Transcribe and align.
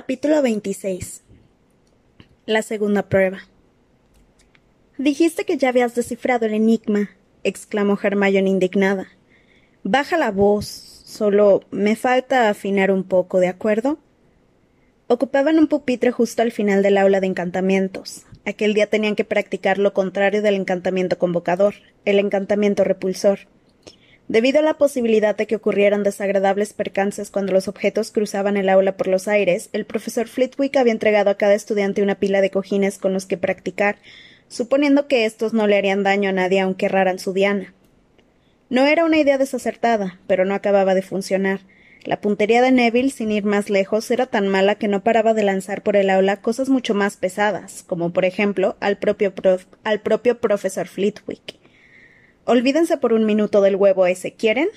Capítulo 0.00 0.40
26 0.42 1.24
La 2.46 2.62
segunda 2.62 3.08
prueba 3.08 3.40
Dijiste 4.96 5.44
que 5.44 5.56
ya 5.56 5.70
habías 5.70 5.96
descifrado 5.96 6.46
el 6.46 6.54
enigma, 6.54 7.10
exclamó 7.42 7.98
Hermione 8.00 8.48
indignada. 8.48 9.08
Baja 9.82 10.16
la 10.16 10.30
voz, 10.30 10.66
solo 10.68 11.64
me 11.72 11.96
falta 11.96 12.48
afinar 12.48 12.92
un 12.92 13.02
poco, 13.02 13.40
¿de 13.40 13.48
acuerdo? 13.48 13.98
Ocupaban 15.08 15.58
un 15.58 15.66
pupitre 15.66 16.12
justo 16.12 16.42
al 16.42 16.52
final 16.52 16.84
del 16.84 16.96
aula 16.96 17.18
de 17.18 17.26
encantamientos. 17.26 18.24
Aquel 18.46 18.74
día 18.74 18.86
tenían 18.86 19.16
que 19.16 19.24
practicar 19.24 19.78
lo 19.78 19.94
contrario 19.94 20.42
del 20.42 20.54
encantamiento 20.54 21.18
convocador, 21.18 21.74
el 22.04 22.20
encantamiento 22.20 22.84
repulsor. 22.84 23.48
Debido 24.28 24.58
a 24.58 24.62
la 24.62 24.74
posibilidad 24.74 25.34
de 25.34 25.46
que 25.46 25.56
ocurrieran 25.56 26.02
desagradables 26.02 26.74
percances 26.74 27.30
cuando 27.30 27.52
los 27.52 27.66
objetos 27.66 28.10
cruzaban 28.10 28.58
el 28.58 28.68
aula 28.68 28.94
por 28.98 29.08
los 29.08 29.26
aires, 29.26 29.70
el 29.72 29.86
profesor 29.86 30.28
Flitwick 30.28 30.76
había 30.76 30.92
entregado 30.92 31.30
a 31.30 31.36
cada 31.36 31.54
estudiante 31.54 32.02
una 32.02 32.16
pila 32.16 32.42
de 32.42 32.50
cojines 32.50 32.98
con 32.98 33.14
los 33.14 33.24
que 33.24 33.38
practicar, 33.38 33.96
suponiendo 34.48 35.08
que 35.08 35.24
estos 35.24 35.54
no 35.54 35.66
le 35.66 35.78
harían 35.78 36.02
daño 36.02 36.28
a 36.28 36.32
nadie 36.32 36.60
aunque 36.60 36.86
erraran 36.86 37.18
su 37.18 37.32
diana. 37.32 37.72
No 38.68 38.84
era 38.84 39.06
una 39.06 39.16
idea 39.16 39.38
desacertada, 39.38 40.20
pero 40.26 40.44
no 40.44 40.54
acababa 40.54 40.94
de 40.94 41.00
funcionar. 41.00 41.60
La 42.04 42.20
puntería 42.20 42.60
de 42.60 42.70
Neville, 42.70 43.10
sin 43.10 43.32
ir 43.32 43.44
más 43.44 43.70
lejos, 43.70 44.10
era 44.10 44.26
tan 44.26 44.46
mala 44.46 44.74
que 44.74 44.88
no 44.88 45.02
paraba 45.02 45.32
de 45.32 45.42
lanzar 45.42 45.82
por 45.82 45.96
el 45.96 46.10
aula 46.10 46.42
cosas 46.42 46.68
mucho 46.68 46.92
más 46.92 47.16
pesadas, 47.16 47.82
como 47.82 48.12
por 48.12 48.26
ejemplo 48.26 48.76
al 48.80 48.98
propio, 48.98 49.32
al 49.84 50.00
propio 50.02 50.38
profesor 50.38 50.86
Flitwick. 50.86 51.57
Olvídense 52.50 52.96
por 52.96 53.12
un 53.12 53.26
minuto 53.26 53.60
del 53.60 53.76
huevo 53.76 54.06
ese, 54.06 54.32
¿quieren? 54.32 54.68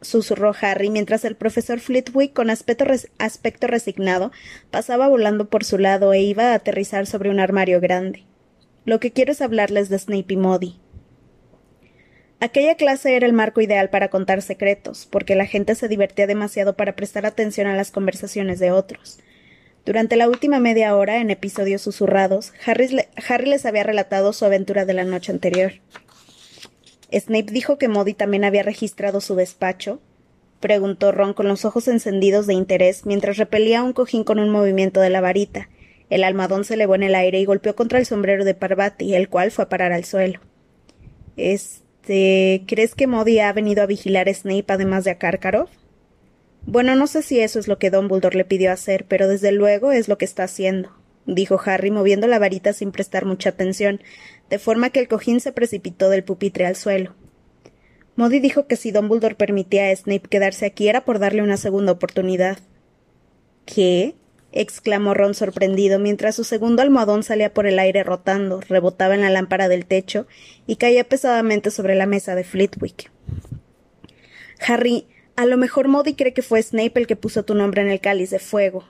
susurró 0.00 0.52
Harry 0.60 0.90
mientras 0.90 1.24
el 1.24 1.36
profesor 1.36 1.78
Flitwick, 1.78 2.32
con 2.32 2.50
aspecto, 2.50 2.84
aspecto, 3.18 3.68
resignado, 3.68 4.32
pasaba 4.72 5.06
volando 5.06 5.48
por 5.48 5.62
su 5.62 5.78
lado 5.78 6.12
e 6.12 6.22
iba 6.22 6.50
a 6.50 6.54
aterrizar 6.54 7.06
sobre 7.06 7.30
un 7.30 7.38
armario 7.38 7.80
grande. 7.80 8.24
Lo 8.84 8.98
que 8.98 9.12
quiero 9.12 9.30
es 9.30 9.42
hablarles 9.42 9.88
de 9.88 10.00
Snape 10.00 10.34
y 10.34 10.36
Modi. 10.38 10.80
Aquella 12.40 12.74
clase 12.74 13.14
era 13.14 13.26
el 13.26 13.32
marco 13.32 13.60
ideal 13.60 13.90
para 13.90 14.08
contar 14.08 14.42
secretos, 14.42 15.06
porque 15.08 15.36
la 15.36 15.46
gente 15.46 15.76
se 15.76 15.86
divertía 15.86 16.26
demasiado 16.26 16.74
para 16.74 16.96
prestar 16.96 17.26
atención 17.26 17.68
a 17.68 17.76
las 17.76 17.92
conversaciones 17.92 18.58
de 18.58 18.72
otros. 18.72 19.20
Durante 19.86 20.16
la 20.16 20.28
última 20.28 20.58
media 20.58 20.96
hora, 20.96 21.18
en 21.18 21.30
episodios 21.30 21.82
susurrados, 21.82 22.52
Harry, 22.66 23.06
Harry 23.28 23.48
les 23.48 23.66
había 23.66 23.84
relatado 23.84 24.32
su 24.32 24.44
aventura 24.44 24.84
de 24.84 24.94
la 24.94 25.04
noche 25.04 25.30
anterior. 25.30 25.74
¿Snape 27.12 27.52
dijo 27.52 27.78
que 27.78 27.88
Modi 27.88 28.14
también 28.14 28.44
había 28.44 28.62
registrado 28.62 29.20
su 29.20 29.34
despacho? 29.34 30.00
preguntó 30.60 31.10
Ron 31.10 31.32
con 31.32 31.48
los 31.48 31.64
ojos 31.64 31.88
encendidos 31.88 32.46
de 32.46 32.54
interés 32.54 33.06
mientras 33.06 33.38
repelía 33.38 33.82
un 33.82 33.92
cojín 33.92 34.24
con 34.24 34.38
un 34.38 34.50
movimiento 34.50 35.00
de 35.00 35.10
la 35.10 35.20
varita. 35.20 35.68
El 36.10 36.22
almadón 36.22 36.64
se 36.64 36.74
elevó 36.74 36.94
en 36.94 37.02
el 37.02 37.14
aire 37.14 37.40
y 37.40 37.44
golpeó 37.44 37.74
contra 37.74 37.98
el 37.98 38.06
sombrero 38.06 38.44
de 38.44 38.54
Parvati, 38.54 39.14
el 39.14 39.28
cual 39.28 39.50
fue 39.50 39.64
a 39.64 39.68
parar 39.68 39.92
al 39.92 40.04
suelo. 40.04 40.40
Este. 41.36 42.62
¿Crees 42.66 42.94
que 42.94 43.06
Modi 43.06 43.38
ha 43.38 43.52
venido 43.52 43.82
a 43.82 43.86
vigilar 43.86 44.28
a 44.28 44.34
Snape 44.34 44.64
además 44.68 45.04
de 45.04 45.12
a 45.12 45.18
Karkaroff? 45.18 45.70
Bueno, 46.66 46.94
no 46.94 47.06
sé 47.06 47.22
si 47.22 47.40
eso 47.40 47.58
es 47.58 47.68
lo 47.68 47.78
que 47.78 47.90
Dumbledore 47.90 48.36
le 48.36 48.44
pidió 48.44 48.72
hacer, 48.72 49.06
pero 49.06 49.28
desde 49.28 49.52
luego 49.52 49.92
es 49.92 50.08
lo 50.08 50.18
que 50.18 50.24
está 50.24 50.44
haciendo 50.44 50.99
dijo 51.34 51.60
Harry 51.64 51.90
moviendo 51.90 52.26
la 52.26 52.38
varita 52.38 52.72
sin 52.72 52.92
prestar 52.92 53.24
mucha 53.24 53.50
atención, 53.50 54.00
de 54.48 54.58
forma 54.58 54.90
que 54.90 55.00
el 55.00 55.08
cojín 55.08 55.40
se 55.40 55.52
precipitó 55.52 56.10
del 56.10 56.24
pupitre 56.24 56.66
al 56.66 56.76
suelo. 56.76 57.14
Modi 58.16 58.40
dijo 58.40 58.66
que 58.66 58.76
si 58.76 58.90
Dumbledore 58.90 59.34
permitía 59.34 59.88
a 59.88 59.96
Snape 59.96 60.28
quedarse 60.28 60.66
aquí 60.66 60.88
era 60.88 61.04
por 61.04 61.18
darle 61.18 61.42
una 61.42 61.56
segunda 61.56 61.92
oportunidad. 61.92 62.58
¿Qué? 63.64 64.14
exclamó 64.52 65.14
Ron 65.14 65.34
sorprendido 65.34 66.00
mientras 66.00 66.34
su 66.34 66.42
segundo 66.42 66.82
almohadón 66.82 67.22
salía 67.22 67.54
por 67.54 67.66
el 67.66 67.78
aire 67.78 68.02
rotando, 68.02 68.60
rebotaba 68.60 69.14
en 69.14 69.20
la 69.20 69.30
lámpara 69.30 69.68
del 69.68 69.86
techo 69.86 70.26
y 70.66 70.76
caía 70.76 71.04
pesadamente 71.04 71.70
sobre 71.70 71.94
la 71.94 72.06
mesa 72.06 72.34
de 72.34 72.42
Flitwick. 72.42 73.10
Harry, 74.66 75.06
a 75.36 75.46
lo 75.46 75.56
mejor 75.56 75.88
Modi 75.88 76.14
cree 76.14 76.34
que 76.34 76.42
fue 76.42 76.62
Snape 76.62 77.00
el 77.00 77.06
que 77.06 77.16
puso 77.16 77.44
tu 77.44 77.54
nombre 77.54 77.80
en 77.80 77.88
el 77.88 78.00
cáliz 78.00 78.30
de 78.30 78.40
fuego. 78.40 78.84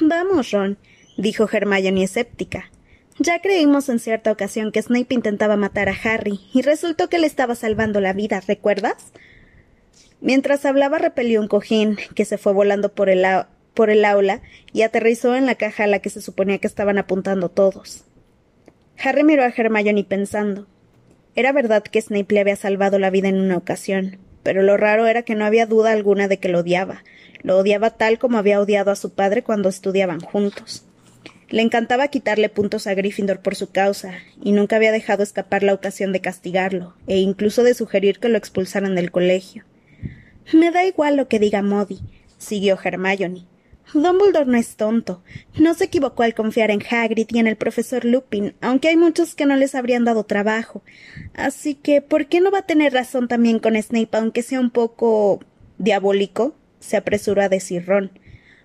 Vamos, 0.00 0.50
Ron, 0.50 0.78
dijo 1.18 1.48
Hermione 1.52 2.04
escéptica. 2.04 2.70
Ya 3.18 3.40
creímos 3.40 3.88
en 3.88 3.98
cierta 3.98 4.30
ocasión 4.30 4.70
que 4.70 4.80
Snape 4.80 5.12
intentaba 5.14 5.56
matar 5.56 5.88
a 5.88 5.96
Harry, 6.04 6.40
y 6.54 6.62
resultó 6.62 7.08
que 7.08 7.18
le 7.18 7.26
estaba 7.26 7.56
salvando 7.56 8.00
la 8.00 8.12
vida, 8.12 8.40
¿recuerdas? 8.46 9.12
Mientras 10.20 10.64
hablaba 10.64 10.98
repelió 10.98 11.40
un 11.40 11.48
cojín, 11.48 11.98
que 12.14 12.24
se 12.24 12.38
fue 12.38 12.52
volando 12.52 12.92
por 12.92 13.10
el, 13.10 13.24
aula 14.04 14.40
y 14.72 14.82
aterrizó 14.82 15.34
en 15.34 15.46
la 15.46 15.56
caja 15.56 15.84
a 15.84 15.88
la 15.88 15.98
que 15.98 16.10
se 16.10 16.22
suponía 16.22 16.58
que 16.58 16.66
estaban 16.68 16.98
apuntando 16.98 17.48
todos. 17.48 18.04
Harry 19.02 19.24
miró 19.24 19.42
a 19.42 19.52
Hermione 19.56 20.04
pensando. 20.04 20.66
Era 21.34 21.52
verdad 21.52 21.82
que 21.82 22.00
Snape 22.00 22.34
le 22.34 22.40
había 22.40 22.56
salvado 22.56 22.98
la 22.98 23.10
vida 23.10 23.28
en 23.28 23.40
una 23.40 23.56
ocasión, 23.56 24.18
pero 24.42 24.62
lo 24.62 24.76
raro 24.76 25.06
era 25.06 25.22
que 25.22 25.34
no 25.34 25.44
había 25.44 25.66
duda 25.66 25.92
alguna 25.92 26.26
de 26.26 26.38
que 26.38 26.48
lo 26.48 26.60
odiaba. 26.60 27.04
Lo 27.42 27.58
odiaba 27.58 27.90
tal 27.90 28.18
como 28.18 28.38
había 28.38 28.60
odiado 28.60 28.90
a 28.90 28.96
su 28.96 29.14
padre 29.14 29.42
cuando 29.42 29.68
estudiaban 29.68 30.20
juntos. 30.20 30.87
Le 31.48 31.62
encantaba 31.62 32.08
quitarle 32.08 32.48
puntos 32.48 32.86
a 32.86 32.94
Gryffindor 32.94 33.40
por 33.40 33.54
su 33.54 33.70
causa, 33.70 34.14
y 34.42 34.52
nunca 34.52 34.76
había 34.76 34.92
dejado 34.92 35.22
escapar 35.22 35.62
la 35.62 35.74
ocasión 35.74 36.12
de 36.12 36.20
castigarlo, 36.20 36.94
e 37.06 37.18
incluso 37.18 37.62
de 37.62 37.74
sugerir 37.74 38.18
que 38.18 38.28
lo 38.28 38.36
expulsaran 38.36 38.94
del 38.94 39.10
colegio. 39.10 39.64
Me 40.52 40.70
da 40.70 40.84
igual 40.84 41.16
lo 41.16 41.28
que 41.28 41.38
diga 41.38 41.62
Modi, 41.62 42.00
siguió 42.36 42.78
Hermione. 42.82 43.46
Dumbledore 43.94 44.50
no 44.50 44.58
es 44.58 44.76
tonto. 44.76 45.22
No 45.58 45.72
se 45.72 45.84
equivocó 45.84 46.22
al 46.22 46.34
confiar 46.34 46.70
en 46.70 46.82
Hagrid 46.82 47.28
y 47.30 47.38
en 47.38 47.46
el 47.46 47.56
profesor 47.56 48.04
Lupin, 48.04 48.54
aunque 48.60 48.88
hay 48.88 48.96
muchos 48.96 49.34
que 49.34 49.46
no 49.46 49.56
les 49.56 49.74
habrían 49.74 50.04
dado 50.04 50.24
trabajo. 50.24 50.82
Así 51.34 51.74
que, 51.74 52.02
¿por 52.02 52.26
qué 52.26 52.40
no 52.40 52.50
va 52.50 52.58
a 52.58 52.66
tener 52.66 52.92
razón 52.92 53.28
también 53.28 53.58
con 53.58 53.80
Snape, 53.80 54.10
aunque 54.12 54.42
sea 54.42 54.60
un 54.60 54.70
poco 54.70 55.40
diabólico? 55.78 56.54
se 56.80 56.96
apresuró 56.96 57.42
a 57.42 57.48
decir 57.48 57.86
Ron. 57.86 58.10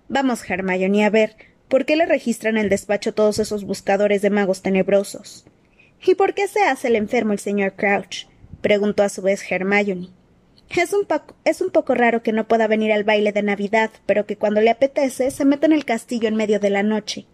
Vamos, 0.08 0.48
Hermione, 0.48 1.04
a 1.04 1.10
ver, 1.10 1.36
¿Por 1.74 1.86
qué 1.86 1.96
le 1.96 2.06
registran 2.06 2.56
el 2.56 2.68
despacho 2.68 3.14
todos 3.14 3.40
esos 3.40 3.64
buscadores 3.64 4.22
de 4.22 4.30
magos 4.30 4.62
tenebrosos? 4.62 5.44
¿Y 6.06 6.14
por 6.14 6.32
qué 6.32 6.46
se 6.46 6.62
hace 6.62 6.86
el 6.86 6.94
enfermo 6.94 7.32
el 7.32 7.40
señor 7.40 7.72
Crouch? 7.72 8.28
preguntó 8.60 9.02
a 9.02 9.08
su 9.08 9.22
vez 9.22 9.42
Hermione. 9.50 10.10
Es 10.70 10.92
un, 10.92 11.04
es 11.44 11.60
un 11.60 11.70
poco 11.70 11.96
raro 11.96 12.22
que 12.22 12.30
no 12.30 12.46
pueda 12.46 12.68
venir 12.68 12.92
al 12.92 13.02
baile 13.02 13.32
de 13.32 13.42
Navidad, 13.42 13.90
pero 14.06 14.24
que 14.24 14.36
cuando 14.36 14.60
le 14.60 14.70
apetece 14.70 15.32
se 15.32 15.44
mete 15.44 15.66
en 15.66 15.72
el 15.72 15.84
castillo 15.84 16.28
en 16.28 16.36
medio 16.36 16.60
de 16.60 16.70
la 16.70 16.84
noche. 16.84 17.26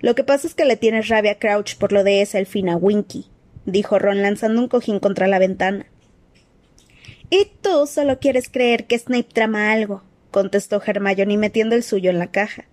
Lo 0.00 0.16
que 0.16 0.24
pasa 0.24 0.48
es 0.48 0.56
que 0.56 0.64
le 0.64 0.76
tienes 0.76 1.06
rabia 1.06 1.30
a 1.30 1.38
Crouch 1.38 1.76
por 1.76 1.92
lo 1.92 2.02
de 2.02 2.20
esa 2.20 2.40
elfina 2.40 2.76
Winky, 2.76 3.30
dijo 3.64 4.00
Ron 4.00 4.22
lanzando 4.22 4.60
un 4.60 4.66
cojín 4.66 4.98
contra 4.98 5.28
la 5.28 5.38
ventana. 5.38 5.86
Y 7.30 7.52
tú 7.60 7.86
solo 7.86 8.18
quieres 8.18 8.48
creer 8.48 8.88
que 8.88 8.98
Snape 8.98 9.28
trama 9.32 9.70
algo, 9.70 10.02
contestó 10.32 10.82
Hermione 10.84 11.38
metiendo 11.38 11.76
el 11.76 11.84
suyo 11.84 12.10
en 12.10 12.18
la 12.18 12.32
caja. 12.32 12.64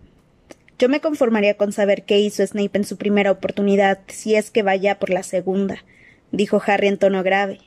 Yo 0.80 0.88
me 0.88 1.02
conformaría 1.02 1.58
con 1.58 1.74
saber 1.74 2.04
qué 2.04 2.20
hizo 2.20 2.42
Snape 2.48 2.78
en 2.78 2.86
su 2.86 2.96
primera 2.96 3.32
oportunidad, 3.32 4.00
si 4.08 4.36
es 4.36 4.50
que 4.50 4.64
vaya 4.64 4.98
por 4.98 5.10
la 5.10 5.24
segunda, 5.24 5.84
dijo 6.32 6.62
Harry 6.66 6.88
en 6.88 6.98
tono 6.98 7.22
grave. 7.22 7.60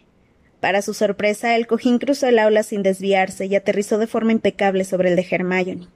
Para 0.61 0.81
su 0.81 0.95
sorpresa, 0.95 1.55
el 1.55 1.67
cojín 1.67 1.99
cruzó 1.99 2.27
el 2.29 2.39
aula 2.39 2.63
sin 2.63 2.83
desviarse 2.83 3.45
y 3.45 3.55
aterrizó 3.55 3.99
de 3.99 4.07
forma 4.07 4.33
impecable 4.33 4.85
sobre 4.85 5.11
el 5.11 5.17
de 5.17 5.27
Hermione. 5.31 5.89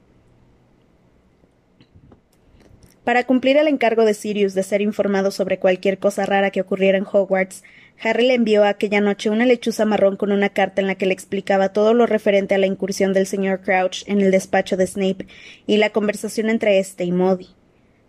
Para 3.03 3.25
cumplir 3.25 3.57
el 3.57 3.69
encargo 3.69 4.05
de 4.05 4.13
Sirius 4.13 4.53
de 4.53 4.63
ser 4.63 4.83
informado 4.83 5.31
sobre 5.31 5.59
cualquier 5.59 5.99
cosa 5.99 6.27
rara 6.27 6.51
que 6.51 6.61
ocurriera 6.61 6.99
en 6.99 7.07
Hogwarts, 7.11 7.63
Harry 8.03 8.27
le 8.27 8.35
envió 8.35 8.65
aquella 8.65 9.01
noche 9.01 9.31
una 9.31 9.47
lechuza 9.47 9.85
marrón 9.85 10.17
con 10.17 10.33
una 10.33 10.51
carta 10.51 10.81
en 10.81 10.87
la 10.87 10.97
que 10.97 11.07
le 11.07 11.15
explicaba 11.15 11.73
todo 11.73 11.95
lo 11.95 12.07
referente 12.07 12.55
a 12.55 12.59
la 12.59 12.67
incursión 12.67 13.13
del 13.13 13.27
señor 13.27 13.61
Crouch 13.63 14.03
en 14.07 14.21
el 14.21 14.31
despacho 14.31 14.77
de 14.77 14.87
Snape 14.87 15.27
y 15.67 15.79
la 15.79 15.91
conversación 15.91 16.51
entre 16.51 16.79
éste 16.79 17.05
y 17.05 17.13
Modi. 17.13 17.49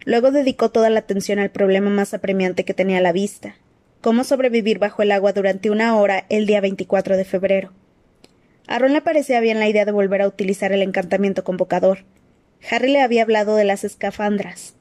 Luego 0.06 0.32
dedicó 0.32 0.70
toda 0.70 0.90
la 0.90 1.00
atención 1.00 1.40
al 1.40 1.52
problema 1.52 1.90
más 1.90 2.14
apremiante 2.14 2.66
que 2.66 2.74
tenía 2.74 2.98
a 2.98 3.02
la 3.02 3.12
vista 3.12 3.56
cómo 4.08 4.24
sobrevivir 4.24 4.80
bajo 4.80 5.02
el 5.02 5.12
agua 5.12 5.34
durante 5.34 5.70
una 5.70 5.98
hora 5.98 6.26
el 6.30 6.46
día 6.46 6.62
24 6.62 7.18
de 7.18 7.26
febrero. 7.26 7.74
A 8.66 8.80
Ron 8.80 8.94
le 8.94 9.02
parecía 9.02 9.42
bien 9.42 9.60
la 9.60 9.68
idea 9.68 9.84
de 9.84 9.92
volver 9.92 10.22
a 10.22 10.28
utilizar 10.30 10.72
el 10.72 10.82
encantamiento 10.82 11.44
convocador. 11.44 12.06
Harry 12.72 12.90
le 12.90 13.02
había 13.02 13.24
hablado 13.24 13.58
de 13.58 13.66
las 13.66 13.84
escafandras, 13.84 14.76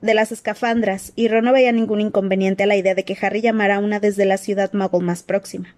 de 0.00 0.14
las 0.14 0.32
escafandras, 0.32 1.12
y 1.16 1.28
Ron 1.28 1.44
no 1.44 1.52
veía 1.52 1.72
ningún 1.72 2.00
inconveniente 2.00 2.62
a 2.62 2.66
la 2.66 2.76
idea 2.76 2.94
de 2.94 3.04
que 3.04 3.16
Harry 3.20 3.40
llamara 3.40 3.76
a 3.76 3.80
una 3.80 4.00
desde 4.00 4.24
la 4.24 4.36
ciudad 4.36 4.72
Muggle 4.72 5.04
más 5.04 5.22
próxima. 5.22 5.74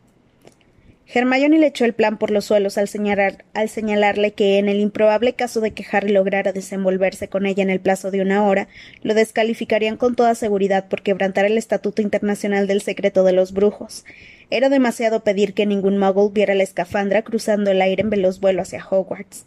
Hermione 1.12 1.58
le 1.58 1.66
echó 1.66 1.84
el 1.84 1.92
plan 1.92 2.18
por 2.18 2.30
los 2.30 2.44
suelos 2.44 2.78
al, 2.78 2.86
señalar, 2.86 3.44
al 3.52 3.68
señalarle 3.68 4.32
que, 4.32 4.58
en 4.58 4.68
el 4.68 4.78
improbable 4.78 5.32
caso 5.32 5.60
de 5.60 5.72
que 5.72 5.84
Harry 5.90 6.12
lograra 6.12 6.52
desenvolverse 6.52 7.28
con 7.28 7.46
ella 7.46 7.64
en 7.64 7.70
el 7.70 7.80
plazo 7.80 8.12
de 8.12 8.20
una 8.20 8.46
hora, 8.46 8.68
lo 9.02 9.14
descalificarían 9.14 9.96
con 9.96 10.14
toda 10.14 10.36
seguridad 10.36 10.86
por 10.86 11.02
quebrantar 11.02 11.46
el 11.46 11.58
Estatuto 11.58 12.00
Internacional 12.00 12.68
del 12.68 12.80
Secreto 12.80 13.24
de 13.24 13.32
los 13.32 13.52
Brujos. 13.52 14.04
Era 14.50 14.68
demasiado 14.68 15.24
pedir 15.24 15.52
que 15.52 15.66
ningún 15.66 15.98
Muggle 15.98 16.30
viera 16.32 16.54
la 16.54 16.62
escafandra 16.62 17.22
cruzando 17.22 17.72
el 17.72 17.82
aire 17.82 18.02
en 18.02 18.10
veloz 18.10 18.38
vuelo 18.38 18.62
hacia 18.62 18.86
Hogwarts. 18.88 19.46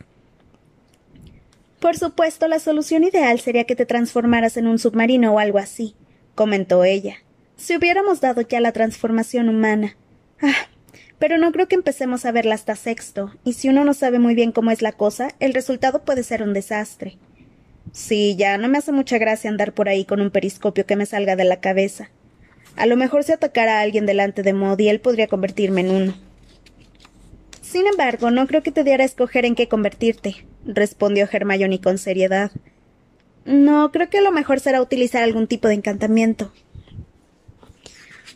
Por 1.83 1.97
supuesto, 1.97 2.47
la 2.47 2.59
solución 2.59 3.03
ideal 3.03 3.41
sería 3.41 3.65
que 3.65 3.75
te 3.75 3.85
transformaras 3.85 4.55
en 4.55 4.67
un 4.67 4.79
submarino 4.79 5.33
o 5.33 5.39
algo 5.39 5.57
así, 5.57 5.95
comentó 6.33 6.85
ella. 6.85 7.17
Si 7.57 7.75
hubiéramos 7.75 8.21
dado 8.21 8.39
ya 8.39 8.61
la 8.61 8.71
transformación 8.71 9.49
humana. 9.49 9.97
Ah, 10.41 10.69
pero 11.19 11.37
no 11.37 11.51
creo 11.51 11.67
que 11.67 11.75
empecemos 11.75 12.23
a 12.23 12.31
verla 12.31 12.55
hasta 12.55 12.77
sexto, 12.77 13.33
y 13.43 13.51
si 13.51 13.67
uno 13.67 13.83
no 13.83 13.93
sabe 13.93 14.17
muy 14.17 14.33
bien 14.33 14.53
cómo 14.53 14.71
es 14.71 14.81
la 14.81 14.93
cosa, 14.93 15.35
el 15.41 15.53
resultado 15.53 16.05
puede 16.05 16.23
ser 16.23 16.41
un 16.41 16.53
desastre. 16.53 17.17
Sí, 17.91 18.37
ya 18.37 18.57
no 18.57 18.69
me 18.69 18.77
hace 18.77 18.93
mucha 18.93 19.17
gracia 19.17 19.49
andar 19.49 19.73
por 19.73 19.89
ahí 19.89 20.05
con 20.05 20.21
un 20.21 20.31
periscopio 20.31 20.85
que 20.85 20.95
me 20.95 21.05
salga 21.05 21.35
de 21.35 21.43
la 21.43 21.59
cabeza. 21.59 22.11
A 22.77 22.85
lo 22.85 22.95
mejor 22.95 23.25
si 23.25 23.33
atacara 23.33 23.79
a 23.79 23.81
alguien 23.81 24.05
delante 24.05 24.41
de 24.41 24.53
Modi, 24.53 24.87
él 24.87 25.01
podría 25.01 25.27
convertirme 25.27 25.81
en 25.81 25.91
uno. 25.91 26.32
Sin 27.73 27.87
embargo, 27.87 28.29
no 28.29 28.45
creo 28.45 28.61
que 28.61 28.71
te 28.71 28.83
diera 28.83 29.01
a 29.01 29.07
escoger 29.07 29.45
en 29.45 29.55
qué 29.55 29.67
convertirte, 29.67 30.45
respondió 30.63 31.27
Hermione 31.31 31.81
con 31.81 31.97
seriedad. 31.97 32.51
No, 33.45 33.91
creo 33.91 34.11
que 34.11 34.21
lo 34.21 34.31
mejor 34.31 34.59
será 34.59 34.79
utilizar 34.79 35.23
algún 35.23 35.47
tipo 35.47 35.67
de 35.67 35.73
encantamiento. 35.73 36.53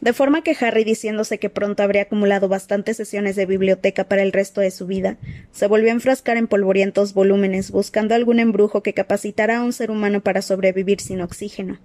De 0.02 0.14
forma 0.14 0.42
que 0.42 0.58
Harry, 0.60 0.84
diciéndose 0.84 1.38
que 1.38 1.52
pronto 1.52 1.84
habría 1.84 2.02
acumulado 2.02 2.48
bastantes 2.48 2.98
sesiones 2.98 3.36
de 3.36 3.46
biblioteca 3.46 4.06
para 4.06 4.24
el 4.24 4.32
resto 4.32 4.60
de 4.60 4.72
su 4.72 4.88
vida, 4.88 5.18
se 5.52 5.68
volvió 5.68 5.90
a 5.90 5.94
enfrascar 5.94 6.38
en 6.38 6.48
polvorientos 6.48 7.14
volúmenes, 7.14 7.70
buscando 7.70 8.16
algún 8.16 8.40
embrujo 8.40 8.82
que 8.82 8.96
capacitara 8.96 9.60
a 9.60 9.64
un 9.64 9.72
ser 9.72 9.92
humano 9.92 10.22
para 10.22 10.42
sobrevivir 10.42 11.00
sin 11.00 11.22
oxígeno. 11.22 11.78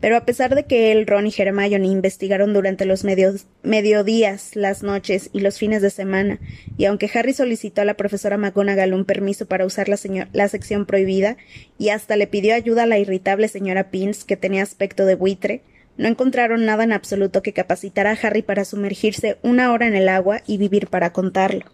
Pero 0.00 0.16
a 0.16 0.24
pesar 0.24 0.54
de 0.54 0.64
que 0.64 0.92
él, 0.92 1.06
Ron 1.06 1.26
y 1.26 1.34
Hermione 1.36 1.86
investigaron 1.86 2.54
durante 2.54 2.86
los 2.86 3.04
mediodías, 3.04 4.56
las 4.56 4.82
noches 4.82 5.28
y 5.34 5.40
los 5.40 5.58
fines 5.58 5.82
de 5.82 5.90
semana, 5.90 6.40
y 6.78 6.86
aunque 6.86 7.10
Harry 7.12 7.34
solicitó 7.34 7.82
a 7.82 7.84
la 7.84 7.94
profesora 7.94 8.38
McGonagall 8.38 8.94
un 8.94 9.04
permiso 9.04 9.44
para 9.44 9.66
usar 9.66 9.88
la, 9.88 10.48
sección 10.48 10.86
prohibida, 10.86 11.36
y 11.78 11.90
hasta 11.90 12.16
le 12.16 12.26
pidió 12.26 12.54
ayuda 12.54 12.84
a 12.84 12.86
la 12.86 12.98
irritable 12.98 13.48
señora 13.48 13.90
Pins, 13.90 14.24
que 14.24 14.38
tenía 14.38 14.62
aspecto 14.62 15.04
de 15.04 15.16
buitre, 15.16 15.62
no 15.98 16.08
encontraron 16.08 16.64
nada 16.64 16.84
en 16.84 16.92
absoluto 16.92 17.42
que 17.42 17.52
capacitara 17.52 18.12
a 18.12 18.18
Harry 18.22 18.40
para 18.40 18.64
sumergirse 18.64 19.36
una 19.42 19.70
hora 19.70 19.86
en 19.86 19.94
el 19.94 20.08
agua 20.08 20.40
y 20.46 20.56
vivir 20.56 20.86
para 20.86 21.12
contarlo. 21.12 21.66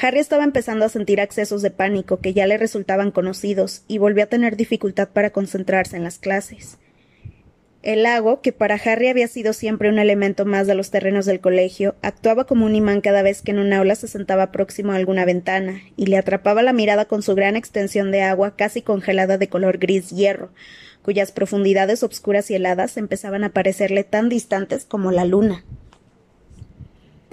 Harry 0.00 0.18
estaba 0.18 0.44
empezando 0.44 0.86
a 0.86 0.90
sentir 0.90 1.20
accesos 1.20 1.60
de 1.60 1.70
pánico 1.70 2.20
que 2.20 2.32
ya 2.32 2.46
le 2.46 2.56
resultaban 2.56 3.10
conocidos 3.10 3.82
y 3.86 3.98
volvió 3.98 4.24
a 4.24 4.28
tener 4.28 4.56
dificultad 4.56 5.08
para 5.08 5.30
concentrarse 5.30 5.96
en 5.96 6.04
las 6.04 6.18
clases. 6.18 6.78
El 7.86 8.02
lago, 8.02 8.40
que 8.40 8.50
para 8.50 8.80
Harry 8.84 9.06
había 9.06 9.28
sido 9.28 9.52
siempre 9.52 9.88
un 9.88 10.00
elemento 10.00 10.44
más 10.44 10.66
de 10.66 10.74
los 10.74 10.90
terrenos 10.90 11.24
del 11.24 11.38
colegio, 11.38 11.94
actuaba 12.02 12.44
como 12.44 12.66
un 12.66 12.74
imán 12.74 13.00
cada 13.00 13.22
vez 13.22 13.42
que 13.42 13.52
en 13.52 13.60
un 13.60 13.72
aula 13.72 13.94
se 13.94 14.08
sentaba 14.08 14.50
próximo 14.50 14.90
a 14.90 14.96
alguna 14.96 15.24
ventana, 15.24 15.82
y 15.96 16.06
le 16.06 16.16
atrapaba 16.16 16.64
la 16.64 16.72
mirada 16.72 17.04
con 17.04 17.22
su 17.22 17.36
gran 17.36 17.54
extensión 17.54 18.10
de 18.10 18.22
agua 18.22 18.56
casi 18.56 18.82
congelada 18.82 19.38
de 19.38 19.46
color 19.46 19.78
gris 19.78 20.10
hierro, 20.10 20.50
cuyas 21.02 21.30
profundidades 21.30 22.02
obscuras 22.02 22.50
y 22.50 22.56
heladas 22.56 22.96
empezaban 22.96 23.44
a 23.44 23.50
parecerle 23.50 24.02
tan 24.02 24.28
distantes 24.28 24.84
como 24.84 25.12
la 25.12 25.24
luna. 25.24 25.64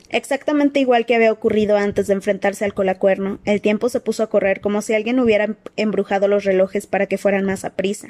Exactamente 0.09 0.79
igual 0.79 1.07
que 1.07 1.15
había 1.15 1.31
ocurrido 1.31 1.77
antes 1.77 2.05
de 2.05 2.13
enfrentarse 2.13 2.63
al 2.63 2.75
colacuerno, 2.75 3.39
el 3.45 3.59
tiempo 3.59 3.89
se 3.89 4.01
puso 4.01 4.21
a 4.21 4.29
correr 4.29 4.61
como 4.61 4.83
si 4.83 4.93
alguien 4.93 5.19
hubiera 5.19 5.55
embrujado 5.77 6.27
los 6.27 6.43
relojes 6.43 6.85
para 6.85 7.07
que 7.07 7.17
fueran 7.17 7.43
más 7.43 7.65
aprisa. 7.65 8.09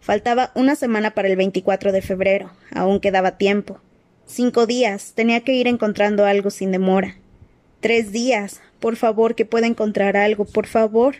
Faltaba 0.00 0.50
una 0.54 0.76
semana 0.76 1.12
para 1.12 1.28
el 1.28 1.36
24 1.36 1.92
de 1.92 2.02
febrero. 2.02 2.50
Aún 2.74 3.00
quedaba 3.00 3.36
tiempo. 3.36 3.80
Cinco 4.26 4.66
días. 4.66 5.12
Tenía 5.14 5.40
que 5.40 5.52
ir 5.52 5.68
encontrando 5.68 6.24
algo 6.24 6.50
sin 6.50 6.72
demora. 6.72 7.16
Tres 7.80 8.10
días. 8.10 8.60
Por 8.78 8.96
favor, 8.96 9.34
que 9.34 9.44
pueda 9.44 9.66
encontrar 9.66 10.16
algo. 10.16 10.46
Por 10.46 10.66
favor. 10.66 11.16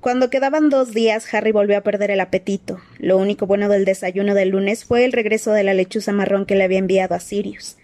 Cuando 0.00 0.30
quedaban 0.30 0.68
dos 0.68 0.92
días, 0.92 1.32
Harry 1.32 1.52
volvió 1.52 1.78
a 1.78 1.82
perder 1.82 2.10
el 2.10 2.20
apetito. 2.20 2.80
Lo 2.98 3.16
único 3.18 3.46
bueno 3.46 3.68
del 3.68 3.84
desayuno 3.84 4.34
del 4.34 4.50
lunes 4.50 4.84
fue 4.84 5.04
el 5.04 5.12
regreso 5.12 5.52
de 5.52 5.62
la 5.62 5.74
lechuza 5.74 6.12
marrón 6.12 6.44
que 6.44 6.56
le 6.56 6.64
había 6.64 6.78
enviado 6.78 7.14
a 7.14 7.20
Sirius. 7.20 7.76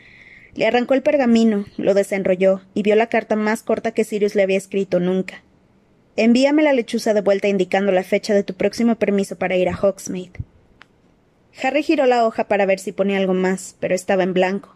Le 0.54 0.66
arrancó 0.66 0.94
el 0.94 1.02
pergamino, 1.02 1.66
lo 1.76 1.94
desenrolló 1.94 2.62
y 2.74 2.82
vio 2.82 2.96
la 2.96 3.06
carta 3.06 3.36
más 3.36 3.62
corta 3.62 3.92
que 3.92 4.02
Sirius 4.02 4.34
le 4.34 4.42
había 4.42 4.58
escrito 4.58 4.98
nunca. 4.98 5.44
Envíame 6.20 6.64
la 6.64 6.72
lechuza 6.72 7.14
de 7.14 7.20
vuelta 7.20 7.46
indicando 7.46 7.92
la 7.92 8.02
fecha 8.02 8.34
de 8.34 8.42
tu 8.42 8.54
próximo 8.54 8.96
permiso 8.96 9.38
para 9.38 9.56
ir 9.56 9.68
a 9.68 9.78
Hogsmeade. 9.80 10.32
Harry 11.62 11.84
giró 11.84 12.06
la 12.06 12.26
hoja 12.26 12.48
para 12.48 12.66
ver 12.66 12.80
si 12.80 12.90
ponía 12.90 13.18
algo 13.18 13.34
más, 13.34 13.76
pero 13.78 13.94
estaba 13.94 14.24
en 14.24 14.34
blanco. 14.34 14.74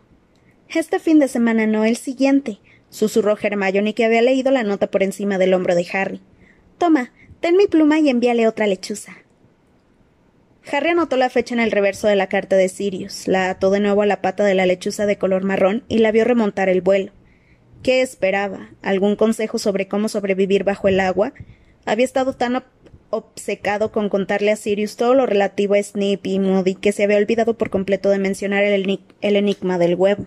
Este 0.69 1.00
fin 1.00 1.19
de 1.19 1.27
semana 1.27 1.67
no, 1.67 1.85
el 1.85 1.97
siguiente, 1.97 2.61
susurró 2.91 3.37
Hermione 3.37 3.93
que 3.93 4.05
había 4.05 4.23
leído 4.23 4.53
la 4.53 4.62
nota 4.62 4.89
por 4.89 5.03
encima 5.03 5.37
del 5.37 5.53
hombro 5.53 5.75
de 5.75 5.85
Harry. 5.93 6.21
Toma, 6.79 7.12
ten 7.41 7.56
mi 7.56 7.67
pluma 7.67 7.99
y 7.99 8.09
envíale 8.09 8.47
otra 8.47 8.69
lechuza. 8.69 9.17
Harry 10.73 10.91
anotó 10.91 11.17
la 11.17 11.29
fecha 11.29 11.56
en 11.56 11.61
el 11.61 11.73
reverso 11.73 12.06
de 12.06 12.15
la 12.15 12.29
carta 12.29 12.55
de 12.55 12.69
Sirius, 12.69 13.27
la 13.27 13.50
ató 13.50 13.71
de 13.71 13.81
nuevo 13.81 14.03
a 14.03 14.06
la 14.06 14.23
pata 14.23 14.44
de 14.44 14.55
la 14.55 14.65
lechuza 14.65 15.06
de 15.06 15.19
color 15.19 15.43
marrón 15.43 15.83
y 15.89 15.99
la 15.99 16.12
vio 16.12 16.23
remontar 16.23 16.69
el 16.69 16.83
vuelo. 16.83 17.11
¿Qué 17.82 18.00
esperaba? 18.00 18.70
¿Algún 18.81 19.17
consejo 19.17 19.58
sobre 19.58 19.88
cómo 19.88 20.08
sobrevivir 20.08 20.62
bajo 20.62 20.87
el 20.87 21.00
agua? 21.00 21.32
Había 21.84 22.05
estado 22.05 22.32
tan 22.34 22.62
obcecado 23.11 23.90
con 23.90 24.08
contarle 24.08 24.52
a 24.52 24.56
Sirius 24.56 24.94
todo 24.94 25.14
lo 25.14 25.26
relativo 25.26 25.75
a 25.75 25.82
Snip 25.82 26.25
y 26.26 26.38
Moody 26.38 26.76
que 26.76 26.93
se 26.93 27.02
había 27.02 27.17
olvidado 27.17 27.58
por 27.58 27.70
completo 27.70 28.08
de 28.11 28.20
mencionar 28.20 28.62
el, 28.62 29.00
el 29.20 29.37
enigma 29.37 29.79
del 29.79 29.96
huevo. 29.96 30.26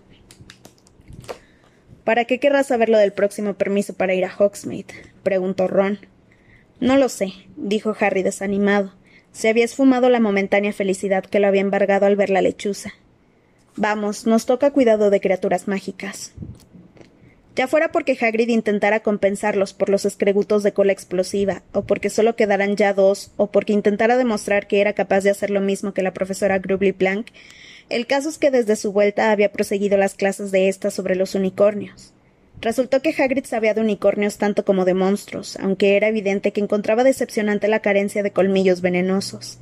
¿Para 2.03 2.25
qué 2.25 2.41
querrás 2.41 2.67
saber 2.67 2.89
lo 2.89 2.97
del 2.97 3.13
próximo 3.13 3.53
permiso 3.53 3.93
para 3.93 4.13
ir 4.13 4.25
a 4.25 4.35
Hogsmeade? 4.37 4.93
preguntó 5.23 5.69
Ron. 5.69 5.99
No 6.81 6.97
lo 6.97 7.07
sé, 7.07 7.31
dijo 7.55 7.95
Harry 7.97 8.21
desanimado. 8.21 8.93
Se 9.31 9.47
había 9.47 9.63
esfumado 9.63 10.09
la 10.09 10.19
momentánea 10.19 10.73
felicidad 10.73 11.23
que 11.23 11.39
lo 11.39 11.47
había 11.47 11.61
embargado 11.61 12.05
al 12.05 12.17
ver 12.17 12.31
la 12.31 12.41
lechuza. 12.41 12.91
Vamos, 13.77 14.27
nos 14.27 14.45
toca 14.45 14.71
cuidado 14.71 15.09
de 15.09 15.21
criaturas 15.21 15.69
mágicas 15.69 16.33
ya 17.55 17.67
fuera 17.67 17.91
porque 17.91 18.17
Hagrid 18.19 18.49
intentara 18.49 18.99
compensarlos 18.99 19.73
por 19.73 19.89
los 19.89 20.05
escregutos 20.05 20.63
de 20.63 20.73
cola 20.73 20.91
explosiva, 20.91 21.63
o 21.71 21.83
porque 21.83 22.09
solo 22.09 22.35
quedaran 22.35 22.75
ya 22.75 22.93
dos, 22.93 23.31
o 23.37 23.47
porque 23.47 23.73
intentara 23.73 24.17
demostrar 24.17 24.67
que 24.67 24.81
era 24.81 24.93
capaz 24.93 25.21
de 25.21 25.29
hacer 25.29 25.49
lo 25.49 25.61
mismo 25.61 25.93
que 25.93 26.03
la 26.03 26.13
profesora 26.13 26.59
Grubly 26.59 26.91
Plank, 26.91 27.27
el 27.89 28.07
caso 28.07 28.29
es 28.29 28.37
que 28.37 28.51
desde 28.51 28.75
su 28.75 28.91
vuelta 28.91 29.31
había 29.31 29.51
proseguido 29.51 29.97
las 29.97 30.15
clases 30.15 30.51
de 30.51 30.67
ésta 30.67 30.91
sobre 30.91 31.15
los 31.15 31.35
unicornios. 31.35 32.13
Resultó 32.59 33.01
que 33.01 33.13
Hagrid 33.17 33.45
sabía 33.45 33.74
de 33.74 33.81
unicornios 33.81 34.38
tanto 34.38 34.65
como 34.65 34.85
de 34.85 34.93
monstruos, 34.93 35.57
aunque 35.57 35.95
era 35.95 36.07
evidente 36.07 36.51
que 36.51 36.62
encontraba 36.62 37.03
decepcionante 37.03 37.67
la 37.67 37.81
carencia 37.81 38.24
de 38.24 38.31
colmillos 38.31 38.81
venenosos. 38.81 39.59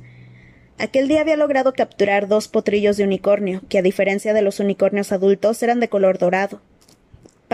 Aquel 0.78 1.06
día 1.06 1.20
había 1.20 1.36
logrado 1.36 1.72
capturar 1.74 2.26
dos 2.28 2.48
potrillos 2.48 2.96
de 2.96 3.04
unicornio, 3.04 3.62
que 3.68 3.78
a 3.78 3.82
diferencia 3.82 4.32
de 4.32 4.42
los 4.42 4.58
unicornios 4.58 5.12
adultos 5.12 5.62
eran 5.62 5.80
de 5.80 5.88
color 5.88 6.18
dorado. 6.18 6.60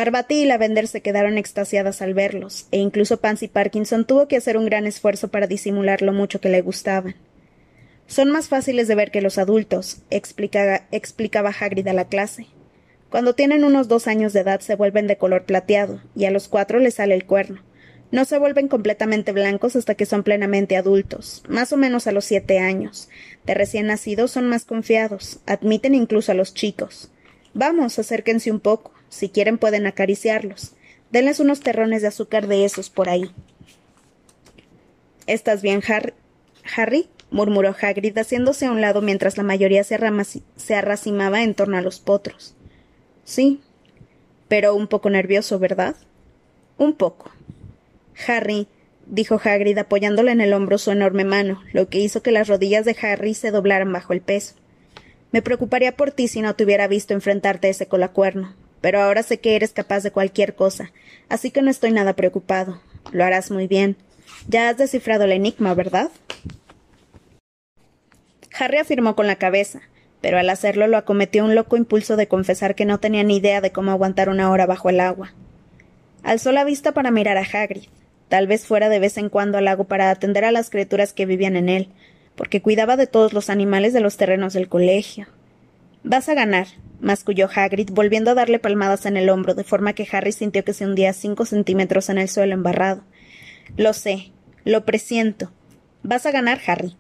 Parvati 0.01 0.37
y 0.37 0.47
Lavender 0.47 0.89
se 0.89 1.03
quedaron 1.03 1.37
extasiadas 1.37 2.01
al 2.01 2.15
verlos, 2.15 2.67
e 2.71 2.79
incluso 2.79 3.21
Pansy 3.21 3.49
Parkinson 3.49 4.07
tuvo 4.07 4.29
que 4.29 4.39
hacer 4.39 4.57
un 4.57 4.65
gran 4.65 4.87
esfuerzo 4.87 5.29
para 5.29 5.47
disimular 5.47 6.01
lo 6.01 6.15
mucho 6.15 6.41
que 6.41 6.49
le 6.49 6.63
gustaban. 6.63 7.17
Son 8.07 8.31
más 8.31 8.49
fáciles 8.49 8.89
de 8.89 8.95
ver 8.95 9.11
que 9.11 9.21
los 9.21 9.37
adultos, 9.37 10.01
explicaba, 10.09 10.87
explicaba 10.91 11.51
Hagrid 11.51 11.87
a 11.87 11.93
la 11.93 12.07
clase. 12.07 12.47
Cuando 13.11 13.35
tienen 13.35 13.63
unos 13.63 13.89
dos 13.89 14.07
años 14.07 14.33
de 14.33 14.41
edad 14.41 14.61
se 14.61 14.75
vuelven 14.75 15.07
de 15.07 15.19
color 15.19 15.45
plateado, 15.45 16.01
y 16.17 16.25
a 16.25 16.31
los 16.31 16.49
cuatro 16.49 16.79
les 16.79 16.95
sale 16.95 17.15
el 17.15 17.27
cuerno. 17.27 17.61
No 18.11 18.25
se 18.25 18.39
vuelven 18.39 18.69
completamente 18.69 19.33
blancos 19.33 19.77
hasta 19.77 19.97
que 19.97 20.07
son 20.07 20.23
plenamente 20.23 20.79
adultos, 20.79 21.43
más 21.47 21.75
o 21.75 21.77
menos 21.77 22.07
a 22.07 22.13
los 22.13 22.25
siete 22.25 22.59
años. 22.59 23.11
De 23.45 23.53
recién 23.53 23.89
nacidos 23.89 24.31
son 24.31 24.49
más 24.49 24.65
confiados, 24.65 25.41
admiten 25.45 25.95
incluso 25.95 26.33
a 26.33 26.37
los 26.37 26.55
chicos. 26.55 27.11
Vamos, 27.53 27.99
acérquense 27.99 28.51
un 28.51 28.61
poco. 28.61 28.93
Si 29.11 29.29
quieren 29.29 29.59
pueden 29.59 29.87
acariciarlos. 29.87 30.73
Denles 31.11 31.41
unos 31.41 31.61
terrones 31.61 32.01
de 32.01 32.09
azúcar 32.09 32.47
de 32.47 32.65
esos 32.65 32.89
por 32.89 33.09
ahí. 33.09 33.31
¿Estás 35.27 35.61
bien, 35.61 35.83
Harry? 35.87 36.15
Harry? 36.77 37.09
murmuró 37.31 37.75
Hagrid, 37.81 38.17
haciéndose 38.19 38.67
a 38.67 38.73
un 38.73 38.81
lado 38.81 39.03
mientras 39.03 39.37
la 39.37 39.43
mayoría 39.43 39.85
se, 39.85 40.75
arracimaba 40.75 41.43
en 41.43 41.55
torno 41.55 41.77
a 41.77 41.83
los 41.83 42.01
potros. 42.01 42.55
Sí. 43.25 43.61
Pero 44.49 44.75
un 44.75 44.89
poco 44.89 45.11
nervioso, 45.11 45.59
¿verdad? 45.59 45.97
Un 46.79 46.95
poco. 46.95 47.31
Harry, 48.27 48.67
dijo 49.07 49.41
Hagrid 49.43 49.79
apoyándole 49.79 50.33
en 50.33 50.41
el 50.41 50.53
hombro 50.53 50.79
su 50.79 50.91
enorme 50.91 51.25
mano, 51.25 51.63
lo 51.73 51.89
que 51.89 51.99
hizo 51.99 52.23
que 52.23 52.33
las 52.33 52.49
rodillas 52.49 52.85
de 52.85 52.97
Harry 53.01 53.35
se 53.35 53.51
doblaran 53.51 53.93
bajo 53.93 54.13
el 54.13 54.21
peso. 54.21 54.55
Me 55.33 55.43
preocuparía 55.43 55.97
por 55.97 56.11
ti 56.11 56.27
si 56.27 56.41
no 56.41 56.55
te 56.57 56.65
hubiera 56.65 56.89
visto 56.89 57.15
enfrentarte 57.15 57.69
a 57.69 57.71
ese 57.71 57.87
colacuerno 57.87 58.55
pero 58.81 59.01
ahora 59.01 59.23
sé 59.23 59.41
que 59.41 59.57
eres 59.57 59.73
capaz 59.73 60.03
de 60.03 60.11
cualquier 60.11 60.55
cosa, 60.55 60.93
así 61.29 61.51
que 61.51 61.63
no 61.63 61.71
estoy 61.71 61.93
nada 61.93 62.15
preocupado. 62.15 62.81
Lo 63.13 63.25
harás 63.25 63.51
muy 63.51 63.67
bien. 63.67 63.97
Ya 64.49 64.69
has 64.69 64.77
descifrado 64.77 65.25
el 65.25 65.33
enigma, 65.33 65.75
¿verdad? 65.75 66.11
Harry 68.59 68.79
afirmó 68.79 69.15
con 69.17 69.27
la 69.27 69.37
cabeza, 69.37 69.81
pero 70.21 70.39
al 70.39 70.51
hacerlo 70.51 70.87
lo 70.87 70.97
acometió 70.97 71.45
un 71.45 71.55
loco 71.55 71.77
impulso 71.77 72.17
de 72.17 72.29
confesar 72.29 72.75
que 72.75 72.85
no 72.85 72.99
tenía 72.99 73.23
ni 73.23 73.37
idea 73.37 73.61
de 73.61 73.73
cómo 73.73 73.91
aguantar 73.91 74.29
una 74.29 74.51
hora 74.51 74.67
bajo 74.67 74.91
el 74.91 75.01
agua. 75.01 75.33
Alzó 76.23 76.53
la 76.53 76.65
vista 76.65 76.93
para 76.93 77.11
mirar 77.11 77.39
a 77.39 77.43
Hagrid. 77.43 77.85
Tal 78.29 78.47
vez 78.47 78.67
fuera 78.67 78.89
de 78.89 79.01
vez 79.01 79.17
en 79.17 79.29
cuando 79.29 79.59
al 79.59 79.65
lago 79.65 79.85
para 79.85 80.11
atender 80.11 80.45
a 80.45 80.53
las 80.53 80.71
criaturas 80.71 81.13
que 81.13 81.27
vivían 81.27 81.57
en 81.57 81.69
él, 81.69 81.89
porque 82.37 82.63
cuidaba 82.63 82.97
de 82.97 83.07
todos 83.07 83.33
los 83.33 83.51
animales 83.51 83.93
de 83.93 84.01
los 84.01 84.17
terrenos 84.17 84.53
del 84.53 84.69
colegio. 84.69 85.27
Vas 86.05 86.29
a 86.29 86.35
ganar, 86.35 86.69
masculló 87.01 87.49
Hagrid, 87.55 87.91
volviendo 87.91 88.31
a 88.31 88.35
darle 88.35 88.59
palmadas 88.59 89.07
en 89.07 89.17
el 89.17 89.29
hombro, 89.31 89.55
de 89.55 89.65
forma 89.65 89.93
que 89.93 90.07
Harry 90.13 90.33
sintió 90.33 90.65
que 90.65 90.75
se 90.75 90.85
hundía 90.85 91.13
cinco 91.13 91.45
centímetros 91.45 92.09
en 92.09 92.19
el 92.19 92.29
suelo 92.29 92.55
embarrado. 92.55 93.03
Lo 93.77 93.93
sé, 93.93 94.33
lo 94.65 94.85
presiento. 94.85 95.53
Vas 96.03 96.27
a 96.27 96.31
ganar, 96.31 96.61
Harry. 96.67 96.97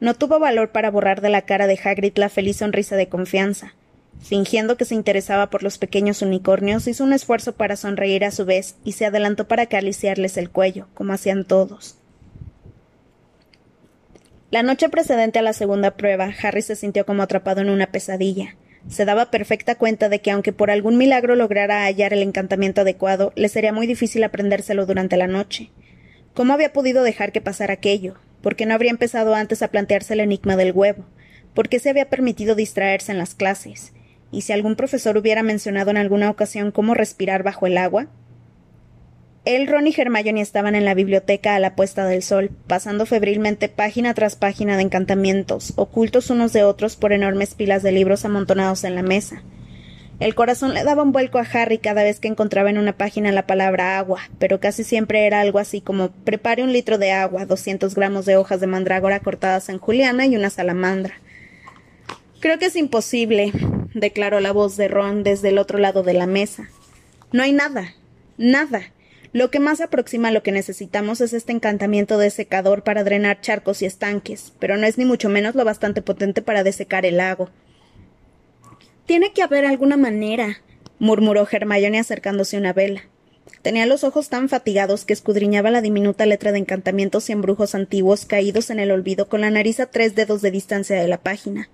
No 0.00 0.14
tuvo 0.14 0.38
valor 0.38 0.70
para 0.70 0.90
borrar 0.90 1.20
de 1.20 1.30
la 1.30 1.42
cara 1.42 1.66
de 1.66 1.78
Hagrid 1.82 2.16
la 2.16 2.28
feliz 2.28 2.58
sonrisa 2.58 2.96
de 2.96 3.08
confianza. 3.08 3.74
Fingiendo 4.20 4.76
que 4.76 4.84
se 4.84 4.94
interesaba 4.94 5.50
por 5.50 5.62
los 5.62 5.78
pequeños 5.78 6.22
unicornios, 6.22 6.86
hizo 6.88 7.04
un 7.04 7.12
esfuerzo 7.12 7.54
para 7.54 7.76
sonreír 7.76 8.24
a 8.24 8.30
su 8.30 8.44
vez 8.44 8.76
y 8.84 8.92
se 8.92 9.06
adelantó 9.06 9.46
para 9.46 9.64
acariciarles 9.64 10.36
el 10.36 10.50
cuello, 10.50 10.88
como 10.94 11.12
hacían 11.12 11.44
todos. 11.44 11.96
La 14.50 14.62
noche 14.62 14.88
precedente 14.88 15.38
a 15.38 15.42
la 15.42 15.52
segunda 15.52 15.92
prueba, 15.92 16.32
Harry 16.42 16.62
se 16.62 16.74
sintió 16.74 17.04
como 17.04 17.22
atrapado 17.22 17.60
en 17.60 17.68
una 17.68 17.88
pesadilla. 17.88 18.56
Se 18.88 19.04
daba 19.04 19.30
perfecta 19.30 19.74
cuenta 19.74 20.08
de 20.08 20.20
que 20.20 20.30
aunque 20.30 20.52
por 20.52 20.70
algún 20.70 20.96
milagro 20.96 21.36
lograra 21.36 21.84
hallar 21.84 22.14
el 22.14 22.22
encantamiento 22.22 22.80
adecuado, 22.80 23.32
le 23.36 23.48
sería 23.48 23.72
muy 23.72 23.86
difícil 23.86 24.24
aprendérselo 24.24 24.86
durante 24.86 25.16
la 25.16 25.26
noche. 25.26 25.70
¿Cómo 26.32 26.54
había 26.54 26.72
podido 26.72 27.02
dejar 27.02 27.32
que 27.32 27.42
pasara 27.42 27.74
aquello? 27.74 28.14
¿Por 28.40 28.56
qué 28.56 28.64
no 28.64 28.74
habría 28.74 28.90
empezado 28.90 29.34
antes 29.34 29.62
a 29.62 29.68
plantearse 29.68 30.14
el 30.14 30.20
enigma 30.20 30.56
del 30.56 30.72
huevo? 30.72 31.04
¿Por 31.52 31.68
qué 31.68 31.78
se 31.80 31.90
había 31.90 32.08
permitido 32.08 32.54
distraerse 32.54 33.12
en 33.12 33.18
las 33.18 33.34
clases? 33.34 33.92
¿Y 34.30 34.42
si 34.42 34.52
algún 34.52 34.76
profesor 34.76 35.16
hubiera 35.16 35.42
mencionado 35.42 35.90
en 35.90 35.96
alguna 35.96 36.30
ocasión 36.30 36.70
cómo 36.70 36.94
respirar 36.94 37.42
bajo 37.42 37.66
el 37.66 37.76
agua? 37.76 38.08
Él, 39.48 39.66
Ron 39.66 39.86
y 39.86 39.94
Hermione 39.96 40.42
estaban 40.42 40.74
en 40.74 40.84
la 40.84 40.92
biblioteca 40.92 41.54
a 41.54 41.58
la 41.58 41.74
puesta 41.74 42.04
del 42.04 42.22
sol, 42.22 42.50
pasando 42.66 43.06
febrilmente 43.06 43.70
página 43.70 44.12
tras 44.12 44.36
página 44.36 44.76
de 44.76 44.82
encantamientos, 44.82 45.72
ocultos 45.76 46.28
unos 46.28 46.52
de 46.52 46.64
otros 46.64 46.96
por 46.96 47.14
enormes 47.14 47.54
pilas 47.54 47.82
de 47.82 47.90
libros 47.90 48.26
amontonados 48.26 48.84
en 48.84 48.94
la 48.94 49.00
mesa. 49.02 49.42
El 50.20 50.34
corazón 50.34 50.74
le 50.74 50.84
daba 50.84 51.02
un 51.02 51.12
vuelco 51.12 51.38
a 51.38 51.46
Harry 51.50 51.78
cada 51.78 52.02
vez 52.02 52.20
que 52.20 52.28
encontraba 52.28 52.68
en 52.68 52.76
una 52.76 52.98
página 52.98 53.32
la 53.32 53.46
palabra 53.46 53.98
agua, 53.98 54.20
pero 54.38 54.60
casi 54.60 54.84
siempre 54.84 55.26
era 55.26 55.40
algo 55.40 55.58
así 55.58 55.80
como 55.80 56.10
prepare 56.10 56.62
un 56.62 56.74
litro 56.74 56.98
de 56.98 57.12
agua, 57.12 57.46
doscientos 57.46 57.94
gramos 57.94 58.26
de 58.26 58.36
hojas 58.36 58.60
de 58.60 58.66
mandrágora 58.66 59.20
cortadas 59.20 59.70
en 59.70 59.78
juliana 59.78 60.26
y 60.26 60.36
una 60.36 60.50
salamandra. 60.50 61.14
Creo 62.40 62.58
que 62.58 62.66
es 62.66 62.76
imposible, 62.76 63.52
declaró 63.94 64.40
la 64.40 64.52
voz 64.52 64.76
de 64.76 64.88
Ron 64.88 65.22
desde 65.22 65.48
el 65.48 65.56
otro 65.56 65.78
lado 65.78 66.02
de 66.02 66.12
la 66.12 66.26
mesa. 66.26 66.68
No 67.32 67.42
hay 67.42 67.52
nada. 67.52 67.94
Nada. 68.36 68.92
Lo 69.32 69.50
que 69.50 69.60
más 69.60 69.80
aproxima 69.80 70.28
a 70.28 70.32
lo 70.32 70.42
que 70.42 70.52
necesitamos 70.52 71.20
es 71.20 71.32
este 71.32 71.52
encantamiento 71.52 72.16
de 72.18 72.30
secador 72.30 72.82
para 72.82 73.04
drenar 73.04 73.40
charcos 73.40 73.82
y 73.82 73.86
estanques, 73.86 74.52
pero 74.58 74.76
no 74.76 74.86
es 74.86 74.96
ni 74.96 75.04
mucho 75.04 75.28
menos 75.28 75.54
lo 75.54 75.64
bastante 75.64 76.00
potente 76.00 76.40
para 76.40 76.64
desecar 76.64 77.04
el 77.04 77.18
lago. 77.18 77.50
Tiene 79.04 79.32
que 79.32 79.42
haber 79.42 79.66
alguna 79.66 79.96
manera, 79.96 80.62
murmuró 80.98 81.46
Hermione 81.50 81.98
acercándose 81.98 82.56
una 82.56 82.72
vela. 82.72 83.02
Tenía 83.62 83.86
los 83.86 84.04
ojos 84.04 84.28
tan 84.28 84.48
fatigados 84.48 85.04
que 85.04 85.12
escudriñaba 85.12 85.70
la 85.70 85.82
diminuta 85.82 86.26
letra 86.26 86.52
de 86.52 86.58
encantamientos 86.58 87.28
y 87.28 87.32
embrujos 87.32 87.74
antiguos 87.74 88.24
caídos 88.24 88.70
en 88.70 88.80
el 88.80 88.90
olvido 88.90 89.28
con 89.28 89.40
la 89.40 89.50
nariz 89.50 89.80
a 89.80 89.86
tres 89.86 90.14
dedos 90.14 90.42
de 90.42 90.50
distancia 90.50 91.00
de 91.00 91.08
la 91.08 91.20
página. 91.20 91.68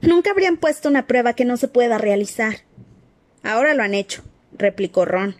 Nunca 0.00 0.30
habrían 0.30 0.58
puesto 0.58 0.88
una 0.88 1.06
prueba 1.06 1.34
que 1.34 1.44
no 1.44 1.56
se 1.56 1.68
pueda 1.68 1.98
realizar. 1.98 2.58
Ahora 3.42 3.74
lo 3.74 3.82
han 3.82 3.94
hecho, 3.94 4.22
replicó 4.56 5.04
Ron. 5.04 5.36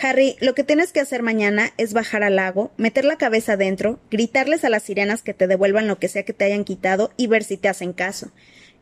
Harry, 0.00 0.36
lo 0.40 0.54
que 0.54 0.64
tienes 0.64 0.92
que 0.92 1.00
hacer 1.00 1.22
mañana 1.22 1.72
es 1.76 1.92
bajar 1.92 2.24
al 2.24 2.36
lago, 2.36 2.72
meter 2.76 3.04
la 3.04 3.16
cabeza 3.16 3.52
adentro, 3.52 4.00
gritarles 4.10 4.64
a 4.64 4.68
las 4.68 4.82
sirenas 4.82 5.22
que 5.22 5.34
te 5.34 5.46
devuelvan 5.46 5.86
lo 5.86 5.98
que 5.98 6.08
sea 6.08 6.24
que 6.24 6.32
te 6.32 6.44
hayan 6.44 6.64
quitado 6.64 7.12
y 7.16 7.28
ver 7.28 7.44
si 7.44 7.56
te 7.56 7.68
hacen 7.68 7.92
caso. 7.92 8.32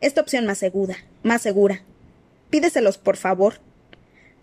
Esta 0.01 0.21
opción 0.21 0.45
más 0.45 0.57
segura, 0.57 0.97
más 1.21 1.41
segura. 1.41 1.83
Pídeselos, 2.49 2.97
por 2.97 3.17
favor. 3.17 3.59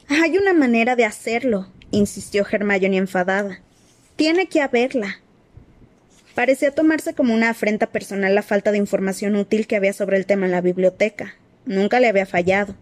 Hay 0.08 0.38
una 0.38 0.52
manera 0.52 0.96
de 0.96 1.04
hacerlo, 1.04 1.72
insistió 1.90 2.46
Hermione 2.50 2.96
enfadada. 2.96 3.60
Tiene 4.16 4.46
que 4.46 4.60
haberla. 4.60 5.20
Parecía 6.34 6.70
tomarse 6.70 7.14
como 7.14 7.34
una 7.34 7.50
afrenta 7.50 7.88
personal 7.88 8.34
la 8.34 8.42
falta 8.42 8.70
de 8.70 8.78
información 8.78 9.34
útil 9.34 9.66
que 9.66 9.76
había 9.76 9.92
sobre 9.92 10.16
el 10.16 10.26
tema 10.26 10.46
en 10.46 10.52
la 10.52 10.60
biblioteca. 10.60 11.34
Nunca 11.66 12.00
le 12.00 12.08
había 12.08 12.26
fallado. 12.26 12.76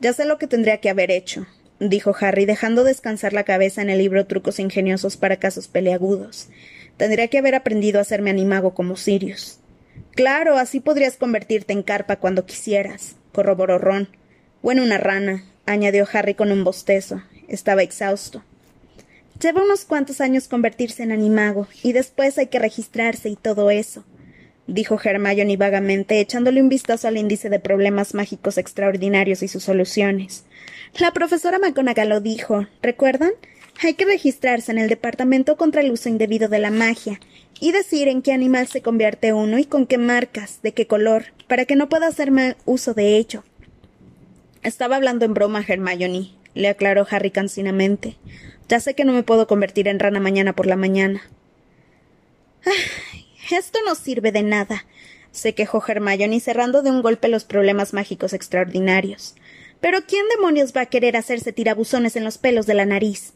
Ya 0.00 0.12
sé 0.12 0.24
lo 0.24 0.38
que 0.38 0.46
tendría 0.46 0.78
que 0.78 0.90
haber 0.90 1.10
hecho, 1.10 1.46
dijo 1.80 2.14
Harry, 2.20 2.44
dejando 2.46 2.84
descansar 2.84 3.32
la 3.32 3.44
cabeza 3.44 3.82
en 3.82 3.90
el 3.90 3.98
libro 3.98 4.26
Trucos 4.26 4.58
ingeniosos 4.58 5.16
para 5.16 5.36
casos 5.36 5.68
peleagudos. 5.68 6.48
Tendría 6.96 7.28
que 7.28 7.38
haber 7.38 7.54
aprendido 7.54 7.98
a 7.98 8.02
hacerme 8.02 8.30
animago 8.30 8.74
como 8.74 8.96
Sirius. 8.96 9.58
Claro, 10.14 10.56
así 10.56 10.80
podrías 10.80 11.16
convertirte 11.16 11.72
en 11.72 11.82
carpa 11.82 12.16
cuando 12.16 12.44
quisieras, 12.44 13.16
corroboró 13.32 13.78
Ron. 13.78 14.08
O 14.62 14.72
en 14.72 14.80
una 14.80 14.98
rana, 14.98 15.44
añadió 15.66 16.06
Harry 16.12 16.34
con 16.34 16.50
un 16.50 16.64
bostezo. 16.64 17.22
Estaba 17.46 17.82
exhausto. 17.82 18.42
Lleva 19.40 19.62
unos 19.62 19.84
cuantos 19.84 20.20
años 20.20 20.48
convertirse 20.48 21.04
en 21.04 21.12
animago, 21.12 21.68
y 21.84 21.92
después 21.92 22.38
hay 22.38 22.48
que 22.48 22.58
registrarse 22.58 23.28
y 23.28 23.36
todo 23.36 23.70
eso, 23.70 24.04
dijo 24.66 24.98
Hermione 25.02 25.56
vagamente, 25.56 26.18
echándole 26.18 26.60
un 26.60 26.68
vistazo 26.68 27.06
al 27.06 27.16
índice 27.16 27.48
de 27.48 27.60
problemas 27.60 28.14
mágicos 28.14 28.58
extraordinarios 28.58 29.44
y 29.44 29.48
sus 29.48 29.62
soluciones. 29.62 30.44
La 30.96 31.12
profesora 31.12 31.58
McGonagall 31.58 32.08
lo 32.08 32.20
dijo, 32.20 32.66
¿recuerdan? 32.82 33.32
Hay 33.82 33.94
que 33.94 34.04
registrarse 34.04 34.72
en 34.72 34.78
el 34.78 34.88
Departamento 34.88 35.56
contra 35.56 35.82
el 35.82 35.92
Uso 35.92 36.08
Indebido 36.08 36.48
de 36.48 36.58
la 36.58 36.70
Magia 36.70 37.20
y 37.60 37.72
decir 37.72 38.08
en 38.08 38.22
qué 38.22 38.32
animal 38.32 38.66
se 38.66 38.82
convierte 38.82 39.32
uno 39.32 39.58
y 39.58 39.64
con 39.64 39.86
qué 39.86 39.98
marcas, 39.98 40.60
de 40.62 40.72
qué 40.72 40.86
color, 40.86 41.26
para 41.46 41.64
que 41.64 41.76
no 41.76 41.88
pueda 41.88 42.08
hacer 42.08 42.30
mal 42.30 42.56
uso 42.64 42.94
de 42.94 43.16
ello. 43.16 43.44
Estaba 44.62 44.96
hablando 44.96 45.24
en 45.24 45.34
broma, 45.34 45.64
Hermione, 45.66 46.32
le 46.54 46.68
aclaró 46.68 47.06
Harry 47.08 47.30
cansinamente. 47.30 48.16
Ya 48.68 48.80
sé 48.80 48.94
que 48.94 49.04
no 49.04 49.12
me 49.12 49.22
puedo 49.22 49.46
convertir 49.46 49.86
en 49.86 50.00
rana 50.00 50.18
mañana 50.18 50.54
por 50.54 50.66
la 50.66 50.76
mañana. 50.76 51.22
esto 53.50 53.78
no 53.86 53.94
sirve 53.94 54.32
de 54.32 54.42
nada, 54.42 54.86
se 55.30 55.54
quejó 55.54 55.82
Hermione 55.86 56.40
cerrando 56.40 56.82
de 56.82 56.90
un 56.90 57.02
golpe 57.02 57.28
los 57.28 57.44
problemas 57.44 57.92
mágicos 57.92 58.32
extraordinarios. 58.32 59.36
Pero 59.80 59.98
¿quién 60.06 60.26
demonios 60.28 60.72
va 60.76 60.82
a 60.82 60.86
querer 60.86 61.16
hacerse 61.16 61.52
tirabuzones 61.52 62.16
en 62.16 62.24
los 62.24 62.38
pelos 62.38 62.66
de 62.66 62.74
la 62.74 62.84
nariz? 62.84 63.34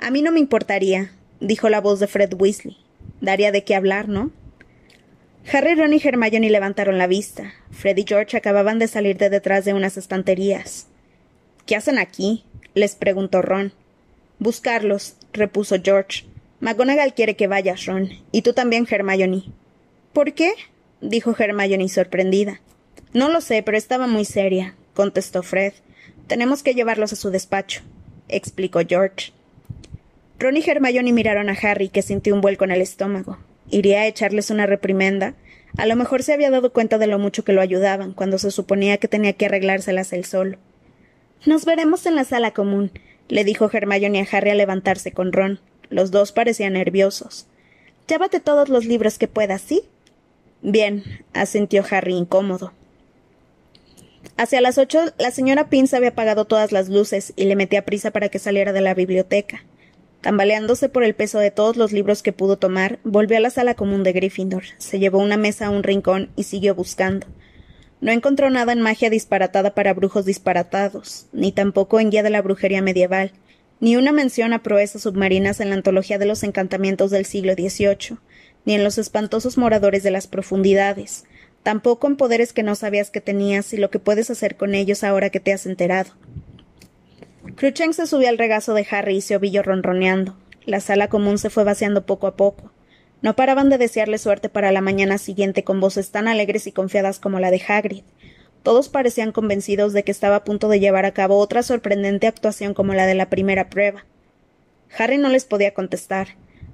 A 0.00 0.10
mí 0.10 0.22
no 0.22 0.32
me 0.32 0.40
importaría, 0.40 1.12
dijo 1.40 1.68
la 1.68 1.80
voz 1.80 2.00
de 2.00 2.06
Fred 2.06 2.34
Weasley. 2.34 2.76
Daría 3.20 3.52
de 3.52 3.64
qué 3.64 3.74
hablar, 3.74 4.08
¿no? 4.08 4.30
Harry, 5.52 5.74
Ron 5.74 5.92
y 5.92 6.00
Hermione 6.02 6.50
levantaron 6.50 6.98
la 6.98 7.06
vista. 7.06 7.54
Fred 7.70 7.96
y 7.98 8.04
George 8.06 8.36
acababan 8.36 8.78
de 8.78 8.88
salir 8.88 9.16
de 9.16 9.30
detrás 9.30 9.64
de 9.64 9.74
unas 9.74 9.96
estanterías. 9.96 10.88
¿Qué 11.66 11.76
hacen 11.76 11.98
aquí? 11.98 12.44
les 12.74 12.96
preguntó 12.96 13.42
Ron. 13.42 13.72
Buscarlos, 14.38 15.16
repuso 15.32 15.76
George. 15.82 16.24
McGonagall 16.60 17.14
quiere 17.14 17.36
que 17.36 17.46
vayas, 17.46 17.86
Ron, 17.86 18.10
y 18.32 18.42
tú 18.42 18.54
también, 18.54 18.86
Hermione. 18.90 19.44
¿Por 20.12 20.32
qué? 20.32 20.52
dijo 21.00 21.34
Hermione 21.38 21.88
sorprendida. 21.88 22.60
No 23.12 23.28
lo 23.28 23.40
sé, 23.40 23.62
pero 23.62 23.78
estaba 23.78 24.06
muy 24.06 24.24
seria, 24.24 24.74
contestó 24.96 25.44
Fred. 25.44 25.74
Tenemos 26.26 26.64
que 26.64 26.74
llevarlos 26.74 27.12
a 27.12 27.16
su 27.16 27.30
despacho, 27.30 27.82
explicó 28.28 28.80
George. 28.84 29.32
Ron 30.40 30.56
y 30.56 30.68
Hermione 30.68 31.12
miraron 31.12 31.48
a 31.48 31.52
Harry, 31.62 31.88
que 31.88 32.02
sintió 32.02 32.34
un 32.34 32.40
vuelco 32.40 32.64
en 32.64 32.72
el 32.72 32.80
estómago. 32.80 33.38
¿Iría 33.70 34.00
a 34.00 34.06
echarles 34.08 34.50
una 34.50 34.66
reprimenda? 34.66 35.34
A 35.76 35.86
lo 35.86 35.94
mejor 35.94 36.24
se 36.24 36.32
había 36.32 36.50
dado 36.50 36.72
cuenta 36.72 36.98
de 36.98 37.06
lo 37.06 37.20
mucho 37.20 37.44
que 37.44 37.52
lo 37.52 37.60
ayudaban, 37.60 38.12
cuando 38.12 38.38
se 38.38 38.50
suponía 38.50 38.98
que 38.98 39.06
tenía 39.06 39.34
que 39.34 39.46
arreglárselas 39.46 40.12
él 40.12 40.24
solo. 40.24 40.58
Nos 41.44 41.64
veremos 41.64 42.06
en 42.06 42.16
la 42.16 42.24
sala 42.24 42.50
común 42.50 42.90
le 43.28 43.44
dijo 43.44 43.68
Hermione 43.72 44.20
a 44.20 44.36
Harry 44.36 44.50
al 44.50 44.58
levantarse 44.58 45.12
con 45.12 45.32
Ron. 45.32 45.60
Los 45.90 46.10
dos 46.10 46.32
parecían 46.32 46.74
nerviosos. 46.74 47.46
Llévate 48.08 48.40
todos 48.40 48.68
los 48.68 48.84
libros 48.84 49.18
que 49.18 49.28
puedas, 49.28 49.62
¿sí? 49.62 49.82
Bien, 50.62 51.02
asintió 51.32 51.84
Harry 51.90 52.14
incómodo. 52.14 52.72
Hacia 54.38 54.60
las 54.60 54.76
ocho, 54.76 55.00
la 55.18 55.30
señora 55.30 55.70
Pince 55.70 55.96
había 55.96 56.10
apagado 56.10 56.44
todas 56.44 56.70
las 56.70 56.90
luces 56.90 57.32
y 57.36 57.44
le 57.44 57.56
metía 57.56 57.86
prisa 57.86 58.10
para 58.10 58.28
que 58.28 58.38
saliera 58.38 58.74
de 58.74 58.82
la 58.82 58.92
biblioteca. 58.92 59.64
Tambaleándose 60.20 60.90
por 60.90 61.04
el 61.04 61.14
peso 61.14 61.38
de 61.38 61.50
todos 61.50 61.76
los 61.76 61.92
libros 61.92 62.22
que 62.22 62.32
pudo 62.32 62.58
tomar, 62.58 62.98
volvió 63.02 63.38
a 63.38 63.40
la 63.40 63.48
sala 63.48 63.74
común 63.74 64.02
de 64.02 64.12
Gryffindor, 64.12 64.64
se 64.76 64.98
llevó 64.98 65.18
una 65.18 65.38
mesa 65.38 65.66
a 65.66 65.70
un 65.70 65.82
rincón 65.82 66.30
y 66.36 66.42
siguió 66.42 66.74
buscando. 66.74 67.26
No 68.02 68.12
encontró 68.12 68.50
nada 68.50 68.74
en 68.74 68.82
magia 68.82 69.08
disparatada 69.08 69.74
para 69.74 69.94
brujos 69.94 70.26
disparatados, 70.26 71.28
ni 71.32 71.50
tampoco 71.50 71.98
en 71.98 72.10
guía 72.10 72.22
de 72.22 72.30
la 72.30 72.42
brujería 72.42 72.82
medieval, 72.82 73.32
ni 73.80 73.96
una 73.96 74.12
mención 74.12 74.52
a 74.52 74.62
proezas 74.62 75.02
submarinas 75.02 75.60
en 75.60 75.70
la 75.70 75.76
antología 75.76 76.18
de 76.18 76.26
los 76.26 76.42
encantamientos 76.42 77.10
del 77.10 77.24
siglo 77.24 77.54
XVIII, 77.54 78.18
ni 78.66 78.74
en 78.74 78.84
los 78.84 78.98
espantosos 78.98 79.56
moradores 79.56 80.02
de 80.02 80.10
las 80.10 80.26
profundidades, 80.26 81.24
tampoco 81.66 82.06
en 82.06 82.14
poderes 82.14 82.52
que 82.52 82.62
no 82.62 82.76
sabías 82.76 83.10
que 83.10 83.20
tenías 83.20 83.72
y 83.72 83.76
lo 83.76 83.90
que 83.90 83.98
puedes 83.98 84.30
hacer 84.30 84.56
con 84.56 84.76
ellos 84.76 85.02
ahora 85.02 85.30
que 85.30 85.40
te 85.40 85.52
has 85.52 85.66
enterado. 85.66 86.12
Crucheng 87.56 87.92
se 87.92 88.06
subió 88.06 88.28
al 88.28 88.38
regazo 88.38 88.72
de 88.72 88.86
Harry 88.88 89.16
y 89.16 89.20
se 89.20 89.34
ovilló 89.34 89.64
ronroneando. 89.64 90.36
La 90.64 90.78
sala 90.78 91.08
común 91.08 91.38
se 91.38 91.50
fue 91.50 91.64
vaciando 91.64 92.06
poco 92.06 92.28
a 92.28 92.36
poco. 92.36 92.70
No 93.20 93.34
paraban 93.34 93.68
de 93.68 93.78
desearle 93.78 94.18
suerte 94.18 94.48
para 94.48 94.70
la 94.70 94.80
mañana 94.80 95.18
siguiente 95.18 95.64
con 95.64 95.80
voces 95.80 96.12
tan 96.12 96.28
alegres 96.28 96.68
y 96.68 96.72
confiadas 96.72 97.18
como 97.18 97.40
la 97.40 97.50
de 97.50 97.60
Hagrid. 97.66 98.04
Todos 98.62 98.88
parecían 98.88 99.32
convencidos 99.32 99.92
de 99.92 100.04
que 100.04 100.12
estaba 100.12 100.36
a 100.36 100.44
punto 100.44 100.68
de 100.68 100.78
llevar 100.78 101.04
a 101.04 101.14
cabo 101.14 101.36
otra 101.38 101.64
sorprendente 101.64 102.28
actuación 102.28 102.74
como 102.74 102.94
la 102.94 103.06
de 103.06 103.16
la 103.16 103.28
primera 103.28 103.70
prueba. 103.70 104.06
Harry 104.96 105.18
no 105.18 105.30
les 105.30 105.46
podía 105.46 105.74
contestar. 105.74 106.28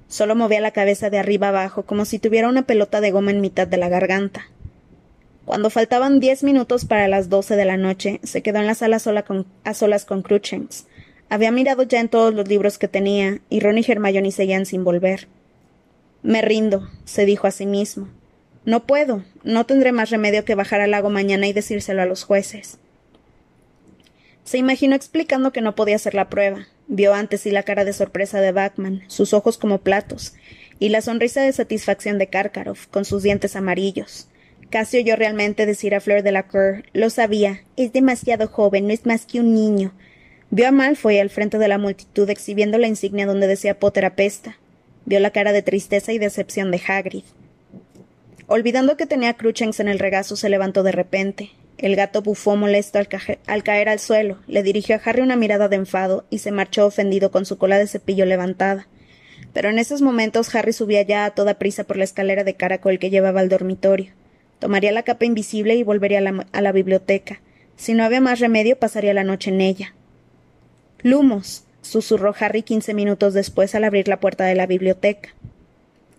Solo 0.07 0.35
movía 0.35 0.61
la 0.61 0.69
cabeza 0.69 1.09
de 1.09 1.17
arriba 1.17 1.47
abajo 1.47 1.81
como 1.81 2.05
si 2.05 2.19
tuviera 2.19 2.47
una 2.47 2.67
pelota 2.67 3.01
de 3.01 3.09
goma 3.09 3.31
en 3.31 3.41
mitad 3.41 3.65
de 3.65 3.77
la 3.77 3.89
garganta. 3.89 4.52
Cuando 5.45 5.69
faltaban 5.69 6.19
diez 6.19 6.41
minutos 6.43 6.85
para 6.85 7.07
las 7.07 7.29
doce 7.29 7.55
de 7.55 7.65
la 7.65 7.75
noche, 7.75 8.19
se 8.23 8.41
quedó 8.41 8.59
en 8.59 8.67
la 8.67 8.75
sala 8.75 8.99
sola 8.99 9.25
a 9.65 9.73
solas 9.73 10.05
con 10.05 10.21
Cruchens. 10.21 10.87
Había 11.29 11.51
mirado 11.51 11.83
ya 11.83 11.99
en 11.99 12.09
todos 12.09 12.33
los 12.33 12.47
libros 12.47 12.77
que 12.77 12.87
tenía, 12.87 13.39
y 13.49 13.59
Ron 13.59 13.77
y 13.77 13.85
Hermione 13.85 14.31
seguían 14.31 14.65
sin 14.65 14.83
volver. 14.83 15.27
Me 16.21 16.41
rindo, 16.41 16.89
se 17.03 17.25
dijo 17.25 17.47
a 17.47 17.51
sí 17.51 17.65
mismo. 17.65 18.07
No 18.65 18.85
puedo, 18.85 19.23
no 19.43 19.65
tendré 19.65 19.91
más 19.91 20.09
remedio 20.09 20.45
que 20.45 20.55
bajar 20.55 20.79
al 20.79 20.91
lago 20.91 21.09
mañana 21.09 21.47
y 21.47 21.53
decírselo 21.53 22.01
a 22.01 22.05
los 22.05 22.23
jueces. 22.23 22.77
Se 24.45 24.57
imaginó 24.57 24.95
explicando 24.95 25.51
que 25.51 25.61
no 25.61 25.75
podía 25.75 25.97
hacer 25.97 26.15
la 26.15 26.29
prueba. 26.29 26.67
Vio 26.87 27.13
antes 27.13 27.41
sí 27.41 27.51
la 27.51 27.63
cara 27.63 27.83
de 27.83 27.91
sorpresa 27.91 28.39
de 28.39 28.53
Bachman, 28.53 29.03
sus 29.07 29.33
ojos 29.33 29.57
como 29.57 29.79
platos, 29.79 30.33
y 30.79 30.89
la 30.89 31.01
sonrisa 31.01 31.41
de 31.41 31.51
satisfacción 31.51 32.17
de 32.17 32.27
Karkaroff, 32.27 32.87
con 32.87 33.03
sus 33.03 33.23
dientes 33.23 33.57
amarillos. 33.57 34.27
Casi 34.73 34.97
oyó 34.97 35.15
realmente 35.15 35.67
decir 35.67 35.93
a 35.93 36.01
Fleur 36.01 36.23
de 36.23 36.31
la 36.31 36.47
Cour, 36.47 36.83
lo 36.93 37.11
sabía, 37.11 37.61
es 37.77 37.93
demasiado 37.93 38.47
joven, 38.47 38.87
no 38.87 38.93
es 38.93 39.05
más 39.05 39.27
que 39.27 39.39
un 39.39 39.53
niño. 39.53 39.93
Vio 40.49 40.67
a 40.67 40.71
Malfoy 40.71 41.19
al 41.19 41.29
frente 41.29 41.59
de 41.59 41.67
la 41.67 41.77
multitud 41.77 42.27
exhibiendo 42.27 42.79
la 42.79 42.87
insignia 42.87 43.27
donde 43.27 43.45
decía 43.45 43.77
Potter 43.77 44.03
apesta. 44.03 44.57
Vio 45.05 45.19
la 45.19 45.29
cara 45.29 45.51
de 45.51 45.61
tristeza 45.61 46.11
y 46.11 46.17
decepción 46.17 46.71
de 46.71 46.81
Hagrid. 46.87 47.23
Olvidando 48.47 48.97
que 48.97 49.05
tenía 49.05 49.35
Cruchens 49.35 49.79
en 49.79 49.89
el 49.89 49.99
regazo, 49.99 50.35
se 50.35 50.49
levantó 50.49 50.81
de 50.81 50.91
repente. 50.91 51.51
El 51.77 51.95
gato 51.95 52.23
bufó 52.23 52.55
molesto 52.55 52.97
al, 52.97 53.07
al, 53.45 53.61
caer 53.61 53.89
al 53.89 53.99
suelo, 53.99 54.39
le 54.47 54.63
dirigió 54.63 54.95
a 54.95 55.01
Harry 55.05 55.21
una 55.21 55.35
mirada 55.35 55.67
de 55.67 55.75
enfado 55.75 56.25
y 56.31 56.39
se 56.39 56.51
marchó 56.51 56.87
ofendido 56.87 57.29
con 57.29 57.45
su 57.45 57.59
cola 57.59 57.77
de 57.77 57.85
cepillo 57.85 58.25
levantada. 58.25 58.87
Pero 59.53 59.69
en 59.69 59.77
esos 59.77 60.01
momentos 60.01 60.55
Harry 60.55 60.73
subía 60.73 61.03
ya 61.03 61.25
a 61.25 61.35
toda 61.35 61.59
prisa 61.59 61.83
por 61.83 61.97
la 61.97 62.05
escalera 62.05 62.43
de 62.43 62.55
caracol 62.55 62.97
que 62.97 63.11
llevaba 63.11 63.39
al 63.39 63.49
dormitorio. 63.49 64.13
Tomaría 64.63 64.93
la 64.93 65.03
capa 65.03 65.25
invisible 65.25 65.75
y 65.75 65.83
volvería 65.83 66.19
a 66.19 66.61
la, 66.61 66.71
biblioteca. 66.71 67.41
Si 67.75 67.93
no 67.93 68.05
había 68.05 68.21
más 68.21 68.39
remedio, 68.39 68.79
pasaría 68.79 69.13
la 69.13 69.25
noche 69.25 69.49
en 69.49 69.59
ella. 69.59 69.93
Lumos, 71.01 71.65
susurró 71.81 72.33
Harry 72.39 72.61
quince 72.61 72.93
minutos 72.93 73.33
después 73.33 73.75
al 73.75 73.83
abrir 73.83 74.07
la 74.07 74.21
puerta 74.21 74.45
de 74.45 74.55
la 74.55 74.65
biblioteca. 74.65 75.31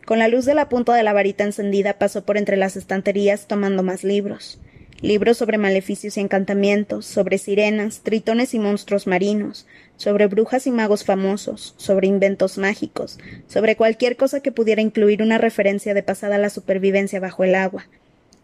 Con 0.05 0.19
la 0.19 0.29
luz 0.29 0.45
de 0.45 0.55
la 0.55 0.69
punta 0.69 0.93
de 0.93 1.03
la 1.03 1.15
varita 1.15 1.43
encendida 1.43 1.95
pasó 1.95 2.27
por 2.27 2.37
entre 2.37 2.59
las 2.59 2.77
estanterías 2.77 3.47
tomando 3.47 3.83
más 3.83 4.05
libros. 4.05 4.61
Libros 5.01 5.39
sobre 5.39 5.57
maleficios 5.57 6.19
y 6.19 6.21
encantamientos, 6.21 7.07
sobre 7.07 7.39
sirenas, 7.39 8.01
tritones 8.03 8.53
y 8.53 8.59
monstruos 8.59 9.07
marinos, 9.07 9.67
sobre 9.97 10.27
brujas 10.27 10.67
y 10.67 10.71
magos 10.71 11.07
famosos, 11.07 11.73
sobre 11.79 12.09
inventos 12.09 12.59
mágicos, 12.59 13.19
sobre 13.49 13.77
cualquier 13.77 14.19
cosa 14.19 14.41
que 14.41 14.53
pudiera 14.53 14.83
incluir 14.83 15.23
una 15.23 15.39
referencia 15.39 15.95
de 15.95 16.03
pasada 16.03 16.35
a 16.35 16.39
la 16.39 16.51
supervivencia 16.51 17.21
bajo 17.21 17.43
el 17.43 17.55
agua, 17.55 17.87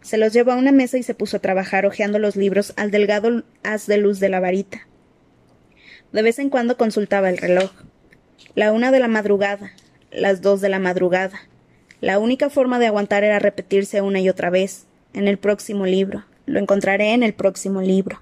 se 0.02 0.16
los 0.16 0.32
llevó 0.32 0.52
a 0.52 0.56
una 0.56 0.72
mesa 0.72 0.98
y 0.98 1.02
se 1.02 1.14
puso 1.14 1.36
a 1.36 1.40
trabajar 1.40 1.84
hojeando 1.86 2.18
los 2.18 2.36
libros 2.36 2.72
al 2.76 2.90
delgado 2.90 3.42
haz 3.62 3.86
de 3.86 3.98
luz 3.98 4.18
de 4.18 4.28
la 4.28 4.40
varita. 4.40 4.86
De 6.12 6.22
vez 6.22 6.38
en 6.38 6.50
cuando 6.50 6.76
consultaba 6.76 7.28
el 7.28 7.38
reloj. 7.38 7.70
La 8.54 8.72
una 8.72 8.90
de 8.90 8.98
la 8.98 9.08
madrugada, 9.08 9.72
las 10.10 10.40
dos 10.40 10.60
de 10.60 10.68
la 10.68 10.78
madrugada. 10.78 11.40
La 12.00 12.18
única 12.18 12.50
forma 12.50 12.78
de 12.78 12.86
aguantar 12.86 13.24
era 13.24 13.38
repetirse 13.38 14.00
una 14.00 14.20
y 14.20 14.28
otra 14.28 14.50
vez. 14.50 14.86
En 15.12 15.28
el 15.28 15.38
próximo 15.38 15.86
libro. 15.86 16.24
Lo 16.46 16.60
encontraré 16.60 17.12
en 17.12 17.22
el 17.22 17.34
próximo 17.34 17.82
libro. 17.82 18.20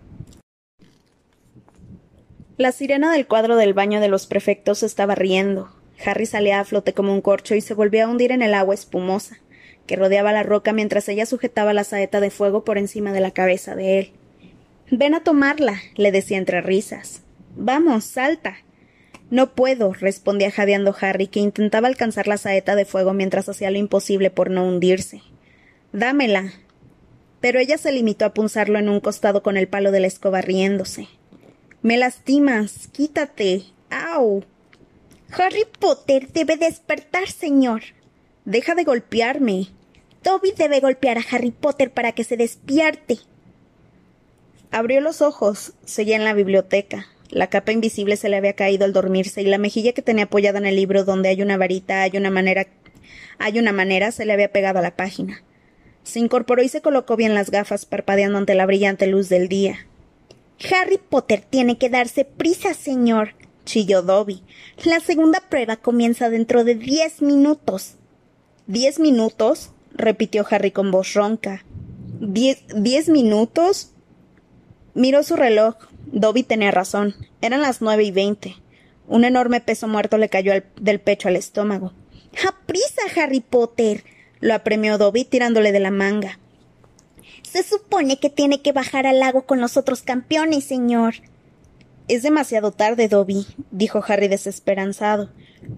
La 2.56 2.72
sirena 2.72 3.12
del 3.12 3.26
cuadro 3.26 3.56
del 3.56 3.72
baño 3.72 4.00
de 4.00 4.08
los 4.08 4.26
prefectos 4.26 4.82
estaba 4.82 5.14
riendo. 5.14 5.70
Harry 6.04 6.26
salía 6.26 6.60
a 6.60 6.64
flote 6.64 6.92
como 6.92 7.12
un 7.12 7.20
corcho 7.20 7.54
y 7.54 7.60
se 7.60 7.74
volvía 7.74 8.04
a 8.04 8.08
hundir 8.08 8.32
en 8.32 8.42
el 8.42 8.54
agua 8.54 8.74
espumosa 8.74 9.38
que 9.88 9.96
rodeaba 9.96 10.32
la 10.32 10.44
roca 10.44 10.72
mientras 10.72 11.08
ella 11.08 11.26
sujetaba 11.26 11.72
la 11.74 11.82
saeta 11.82 12.20
de 12.20 12.30
fuego 12.30 12.62
por 12.62 12.78
encima 12.78 13.12
de 13.12 13.18
la 13.18 13.32
cabeza 13.32 13.74
de 13.74 13.98
él. 13.98 14.12
Ven 14.92 15.14
a 15.14 15.24
tomarla, 15.24 15.80
le 15.96 16.12
decía 16.12 16.38
entre 16.38 16.60
risas. 16.60 17.22
Vamos, 17.56 18.04
salta. 18.04 18.58
No 19.30 19.54
puedo, 19.54 19.92
respondía 19.92 20.50
jadeando 20.50 20.94
Harry, 21.00 21.26
que 21.26 21.40
intentaba 21.40 21.88
alcanzar 21.88 22.28
la 22.28 22.38
saeta 22.38 22.76
de 22.76 22.84
fuego 22.84 23.12
mientras 23.12 23.48
hacía 23.48 23.70
lo 23.70 23.78
imposible 23.78 24.30
por 24.30 24.50
no 24.50 24.64
hundirse. 24.64 25.22
Dámela. 25.92 26.52
Pero 27.40 27.58
ella 27.58 27.78
se 27.78 27.92
limitó 27.92 28.24
a 28.24 28.34
punzarlo 28.34 28.78
en 28.78 28.88
un 28.88 29.00
costado 29.00 29.42
con 29.42 29.56
el 29.56 29.68
palo 29.68 29.90
de 29.90 30.00
la 30.00 30.06
escoba 30.06 30.40
riéndose. 30.40 31.08
Me 31.82 31.96
lastimas. 31.96 32.88
Quítate. 32.88 33.64
¡Au! 33.90 34.44
Harry 35.30 35.64
Potter 35.78 36.32
debe 36.32 36.56
despertar, 36.56 37.28
señor. 37.28 37.82
Deja 38.44 38.74
de 38.74 38.84
golpearme. 38.84 39.68
Toby 40.22 40.52
debe 40.56 40.80
golpear 40.80 41.18
a 41.18 41.24
Harry 41.30 41.50
Potter 41.50 41.90
para 41.90 42.12
que 42.12 42.24
se 42.24 42.36
despierte. 42.36 43.18
Abrió 44.70 45.00
los 45.00 45.22
ojos. 45.22 45.72
Seguía 45.84 46.16
en 46.16 46.24
la 46.24 46.34
biblioteca. 46.34 47.06
La 47.30 47.48
capa 47.48 47.72
invisible 47.72 48.16
se 48.16 48.28
le 48.28 48.36
había 48.36 48.54
caído 48.54 48.84
al 48.84 48.92
dormirse 48.92 49.42
y 49.42 49.46
la 49.46 49.58
mejilla 49.58 49.92
que 49.92 50.02
tenía 50.02 50.24
apoyada 50.24 50.58
en 50.58 50.66
el 50.66 50.76
libro 50.76 51.04
donde 51.04 51.28
hay 51.28 51.42
una 51.42 51.58
varita, 51.58 52.02
hay 52.02 52.16
una 52.16 52.30
manera, 52.30 52.66
hay 53.38 53.58
una 53.58 53.72
manera, 53.72 54.12
se 54.12 54.24
le 54.24 54.32
había 54.32 54.50
pegado 54.50 54.78
a 54.78 54.82
la 54.82 54.96
página. 54.96 55.42
Se 56.04 56.20
incorporó 56.20 56.62
y 56.62 56.68
se 56.68 56.80
colocó 56.80 57.16
bien 57.16 57.34
las 57.34 57.50
gafas, 57.50 57.84
parpadeando 57.84 58.38
ante 58.38 58.54
la 58.54 58.64
brillante 58.64 59.06
luz 59.06 59.28
del 59.28 59.48
día. 59.48 59.86
Harry 60.72 60.98
Potter 60.98 61.42
tiene 61.48 61.76
que 61.76 61.90
darse 61.90 62.24
prisa, 62.24 62.72
señor, 62.72 63.34
chilló 63.66 64.00
Dobby. 64.00 64.42
La 64.84 65.00
segunda 65.00 65.40
prueba 65.40 65.76
comienza 65.76 66.30
dentro 66.30 66.64
de 66.64 66.76
diez 66.76 67.20
minutos. 67.20 67.96
¿Diez 68.66 68.98
minutos? 68.98 69.70
Repitió 69.98 70.46
Harry 70.50 70.70
con 70.70 70.90
voz 70.90 71.12
ronca. 71.14 71.64
¿Diez, 72.20 72.64
¿Diez 72.74 73.08
minutos? 73.08 73.92
Miró 74.94 75.22
su 75.22 75.36
reloj. 75.36 75.76
Dobby 76.06 76.42
tenía 76.42 76.70
razón. 76.70 77.14
Eran 77.42 77.60
las 77.60 77.82
nueve 77.82 78.04
y 78.04 78.10
veinte. 78.10 78.56
Un 79.06 79.24
enorme 79.24 79.60
peso 79.60 79.88
muerto 79.88 80.18
le 80.18 80.28
cayó 80.28 80.52
del 80.80 81.00
pecho 81.00 81.28
al 81.28 81.36
estómago. 81.36 81.92
¡Aprisa, 82.46 83.02
Harry 83.16 83.40
Potter! 83.40 84.04
lo 84.40 84.54
apremió 84.54 84.98
Dobby 84.98 85.24
tirándole 85.24 85.72
de 85.72 85.80
la 85.80 85.90
manga. 85.90 86.38
Se 87.42 87.62
supone 87.62 88.18
que 88.18 88.30
tiene 88.30 88.60
que 88.62 88.72
bajar 88.72 89.06
al 89.06 89.20
lago 89.20 89.46
con 89.46 89.60
los 89.60 89.76
otros 89.76 90.02
campeones, 90.02 90.64
señor. 90.64 91.14
Es 92.06 92.22
demasiado 92.22 92.72
tarde, 92.72 93.08
Dobby, 93.08 93.46
dijo 93.70 94.02
Harry 94.06 94.28
desesperanzado. 94.28 95.30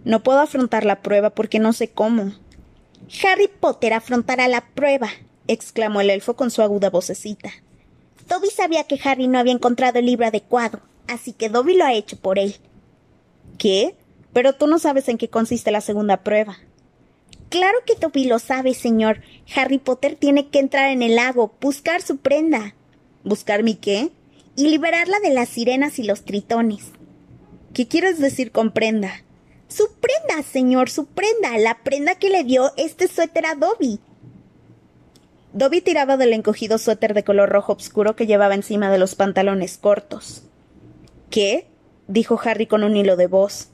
No 0.05 0.23
puedo 0.23 0.41
afrontar 0.41 0.85
la 0.85 1.01
prueba 1.01 1.31
porque 1.31 1.59
no 1.59 1.73
sé 1.73 1.89
cómo. 1.89 2.33
Harry 3.23 3.49
Potter 3.49 3.93
afrontará 3.93 4.49
la 4.49 4.61
prueba, 4.61 5.11
exclamó 5.49 6.01
el 6.01 6.11
elfo 6.11 6.35
con 6.35 6.51
su 6.51 6.63
aguda 6.63 6.91
vocecita. 6.91 7.51
Dobby 8.29 8.51
sabía 8.51 8.85
que 8.85 9.01
Harry 9.03 9.27
no 9.27 9.39
había 9.39 9.53
encontrado 9.53 9.99
el 9.99 10.07
libro 10.07 10.27
adecuado, 10.27 10.81
así 11.09 11.33
que 11.33 11.49
Dobby 11.49 11.77
lo 11.77 11.85
ha 11.85 11.95
hecho 11.95 12.17
por 12.17 12.39
él. 12.39 12.57
¿Qué? 13.59 13.97
Pero 14.33 14.53
tú 14.53 14.67
no 14.67 14.79
sabes 14.79 15.09
en 15.09 15.19
qué 15.19 15.29
consiste 15.29 15.73
la 15.73 15.81
segunda 15.81 16.19
prueba. 16.19 16.59
Claro 17.49 17.79
que 17.85 17.97
Dobby 17.97 18.27
lo 18.27 18.39
sabe, 18.39 18.75
señor. 18.75 19.23
Harry 19.57 19.79
Potter 19.79 20.15
tiene 20.15 20.49
que 20.49 20.61
entrar 20.61 20.91
en 20.91 21.03
el 21.03 21.17
lago, 21.17 21.53
buscar 21.61 22.01
su 22.01 22.19
prenda. 22.19 22.77
¿Buscar 23.25 23.65
mi 23.65 23.75
qué? 23.75 24.11
Y 24.55 24.69
liberarla 24.69 25.19
de 25.19 25.31
las 25.31 25.49
sirenas 25.49 25.99
y 25.99 26.05
los 26.05 26.25
tritones. 26.25 26.93
¿Qué 27.75 27.89
quieres 27.89 28.21
decir 28.21 28.53
con 28.53 28.71
prenda? 28.71 29.25
Su 29.71 29.89
prenda, 30.01 30.43
señor, 30.43 30.91
su 30.91 31.07
prenda, 31.07 31.57
la 31.57 31.79
prenda 31.85 32.17
que 32.17 32.29
le 32.29 32.43
dio 32.43 32.73
este 32.77 33.07
suéter 33.07 33.47
a 33.47 33.55
Dobby. 33.55 34.01
Dobby 35.53 35.81
tiraba 35.81 36.17
del 36.17 36.33
encogido 36.33 36.77
suéter 36.77 37.15
de 37.15 37.23
color 37.23 37.51
rojo 37.51 37.75
oscuro 37.75 38.17
que 38.17 38.27
llevaba 38.27 38.57
encima 38.57 38.91
de 38.91 38.99
los 38.99 39.15
pantalones 39.15 39.79
cortos. 39.79 40.43
¿Qué? 41.31 41.69
dijo 42.09 42.41
Harry 42.45 42.67
con 42.67 42.83
un 42.83 42.97
hilo 42.97 43.17
de 43.17 43.29
voz. 43.29 43.69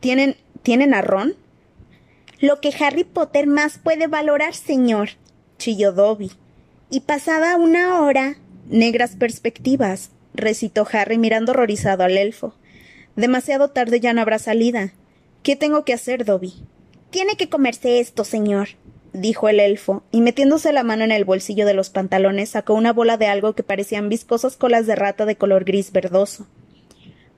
¿Tienen. 0.00 0.36
¿Tienen 0.62 0.94
a 0.94 1.02
Ron? 1.02 1.34
Lo 2.40 2.60
que 2.62 2.72
Harry 2.80 3.04
Potter 3.04 3.46
más 3.46 3.78
puede 3.78 4.06
valorar, 4.06 4.54
señor, 4.54 5.10
chilló 5.58 5.92
Dobby. 5.92 6.32
Y 6.90 7.00
pasada 7.00 7.56
una 7.56 8.00
hora. 8.00 8.36
Negras 8.66 9.16
perspectivas, 9.16 10.10
recitó 10.32 10.86
Harry 10.90 11.18
mirando 11.18 11.52
horrorizado 11.52 12.04
al 12.04 12.16
elfo. 12.16 12.54
Demasiado 13.16 13.68
tarde 13.68 14.00
ya 14.00 14.14
no 14.14 14.22
habrá 14.22 14.38
salida. 14.38 14.94
¿Qué 15.42 15.56
tengo 15.56 15.84
que 15.84 15.94
hacer, 15.94 16.24
Dobby? 16.24 16.52
Tiene 17.10 17.36
que 17.36 17.48
comerse 17.48 17.98
esto, 17.98 18.24
señor, 18.24 18.68
dijo 19.12 19.48
el 19.48 19.58
elfo, 19.58 20.02
y 20.10 20.20
metiéndose 20.20 20.72
la 20.72 20.82
mano 20.82 21.04
en 21.04 21.12
el 21.12 21.24
bolsillo 21.24 21.66
de 21.66 21.74
los 21.74 21.88
pantalones 21.88 22.50
sacó 22.50 22.74
una 22.74 22.92
bola 22.92 23.16
de 23.16 23.26
algo 23.26 23.54
que 23.54 23.62
parecían 23.62 24.08
viscosas 24.08 24.56
colas 24.56 24.86
de 24.86 24.96
rata 24.96 25.24
de 25.24 25.36
color 25.36 25.64
gris 25.64 25.92
verdoso. 25.92 26.46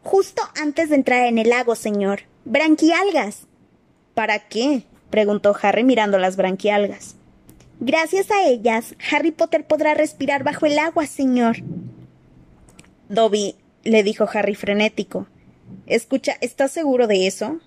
Justo 0.03 0.43
antes 0.61 0.91
de 0.91 0.97
entrar 0.97 1.27
en 1.27 1.39
el 1.39 1.51
lago, 1.51 1.77
señor. 1.77 2.23
Branquialgas. 2.45 3.47
¿Para 4.15 4.49
qué? 4.49 4.83
preguntó 5.11 5.55
Harry 5.63 5.85
mirando 5.85 6.19
las 6.19 6.37
branquialgas. 6.37 7.15
Gracias 7.79 8.31
a 8.31 8.47
ellas, 8.49 8.97
Harry 9.11 9.31
Potter 9.31 9.67
podrá 9.67 9.95
respirar 9.95 10.43
bajo 10.43 10.67
el 10.67 10.79
agua, 10.79 11.07
señor. 11.07 11.59
Dobby, 13.09 13.57
le 13.85 14.03
dijo 14.03 14.29
Harry 14.33 14.55
frenético. 14.55 15.27
Escucha, 15.87 16.37
¿estás 16.41 16.73
seguro 16.73 17.07
de 17.07 17.27
eso? 17.27 17.61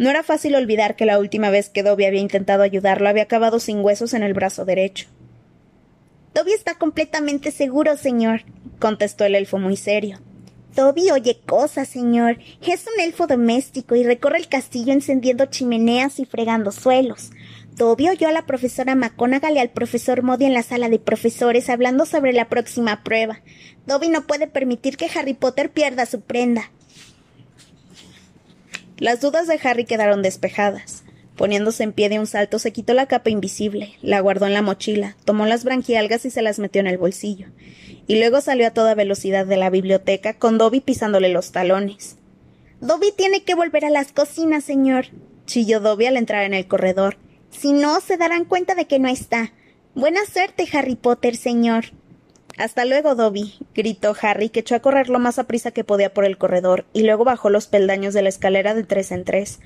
No 0.00 0.08
era 0.08 0.22
fácil 0.22 0.54
olvidar 0.54 0.96
que 0.96 1.04
la 1.04 1.18
última 1.18 1.50
vez 1.50 1.68
que 1.68 1.82
Dobby 1.82 2.06
había 2.06 2.22
intentado 2.22 2.62
ayudarlo 2.62 3.06
había 3.06 3.24
acabado 3.24 3.60
sin 3.60 3.84
huesos 3.84 4.14
en 4.14 4.22
el 4.22 4.32
brazo 4.32 4.64
derecho. 4.64 5.08
Dobby 6.32 6.52
está 6.52 6.76
completamente 6.76 7.50
seguro, 7.50 7.98
señor, 7.98 8.44
contestó 8.78 9.26
el 9.26 9.34
elfo 9.34 9.58
muy 9.58 9.76
serio. 9.76 10.18
Dobby 10.74 11.10
oye 11.10 11.42
cosas, 11.44 11.86
señor. 11.86 12.38
Es 12.66 12.86
un 12.86 12.98
elfo 12.98 13.26
doméstico 13.26 13.94
y 13.94 14.02
recorre 14.02 14.38
el 14.38 14.48
castillo 14.48 14.94
encendiendo 14.94 15.44
chimeneas 15.44 16.18
y 16.18 16.24
fregando 16.24 16.72
suelos. 16.72 17.28
Dobby 17.76 18.08
oyó 18.08 18.26
a 18.26 18.32
la 18.32 18.46
profesora 18.46 18.94
McGonagall 18.94 19.56
y 19.56 19.58
al 19.58 19.68
profesor 19.68 20.22
Modi 20.22 20.46
en 20.46 20.54
la 20.54 20.62
sala 20.62 20.88
de 20.88 20.98
profesores 20.98 21.68
hablando 21.68 22.06
sobre 22.06 22.32
la 22.32 22.48
próxima 22.48 23.04
prueba. 23.04 23.42
Dobby 23.84 24.08
no 24.08 24.26
puede 24.26 24.46
permitir 24.46 24.96
que 24.96 25.10
Harry 25.14 25.34
Potter 25.34 25.70
pierda 25.70 26.06
su 26.06 26.22
prenda. 26.22 26.70
Las 29.00 29.22
dudas 29.22 29.46
de 29.46 29.58
Harry 29.64 29.86
quedaron 29.86 30.20
despejadas. 30.20 31.04
Poniéndose 31.34 31.84
en 31.84 31.94
pie 31.94 32.10
de 32.10 32.18
un 32.18 32.26
salto, 32.26 32.58
se 32.58 32.70
quitó 32.70 32.92
la 32.92 33.06
capa 33.06 33.30
invisible, 33.30 33.94
la 34.02 34.20
guardó 34.20 34.46
en 34.46 34.52
la 34.52 34.60
mochila, 34.60 35.16
tomó 35.24 35.46
las 35.46 35.64
branquialgas 35.64 36.26
y 36.26 36.30
se 36.30 36.42
las 36.42 36.58
metió 36.58 36.82
en 36.82 36.86
el 36.86 36.98
bolsillo. 36.98 37.46
Y 38.06 38.18
luego 38.18 38.42
salió 38.42 38.66
a 38.66 38.72
toda 38.72 38.94
velocidad 38.94 39.46
de 39.46 39.56
la 39.56 39.70
biblioteca, 39.70 40.34
con 40.34 40.58
Dobby 40.58 40.82
pisándole 40.82 41.30
los 41.30 41.50
talones. 41.50 42.18
Dobby 42.82 43.10
tiene 43.16 43.42
que 43.42 43.54
volver 43.54 43.86
a 43.86 43.90
las 43.90 44.12
cocinas, 44.12 44.64
señor, 44.64 45.06
chilló 45.46 45.80
Dobby 45.80 46.04
al 46.04 46.18
entrar 46.18 46.44
en 46.44 46.52
el 46.52 46.68
corredor. 46.68 47.16
Si 47.50 47.72
no, 47.72 48.02
se 48.02 48.18
darán 48.18 48.44
cuenta 48.44 48.74
de 48.74 48.84
que 48.84 48.98
no 48.98 49.08
está. 49.08 49.54
Buena 49.94 50.26
suerte, 50.26 50.68
Harry 50.74 50.96
Potter, 50.96 51.36
señor. 51.36 51.86
Hasta 52.60 52.84
luego, 52.84 53.14
Dobby, 53.14 53.54
gritó 53.74 54.14
Harry, 54.20 54.50
que 54.50 54.60
echó 54.60 54.74
a 54.74 54.80
correr 54.80 55.08
lo 55.08 55.18
más 55.18 55.38
a 55.38 55.44
prisa 55.44 55.70
que 55.70 55.82
podía 55.82 56.12
por 56.12 56.26
el 56.26 56.36
corredor, 56.36 56.84
y 56.92 57.04
luego 57.04 57.24
bajó 57.24 57.48
los 57.48 57.66
peldaños 57.66 58.12
de 58.12 58.20
la 58.20 58.28
escalera 58.28 58.74
de 58.74 58.84
tres 58.84 59.12
en 59.12 59.24
tres. 59.24 59.60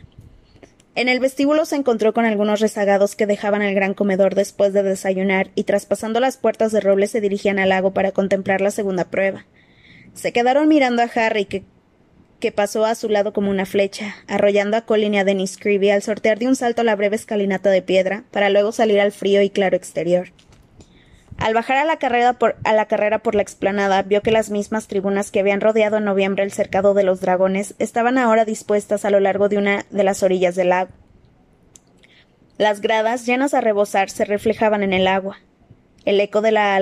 En 0.94 1.08
el 1.08 1.18
vestíbulo 1.18 1.64
se 1.64 1.74
encontró 1.74 2.14
con 2.14 2.24
algunos 2.24 2.60
rezagados 2.60 3.16
que 3.16 3.26
dejaban 3.26 3.62
el 3.62 3.74
gran 3.74 3.94
comedor 3.94 4.36
después 4.36 4.72
de 4.72 4.84
desayunar 4.84 5.50
y 5.56 5.64
traspasando 5.64 6.20
las 6.20 6.36
puertas 6.36 6.70
de 6.70 6.80
roble 6.80 7.08
se 7.08 7.20
dirigían 7.20 7.58
al 7.58 7.70
lago 7.70 7.92
para 7.92 8.12
contemplar 8.12 8.60
la 8.60 8.70
segunda 8.70 9.06
prueba. 9.06 9.44
Se 10.14 10.32
quedaron 10.32 10.68
mirando 10.68 11.02
a 11.02 11.10
Harry, 11.16 11.46
que, 11.46 11.64
que 12.38 12.52
pasó 12.52 12.84
a 12.84 12.94
su 12.94 13.08
lado 13.08 13.32
como 13.32 13.50
una 13.50 13.66
flecha, 13.66 14.14
arrollando 14.28 14.76
a 14.76 14.82
Colin 14.82 15.14
y 15.14 15.18
a 15.18 15.24
Dennis 15.24 15.58
Creevy 15.58 15.90
al 15.90 16.02
sortear 16.02 16.38
de 16.38 16.46
un 16.46 16.54
salto 16.54 16.84
la 16.84 16.94
breve 16.94 17.16
escalinata 17.16 17.70
de 17.70 17.82
piedra, 17.82 18.22
para 18.30 18.50
luego 18.50 18.70
salir 18.70 19.00
al 19.00 19.10
frío 19.10 19.42
y 19.42 19.50
claro 19.50 19.76
exterior. 19.76 20.28
Al 21.38 21.52
bajar 21.52 21.76
a 21.76 21.84
la, 21.84 21.96
carrera 21.98 23.18
por, 23.18 23.34
la 23.34 23.42
explanada, 23.42 24.02
vio 24.02 24.22
que 24.22 24.30
las 24.30 24.50
mismas 24.50 24.86
tribunas 24.86 25.30
que 25.30 25.40
habían 25.40 25.60
rodeado 25.60 25.98
en 25.98 26.04
noviembre 26.04 26.44
el 26.44 26.52
cercado 26.52 26.94
de 26.94 27.02
los 27.02 27.20
dragones 27.20 27.74
estaban 27.78 28.18
ahora 28.18 28.44
dispuestas 28.44 29.04
a 29.04 29.10
lo 29.10 29.20
largo 29.20 29.48
de 29.48 29.58
una 29.58 29.84
de 29.90 30.04
las 30.04 30.22
orillas 30.22 30.54
del 30.54 30.70
lago. 30.70 30.90
Las 32.56 32.80
gradas, 32.80 33.26
llenas 33.26 33.52
a 33.52 33.60
rebosar, 33.60 34.10
se 34.10 34.24
reflejaban 34.24 34.82
en 34.82 34.92
el 34.92 35.08
agua. 35.08 35.38
El 36.04 36.20
eco 36.20 36.40
de 36.40 36.52
la, 36.52 36.78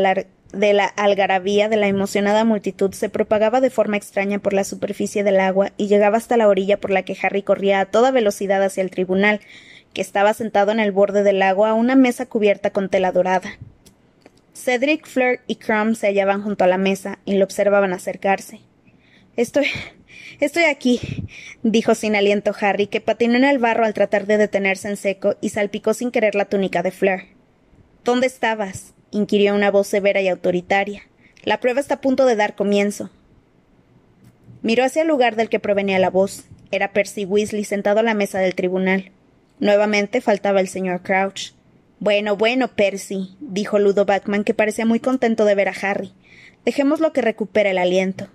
de 0.52 0.72
la 0.74 0.84
algarabía 0.84 1.68
de 1.68 1.76
la 1.76 1.88
emocionada 1.88 2.44
multitud 2.44 2.92
se 2.92 3.08
propagaba 3.08 3.60
de 3.60 3.70
forma 3.70 3.96
extraña 3.96 4.38
por 4.38 4.52
la 4.52 4.64
superficie 4.64 5.24
del 5.24 5.40
agua 5.40 5.72
y 5.78 5.88
llegaba 5.88 6.18
hasta 6.18 6.36
la 6.36 6.48
orilla 6.48 6.78
por 6.78 6.90
la 6.90 7.04
que 7.04 7.16
Harry 7.22 7.42
corría 7.42 7.80
a 7.80 7.86
toda 7.86 8.10
velocidad 8.10 8.62
hacia 8.62 8.82
el 8.82 8.90
tribunal, 8.90 9.40
que 9.94 10.02
estaba 10.02 10.34
sentado 10.34 10.72
en 10.72 10.80
el 10.80 10.92
borde 10.92 11.22
del 11.22 11.38
lago 11.38 11.64
a 11.64 11.74
una 11.74 11.96
mesa 11.96 12.26
cubierta 12.26 12.70
con 12.70 12.90
tela 12.90 13.12
dorada. 13.12 13.58
Cedric, 14.62 15.08
Fleur 15.08 15.40
y 15.48 15.56
Crumb 15.56 15.96
se 15.96 16.06
hallaban 16.06 16.42
junto 16.42 16.62
a 16.62 16.68
la 16.68 16.78
mesa 16.78 17.18
y 17.24 17.34
lo 17.34 17.44
observaban 17.44 17.92
acercarse. 17.92 18.60
Estoy. 19.36 19.66
Estoy 20.40 20.64
aquí, 20.64 21.00
dijo 21.62 21.94
sin 21.94 22.16
aliento 22.16 22.54
Harry, 22.60 22.86
que 22.86 23.00
patinó 23.00 23.36
en 23.36 23.44
el 23.44 23.58
barro 23.58 23.84
al 23.84 23.94
tratar 23.94 24.26
de 24.26 24.38
detenerse 24.38 24.88
en 24.88 24.96
seco 24.96 25.36
y 25.40 25.48
salpicó 25.48 25.94
sin 25.94 26.10
querer 26.10 26.34
la 26.34 26.44
túnica 26.44 26.82
de 26.82 26.90
Fleur. 26.90 27.22
¿Dónde 28.04 28.26
estabas? 28.26 28.94
inquirió 29.10 29.54
una 29.54 29.70
voz 29.70 29.88
severa 29.88 30.20
y 30.20 30.28
autoritaria. 30.28 31.02
La 31.42 31.60
prueba 31.60 31.80
está 31.80 31.94
a 31.94 32.00
punto 32.00 32.24
de 32.24 32.36
dar 32.36 32.54
comienzo. 32.54 33.10
Miró 34.62 34.84
hacia 34.84 35.02
el 35.02 35.08
lugar 35.08 35.36
del 35.36 35.48
que 35.48 35.60
provenía 35.60 35.98
la 35.98 36.10
voz. 36.10 36.44
Era 36.70 36.92
Percy 36.92 37.24
Weasley 37.24 37.64
sentado 37.64 38.00
a 38.00 38.04
la 38.04 38.14
mesa 38.14 38.38
del 38.38 38.54
tribunal. 38.54 39.10
Nuevamente 39.58 40.20
faltaba 40.20 40.60
el 40.60 40.68
señor 40.68 41.02
Crouch. 41.02 41.52
Bueno, 42.02 42.36
bueno, 42.36 42.66
Percy, 42.66 43.36
dijo 43.38 43.78
Ludo 43.78 44.04
Batman, 44.04 44.42
que 44.42 44.54
parecía 44.54 44.84
muy 44.84 44.98
contento 44.98 45.44
de 45.44 45.54
ver 45.54 45.68
a 45.68 45.74
Harry. 45.82 46.10
Dejémoslo 46.64 47.12
que 47.12 47.22
recupere 47.22 47.70
el 47.70 47.78
aliento. 47.78 48.26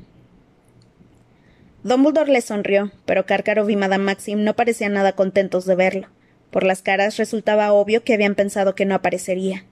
Dumbledore 1.84 2.32
le 2.32 2.40
sonrió, 2.40 2.94
pero 3.04 3.26
Karkaroff 3.26 3.70
y 3.70 3.76
Madame 3.76 4.06
Maxim 4.06 4.46
no 4.46 4.56
parecían 4.56 4.94
nada 4.94 5.18
contentos 5.18 5.66
de 5.66 5.76
verlo. 5.76 6.08
Por 6.50 6.64
las 6.64 6.82
caras 6.82 7.18
resultaba 7.18 7.74
obvio 7.74 8.06
que 8.06 8.14
habían 8.14 8.36
pensado 8.36 8.74
que 8.74 8.86
no 8.86 8.96
aparecería. 8.96 9.66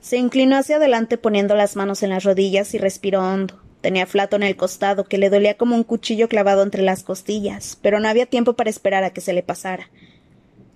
Se 0.00 0.16
inclinó 0.16 0.56
hacia 0.56 0.74
adelante 0.74 1.16
poniendo 1.16 1.54
las 1.54 1.76
manos 1.76 2.02
en 2.02 2.10
las 2.10 2.24
rodillas 2.24 2.74
y 2.74 2.78
respiró 2.78 3.22
hondo. 3.22 3.54
Tenía 3.82 4.06
flato 4.06 4.34
en 4.34 4.42
el 4.42 4.56
costado, 4.56 5.04
que 5.04 5.16
le 5.16 5.30
dolía 5.30 5.56
como 5.56 5.76
un 5.76 5.84
cuchillo 5.84 6.28
clavado 6.28 6.64
entre 6.64 6.82
las 6.82 7.04
costillas, 7.04 7.78
pero 7.82 8.00
no 8.00 8.08
había 8.08 8.26
tiempo 8.26 8.54
para 8.54 8.68
esperar 8.68 9.04
a 9.04 9.10
que 9.10 9.20
se 9.20 9.32
le 9.32 9.44
pasara. 9.44 9.90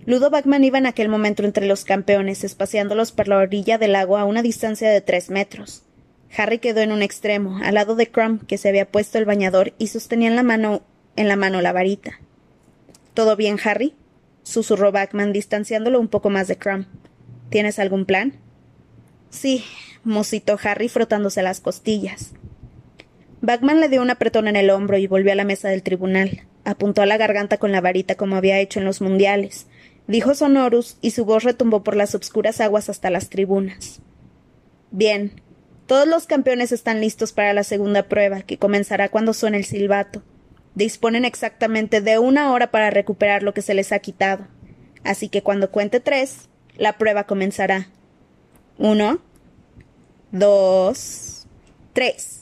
Ludo 0.05 0.29
Bagman 0.29 0.63
iba 0.63 0.77
en 0.77 0.85
aquel 0.85 1.09
momento 1.09 1.43
entre 1.43 1.65
los 1.65 1.83
campeones, 1.83 2.43
espaciándolos 2.43 3.11
por 3.11 3.27
la 3.27 3.37
orilla 3.37 3.79
del 3.79 3.95
agua 3.95 4.21
a 4.21 4.25
una 4.25 4.43
distancia 4.43 4.89
de 4.91 5.01
tres 5.01 5.31
metros. 5.31 5.81
Harry 6.37 6.59
quedó 6.59 6.81
en 6.81 6.91
un 6.91 7.01
extremo, 7.01 7.57
al 7.63 7.73
lado 7.73 7.95
de 7.95 8.11
Crumb, 8.11 8.45
que 8.45 8.59
se 8.59 8.69
había 8.69 8.87
puesto 8.87 9.17
el 9.17 9.25
bañador 9.25 9.73
y 9.79 9.87
sostenía 9.87 10.27
en 10.27 10.35
la 10.35 10.43
mano, 10.43 10.83
en 11.15 11.27
la 11.27 11.35
mano 11.35 11.59
la 11.61 11.73
varita. 11.73 12.19
¿Todo 13.15 13.35
bien, 13.35 13.57
Harry? 13.63 13.95
susurró 14.43 14.91
Bagman, 14.91 15.33
distanciándolo 15.33 15.99
un 15.99 16.07
poco 16.07 16.29
más 16.29 16.47
de 16.47 16.57
Crumb. 16.57 16.85
¿Tienes 17.49 17.79
algún 17.79 18.05
plan? 18.05 18.33
Sí, 19.31 19.63
musitó 20.03 20.59
Harry 20.63 20.87
frotándose 20.87 21.41
las 21.41 21.61
costillas. 21.61 22.33
Bagman 23.41 23.79
le 23.79 23.89
dio 23.89 24.03
un 24.03 24.11
apretón 24.11 24.47
en 24.47 24.55
el 24.55 24.69
hombro 24.69 24.99
y 24.99 25.07
volvió 25.07 25.31
a 25.31 25.35
la 25.35 25.45
mesa 25.45 25.69
del 25.69 25.81
tribunal. 25.81 26.43
Apuntó 26.63 27.01
a 27.01 27.07
la 27.07 27.17
garganta 27.17 27.57
con 27.57 27.71
la 27.71 27.81
varita 27.81 28.15
como 28.15 28.35
había 28.35 28.59
hecho 28.59 28.79
en 28.79 28.85
los 28.85 29.01
mundiales 29.01 29.65
dijo 30.07 30.35
Sonorus, 30.35 30.97
y 31.01 31.11
su 31.11 31.25
voz 31.25 31.43
retumbó 31.43 31.83
por 31.83 31.95
las 31.95 32.15
obscuras 32.15 32.61
aguas 32.61 32.89
hasta 32.89 33.09
las 33.09 33.29
tribunas. 33.29 34.01
Bien, 34.91 35.41
todos 35.87 36.07
los 36.07 36.25
campeones 36.25 36.71
están 36.71 37.01
listos 37.01 37.31
para 37.31 37.53
la 37.53 37.63
segunda 37.63 38.03
prueba, 38.03 38.41
que 38.41 38.57
comenzará 38.57 39.09
cuando 39.09 39.33
suene 39.33 39.57
el 39.57 39.65
silbato. 39.65 40.23
Disponen 40.73 41.25
exactamente 41.25 42.01
de 42.01 42.19
una 42.19 42.51
hora 42.51 42.71
para 42.71 42.89
recuperar 42.89 43.43
lo 43.43 43.53
que 43.53 43.61
se 43.61 43.73
les 43.73 43.91
ha 43.91 43.99
quitado. 43.99 44.47
Así 45.03 45.29
que 45.29 45.43
cuando 45.43 45.71
cuente 45.71 45.99
tres, 45.99 46.49
la 46.75 46.97
prueba 46.97 47.25
comenzará. 47.25 47.87
Uno, 48.77 49.19
dos, 50.31 51.47
tres. 51.93 52.41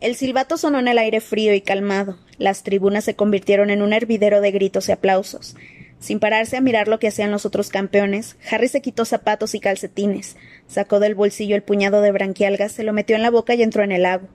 El 0.00 0.16
silbato 0.16 0.56
sonó 0.56 0.78
en 0.78 0.88
el 0.88 0.98
aire 0.98 1.20
frío 1.20 1.54
y 1.54 1.60
calmado. 1.60 2.18
Las 2.38 2.62
tribunas 2.62 3.04
se 3.04 3.14
convirtieron 3.14 3.70
en 3.70 3.82
un 3.82 3.92
hervidero 3.92 4.40
de 4.40 4.50
gritos 4.50 4.88
y 4.88 4.92
aplausos. 4.92 5.56
Sin 6.04 6.20
pararse 6.20 6.58
a 6.58 6.60
mirar 6.60 6.86
lo 6.86 6.98
que 6.98 7.08
hacían 7.08 7.30
los 7.30 7.46
otros 7.46 7.70
campeones, 7.70 8.36
Harry 8.50 8.68
se 8.68 8.82
quitó 8.82 9.06
zapatos 9.06 9.54
y 9.54 9.60
calcetines, 9.60 10.36
sacó 10.66 11.00
del 11.00 11.14
bolsillo 11.14 11.56
el 11.56 11.62
puñado 11.62 12.02
de 12.02 12.12
branquialgas, 12.12 12.72
se 12.72 12.82
lo 12.82 12.92
metió 12.92 13.16
en 13.16 13.22
la 13.22 13.30
boca 13.30 13.54
y 13.54 13.62
entró 13.62 13.82
en 13.82 13.90
el 13.90 14.02
lago. 14.02 14.28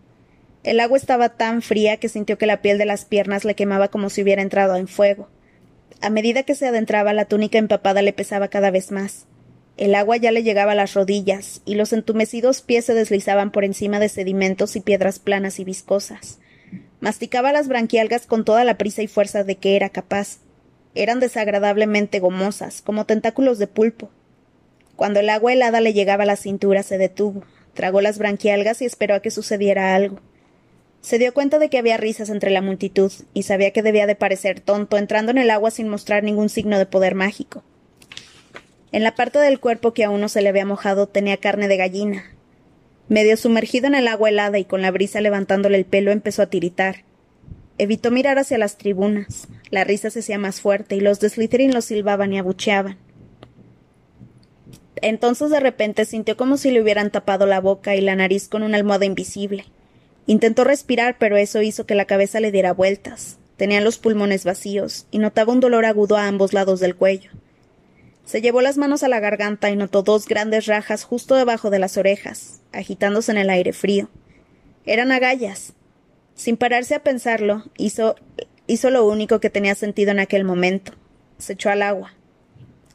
El 0.63 0.79
agua 0.79 0.97
estaba 0.97 1.29
tan 1.29 1.61
fría 1.61 1.97
que 1.97 2.09
sintió 2.09 2.39
que 2.39 2.47
la 2.47 2.63
piel 2.63 2.79
de 2.79 2.87
las 2.87 3.05
piernas 3.05 3.45
le 3.45 3.53
quemaba 3.53 3.89
como 3.89 4.09
si 4.09 4.23
hubiera 4.23 4.41
entrado 4.41 4.77
en 4.77 4.87
fuego. 4.87 5.29
A 6.01 6.09
medida 6.09 6.41
que 6.41 6.55
se 6.55 6.65
adentraba, 6.65 7.13
la 7.13 7.25
túnica 7.25 7.59
empapada 7.59 8.01
le 8.01 8.13
pesaba 8.13 8.47
cada 8.47 8.71
vez 8.71 8.89
más. 8.91 9.27
El 9.77 9.93
agua 9.93 10.17
ya 10.17 10.31
le 10.31 10.41
llegaba 10.41 10.71
a 10.71 10.75
las 10.75 10.95
rodillas, 10.95 11.61
y 11.65 11.75
los 11.75 11.93
entumecidos 11.93 12.63
pies 12.63 12.85
se 12.85 12.95
deslizaban 12.95 13.51
por 13.51 13.63
encima 13.63 13.99
de 13.99 14.09
sedimentos 14.09 14.75
y 14.75 14.81
piedras 14.81 15.19
planas 15.19 15.59
y 15.59 15.65
viscosas. 15.65 16.39
Masticaba 16.99 17.53
las 17.53 17.67
branquialgas 17.67 18.25
con 18.25 18.43
toda 18.43 18.63
la 18.63 18.79
prisa 18.79 19.03
y 19.03 19.07
fuerza 19.07 19.43
de 19.43 19.57
que 19.57 19.75
era 19.75 19.89
capaz. 19.89 20.39
Eran 20.95 21.19
desagradablemente 21.19 22.19
gomosas, 22.19 22.81
como 22.81 23.05
tentáculos 23.05 23.59
de 23.59 23.67
pulpo. 23.67 24.09
Cuando 24.95 25.19
el 25.19 25.29
agua 25.29 25.53
helada 25.53 25.81
le 25.81 25.93
llegaba 25.93 26.23
a 26.23 26.27
la 26.27 26.35
cintura, 26.35 26.83
se 26.83 26.97
detuvo, 26.97 27.43
tragó 27.73 28.01
las 28.01 28.17
branquialgas 28.17 28.81
y 28.81 28.85
esperó 28.85 29.15
a 29.15 29.21
que 29.21 29.31
sucediera 29.31 29.95
algo. 29.95 30.19
Se 31.01 31.17
dio 31.17 31.33
cuenta 31.33 31.59
de 31.59 31.69
que 31.69 31.77
había 31.77 31.97
risas 31.97 32.29
entre 32.29 32.49
la 32.49 32.61
multitud, 32.61 33.11
y 33.33 33.43
sabía 33.43 33.71
que 33.71 33.81
debía 33.81 34.07
de 34.07 34.15
parecer 34.15 34.59
tonto 34.59 34.97
entrando 34.97 35.31
en 35.31 35.37
el 35.37 35.49
agua 35.49 35.71
sin 35.71 35.87
mostrar 35.87 36.23
ningún 36.23 36.49
signo 36.49 36.77
de 36.77 36.85
poder 36.85 37.15
mágico. 37.15 37.63
En 38.91 39.03
la 39.03 39.15
parte 39.15 39.39
del 39.39 39.59
cuerpo 39.59 39.93
que 39.93 40.03
aún 40.03 40.19
no 40.19 40.29
se 40.29 40.41
le 40.41 40.49
había 40.49 40.65
mojado 40.65 41.07
tenía 41.07 41.37
carne 41.37 41.67
de 41.67 41.77
gallina. 41.77 42.25
Medio 43.07 43.37
sumergido 43.37 43.87
en 43.87 43.95
el 43.95 44.07
agua 44.07 44.29
helada 44.29 44.59
y 44.59 44.65
con 44.65 44.81
la 44.81 44.91
brisa 44.91 45.21
levantándole 45.21 45.77
el 45.77 45.85
pelo, 45.85 46.11
empezó 46.11 46.41
a 46.41 46.49
tiritar. 46.49 47.03
Evitó 47.79 48.11
mirar 48.11 48.37
hacia 48.37 48.57
las 48.57 48.77
tribunas. 48.77 49.47
La 49.71 49.85
risa 49.85 50.09
se 50.09 50.19
hacía 50.19 50.37
más 50.37 50.59
fuerte 50.59 50.97
y 50.97 50.99
los 50.99 51.21
de 51.21 51.29
Slytherin 51.29 51.73
lo 51.73 51.79
silbaban 51.81 52.33
y 52.33 52.37
abucheaban. 52.37 52.97
Entonces 55.01 55.49
de 55.49 55.61
repente 55.61 56.03
sintió 56.03 56.35
como 56.35 56.57
si 56.57 56.71
le 56.71 56.81
hubieran 56.81 57.09
tapado 57.09 57.45
la 57.45 57.61
boca 57.61 57.95
y 57.95 58.01
la 58.01 58.17
nariz 58.17 58.49
con 58.49 58.63
una 58.63 58.75
almohada 58.75 59.05
invisible. 59.05 59.63
Intentó 60.25 60.65
respirar, 60.65 61.15
pero 61.19 61.37
eso 61.37 61.61
hizo 61.61 61.85
que 61.85 61.95
la 61.95 62.03
cabeza 62.03 62.41
le 62.41 62.51
diera 62.51 62.73
vueltas. 62.73 63.37
Tenía 63.55 63.79
los 63.79 63.97
pulmones 63.97 64.43
vacíos 64.43 65.07
y 65.09 65.19
notaba 65.19 65.53
un 65.53 65.61
dolor 65.61 65.85
agudo 65.85 66.17
a 66.17 66.27
ambos 66.27 66.51
lados 66.51 66.81
del 66.81 66.97
cuello. 66.97 67.31
Se 68.25 68.41
llevó 68.41 68.61
las 68.61 68.77
manos 68.77 69.03
a 69.03 69.07
la 69.07 69.21
garganta 69.21 69.69
y 69.69 69.77
notó 69.77 70.03
dos 70.03 70.27
grandes 70.27 70.65
rajas 70.65 71.05
justo 71.05 71.35
debajo 71.35 71.69
de 71.69 71.79
las 71.79 71.95
orejas, 71.95 72.59
agitándose 72.73 73.31
en 73.31 73.37
el 73.37 73.49
aire 73.49 73.71
frío. 73.71 74.09
Eran 74.85 75.13
agallas, 75.13 75.73
sin 76.39 76.55
pararse 76.55 76.95
a 76.95 77.03
pensarlo, 77.03 77.65
hizo, 77.77 78.15
hizo 78.65 78.89
lo 78.91 79.05
único 79.05 79.41
que 79.41 79.49
tenía 79.49 79.75
sentido 79.75 80.11
en 80.11 80.19
aquel 80.19 80.45
momento. 80.45 80.93
Se 81.37 81.51
echó 81.51 81.69
al 81.69 81.81
agua. 81.81 82.13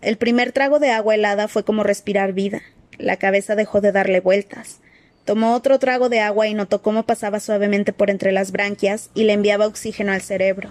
El 0.01 0.17
primer 0.17 0.53
trago 0.53 0.79
de 0.79 0.91
agua 0.91 1.15
helada 1.15 1.47
fue 1.47 1.63
como 1.63 1.83
respirar 1.83 2.33
vida. 2.33 2.63
La 2.97 3.19
cabeza 3.19 3.55
dejó 3.55 3.83
de 3.83 3.93
darle 3.93 4.21
vueltas. 4.21 4.81
Tomó 5.27 5.55
otro 5.55 5.79
trago 5.79 6.09
de 6.09 6.21
agua 6.21 6.47
y 6.47 6.55
notó 6.55 6.81
cómo 6.81 7.05
pasaba 7.05 7.39
suavemente 7.39 7.93
por 7.93 8.09
entre 8.09 8.33
las 8.33 8.51
branquias 8.51 9.11
y 9.15 9.25
le 9.25 9.35
enviaba 9.35 9.67
oxígeno 9.67 10.13
al 10.13 10.23
cerebro. 10.23 10.71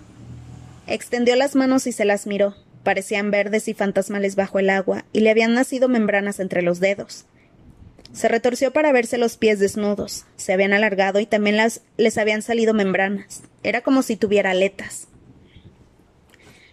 Extendió 0.87 1.35
las 1.35 1.53
manos 1.53 1.85
y 1.85 1.91
se 1.91 2.05
las 2.05 2.25
miró. 2.25 2.55
Parecían 2.81 3.29
verdes 3.29 3.67
y 3.67 3.75
fantasmales 3.75 4.35
bajo 4.35 4.57
el 4.57 4.71
agua, 4.71 5.05
y 5.13 5.19
le 5.19 5.29
habían 5.29 5.53
nacido 5.53 5.89
membranas 5.89 6.39
entre 6.39 6.63
los 6.63 6.79
dedos. 6.79 7.25
Se 8.13 8.27
retorció 8.27 8.71
para 8.71 8.91
verse 8.91 9.17
los 9.17 9.37
pies 9.37 9.59
desnudos. 9.59 10.25
Se 10.37 10.53
habían 10.53 10.71
alargado 10.71 11.19
y 11.19 11.25
también 11.25 11.57
las, 11.57 11.81
les 11.97 12.17
habían 12.17 12.43
salido 12.43 12.73
membranas. 12.73 13.41
Era 13.63 13.81
como 13.81 14.03
si 14.03 14.15
tuviera 14.15 14.51
aletas. 14.51 15.07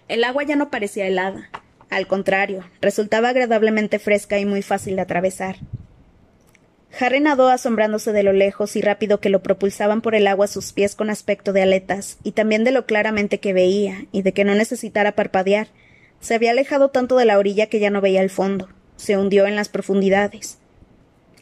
El 0.06 0.22
agua 0.24 0.42
ya 0.44 0.54
no 0.56 0.70
parecía 0.70 1.06
helada. 1.06 1.50
Al 1.88 2.06
contrario, 2.06 2.68
resultaba 2.80 3.30
agradablemente 3.30 3.98
fresca 3.98 4.38
y 4.38 4.44
muy 4.44 4.62
fácil 4.62 4.96
de 4.96 5.02
atravesar. 5.02 5.56
Harry 6.98 7.20
nadó 7.20 7.48
asombrándose 7.48 8.12
de 8.12 8.22
lo 8.22 8.32
lejos 8.32 8.76
y 8.76 8.80
rápido 8.80 9.20
que 9.20 9.30
lo 9.30 9.42
propulsaban 9.42 10.02
por 10.02 10.14
el 10.14 10.26
agua 10.26 10.46
sus 10.46 10.72
pies 10.72 10.94
con 10.94 11.08
aspecto 11.08 11.52
de 11.52 11.62
aletas, 11.62 12.18
y 12.22 12.32
también 12.32 12.64
de 12.64 12.72
lo 12.72 12.84
claramente 12.84 13.38
que 13.38 13.52
veía, 13.52 14.06
y 14.12 14.22
de 14.22 14.32
que 14.32 14.44
no 14.44 14.54
necesitara 14.54 15.12
parpadear. 15.12 15.68
Se 16.20 16.34
había 16.34 16.50
alejado 16.50 16.90
tanto 16.90 17.16
de 17.16 17.24
la 17.24 17.38
orilla 17.38 17.66
que 17.66 17.80
ya 17.80 17.90
no 17.90 18.00
veía 18.00 18.22
el 18.22 18.30
fondo. 18.30 18.68
Se 18.96 19.16
hundió 19.16 19.46
en 19.46 19.56
las 19.56 19.68
profundidades. 19.68 20.58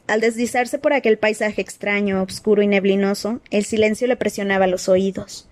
Al 0.09 0.23
deslizarse 0.23 0.79
por 0.79 0.95
aquel 0.95 1.19
paisaje 1.19 1.61
extraño, 1.61 2.23
oscuro 2.23 2.63
y 2.63 2.67
neblinoso, 2.67 3.43
el 3.51 3.67
silencio 3.67 4.07
le 4.07 4.17
presionaba 4.17 4.67
los 4.67 4.89
oídos. 4.89 5.51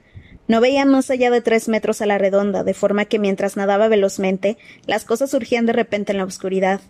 No 0.48 0.62
veía 0.62 0.86
más 0.86 1.10
allá 1.10 1.30
de 1.30 1.42
tres 1.42 1.68
metros 1.68 2.00
a 2.00 2.06
la 2.06 2.16
redonda, 2.16 2.64
de 2.64 2.72
forma 2.72 3.04
que 3.04 3.18
mientras 3.18 3.58
nadaba 3.58 3.88
velozmente, 3.88 4.56
las 4.86 5.04
cosas 5.04 5.30
surgían 5.30 5.66
de 5.66 5.74
repente 5.74 6.12
en 6.12 6.18
la 6.18 6.24
oscuridad. 6.24 6.80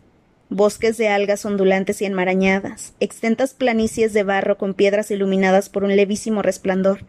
Bosques 0.49 0.97
de 0.97 1.09
algas 1.09 1.45
ondulantes 1.45 2.01
y 2.03 2.05
enmarañadas, 2.05 2.95
extensas 3.01 3.53
planicies 3.53 4.13
de 4.13 4.23
barro 4.23 4.59
con 4.59 4.75
piedras 4.75 5.11
iluminadas 5.11 5.69
por 5.69 5.83
un 5.83 5.97
levísimo 5.97 6.43
resplandor. 6.43 7.01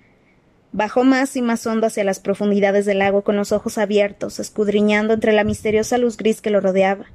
Bajó 0.71 1.03
más 1.03 1.35
y 1.35 1.43
más 1.43 1.67
hondo 1.67 1.85
hacia 1.85 2.03
las 2.03 2.19
profundidades 2.19 2.87
del 2.87 2.97
lago 2.97 3.23
con 3.23 3.35
los 3.35 3.51
ojos 3.51 3.77
abiertos, 3.77 4.39
escudriñando 4.39 5.13
entre 5.13 5.33
la 5.33 5.43
misteriosa 5.43 5.99
luz 5.99 6.17
gris 6.17 6.41
que 6.41 6.49
lo 6.49 6.61
rodeaba, 6.61 7.05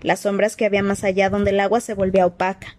las 0.00 0.20
sombras 0.20 0.54
que 0.54 0.64
había 0.64 0.84
más 0.84 1.02
allá 1.02 1.28
donde 1.28 1.50
el 1.50 1.58
agua 1.58 1.80
se 1.80 1.94
volvía 1.94 2.24
opaca. 2.24 2.76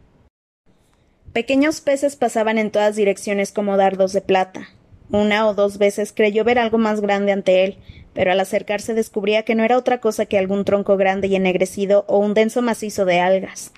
Pequeños 1.36 1.82
peces 1.82 2.16
pasaban 2.16 2.58
en 2.58 2.72
todas 2.72 2.96
direcciones 2.96 3.52
como 3.52 3.76
dardos 3.76 4.14
de 4.14 4.22
plata. 4.22 4.70
Una 5.12 5.50
o 5.50 5.54
dos 5.54 5.78
veces 5.78 6.14
creyó 6.16 6.46
ver 6.46 6.58
algo 6.58 6.78
más 6.78 7.02
grande 7.02 7.34
ante 7.34 7.66
él, 7.66 7.78
pero 8.14 8.32
al 8.32 8.40
acercarse 8.40 8.94
descubría 8.94 9.44
que 9.44 9.54
no 9.54 9.66
era 9.66 9.78
otra 9.78 10.00
cosa 10.00 10.28
que 10.28 10.38
algún 10.38 10.64
tronco 10.64 10.96
grande 10.96 11.28
y 11.28 11.36
ennegrecido 11.36 12.06
o 12.08 12.20
un 12.20 12.36
denso 12.36 12.62
macizo 12.62 13.04
de 13.04 13.20
algas. 13.20 13.74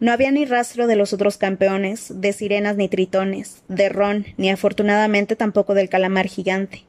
No 0.00 0.10
había 0.10 0.32
ni 0.32 0.44
rastro 0.44 0.88
de 0.88 0.96
los 0.96 1.12
otros 1.12 1.36
campeones, 1.36 2.20
de 2.20 2.32
sirenas 2.32 2.76
ni 2.76 2.88
tritones, 2.88 3.62
de 3.68 3.88
ron, 3.88 4.26
ni 4.36 4.50
afortunadamente 4.50 5.36
tampoco 5.36 5.72
del 5.72 5.88
calamar 5.88 6.26
gigante. 6.26 6.82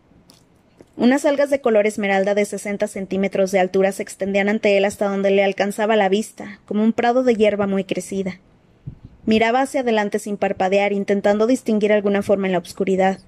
Unas 0.95 1.23
algas 1.23 1.51
de 1.51 1.61
color 1.61 1.85
esmeralda 1.85 2.33
de 2.33 2.45
sesenta 2.45 2.87
centímetros 2.87 3.51
de 3.51 3.59
altura 3.59 3.91
se 3.91 4.01
extendían 4.01 4.49
ante 4.49 4.75
él 4.75 4.85
hasta 4.85 5.07
donde 5.07 5.29
le 5.29 5.43
alcanzaba 5.43 5.95
la 5.95 6.09
vista, 6.09 6.61
como 6.65 6.83
un 6.83 6.93
prado 6.93 7.21
de 7.21 7.35
hierba 7.35 7.67
muy 7.67 7.83
crecida. 7.83 8.39
Miraba 9.27 9.59
hacia 9.59 9.81
adelante 9.81 10.19
sin 10.19 10.37
parpadear, 10.37 10.93
intentando 10.93 11.47
distinguir 11.47 11.91
alguna 11.91 12.21
forma 12.21 12.47
en 12.47 12.53
la 12.53 12.59
oscuridad. 12.59 13.19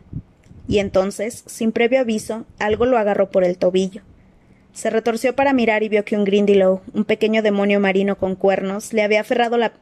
Y 0.65 0.79
entonces, 0.79 1.43
sin 1.45 1.73
previo 1.73 1.99
aviso, 1.99 2.45
algo 2.57 2.85
lo 2.85 2.97
agarró 2.97 3.29
por 3.31 3.43
el 3.43 3.57
tobillo. 3.57 4.01
Se 4.71 4.89
retorció 4.89 5.35
para 5.35 5.51
mirar 5.51 5.83
y 5.83 5.89
vio 5.89 6.05
que 6.05 6.15
un 6.15 6.23
Grindylow, 6.23 6.79
un 6.93 7.03
pequeño 7.03 7.41
demonio 7.41 7.81
marino 7.81 8.17
con 8.17 8.35
cuernos, 8.35 8.93
le 8.93 9.03
había 9.03 9.19
aferrado 9.19 9.57
la, 9.57 9.73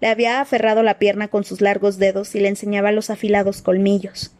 le 0.00 0.08
había 0.08 0.40
aferrado 0.40 0.82
la 0.82 0.98
pierna 0.98 1.28
con 1.28 1.44
sus 1.44 1.60
largos 1.60 1.98
dedos 1.98 2.34
y 2.34 2.40
le 2.40 2.48
enseñaba 2.48 2.90
los 2.90 3.10
afilados 3.10 3.60
colmillos. 3.60 4.32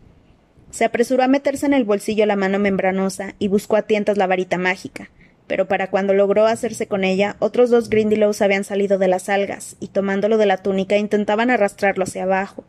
Se 0.71 0.87
apresuró 0.87 1.23
a 1.23 1.29
meterse 1.29 1.67
en 1.67 1.75
el 1.75 1.85
bolsillo 1.85 2.25
la 2.25 2.37
mano 2.37 2.59
membranosa 2.59 3.35
y 3.39 3.49
buscó 3.49 3.77
a 3.77 3.83
tientas 3.83 4.17
la 4.17 4.27
varita 4.27 4.57
mágica, 4.57 5.11
pero 5.51 5.67
para 5.67 5.91
cuando 5.91 6.15
logró 6.15 6.47
hacerse 6.47 6.87
con 6.87 7.03
ella, 7.03 7.35
otros 7.41 7.71
dos 7.71 7.91
Grindylows 7.91 8.41
habían 8.41 8.63
salido 8.63 8.99
de 8.99 9.09
las 9.09 9.29
algas 9.29 9.75
y 9.81 9.89
tomándolo 9.89 10.39
de 10.39 10.47
la 10.47 10.59
túnica 10.59 10.97
intentaban 10.97 11.51
arrastrarlo 11.51 12.05
hacia 12.05 12.23
abajo. 12.23 12.63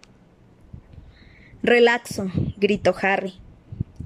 Relaxo, 1.62 2.32
gritó 2.58 2.96
Harry. 3.00 3.36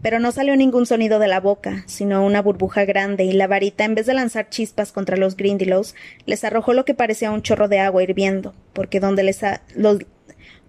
Pero 0.02 0.20
no 0.20 0.34
salió 0.34 0.58
ningún 0.58 0.86
sonido 0.86 1.20
de 1.20 1.30
la 1.30 1.40
boca, 1.40 1.86
sino 1.86 2.26
una 2.26 2.42
burbuja 2.42 2.84
grande, 2.84 3.24
y 3.24 3.32
la 3.32 3.48
varita, 3.48 3.86
en 3.86 3.96
vez 3.96 4.08
de 4.08 4.14
lanzar 4.14 4.50
chispas 4.50 4.92
contra 4.92 5.16
los 5.16 5.38
Grindylows, 5.38 5.96
les 6.26 6.44
arrojó 6.44 6.74
lo 6.74 6.84
que 6.84 6.94
parecía 6.94 7.32
un 7.32 7.44
chorro 7.44 7.70
de 7.70 7.80
agua 7.80 8.04
hirviendo, 8.04 8.54
porque 8.74 9.00
donde 9.00 9.24
les, 9.24 9.40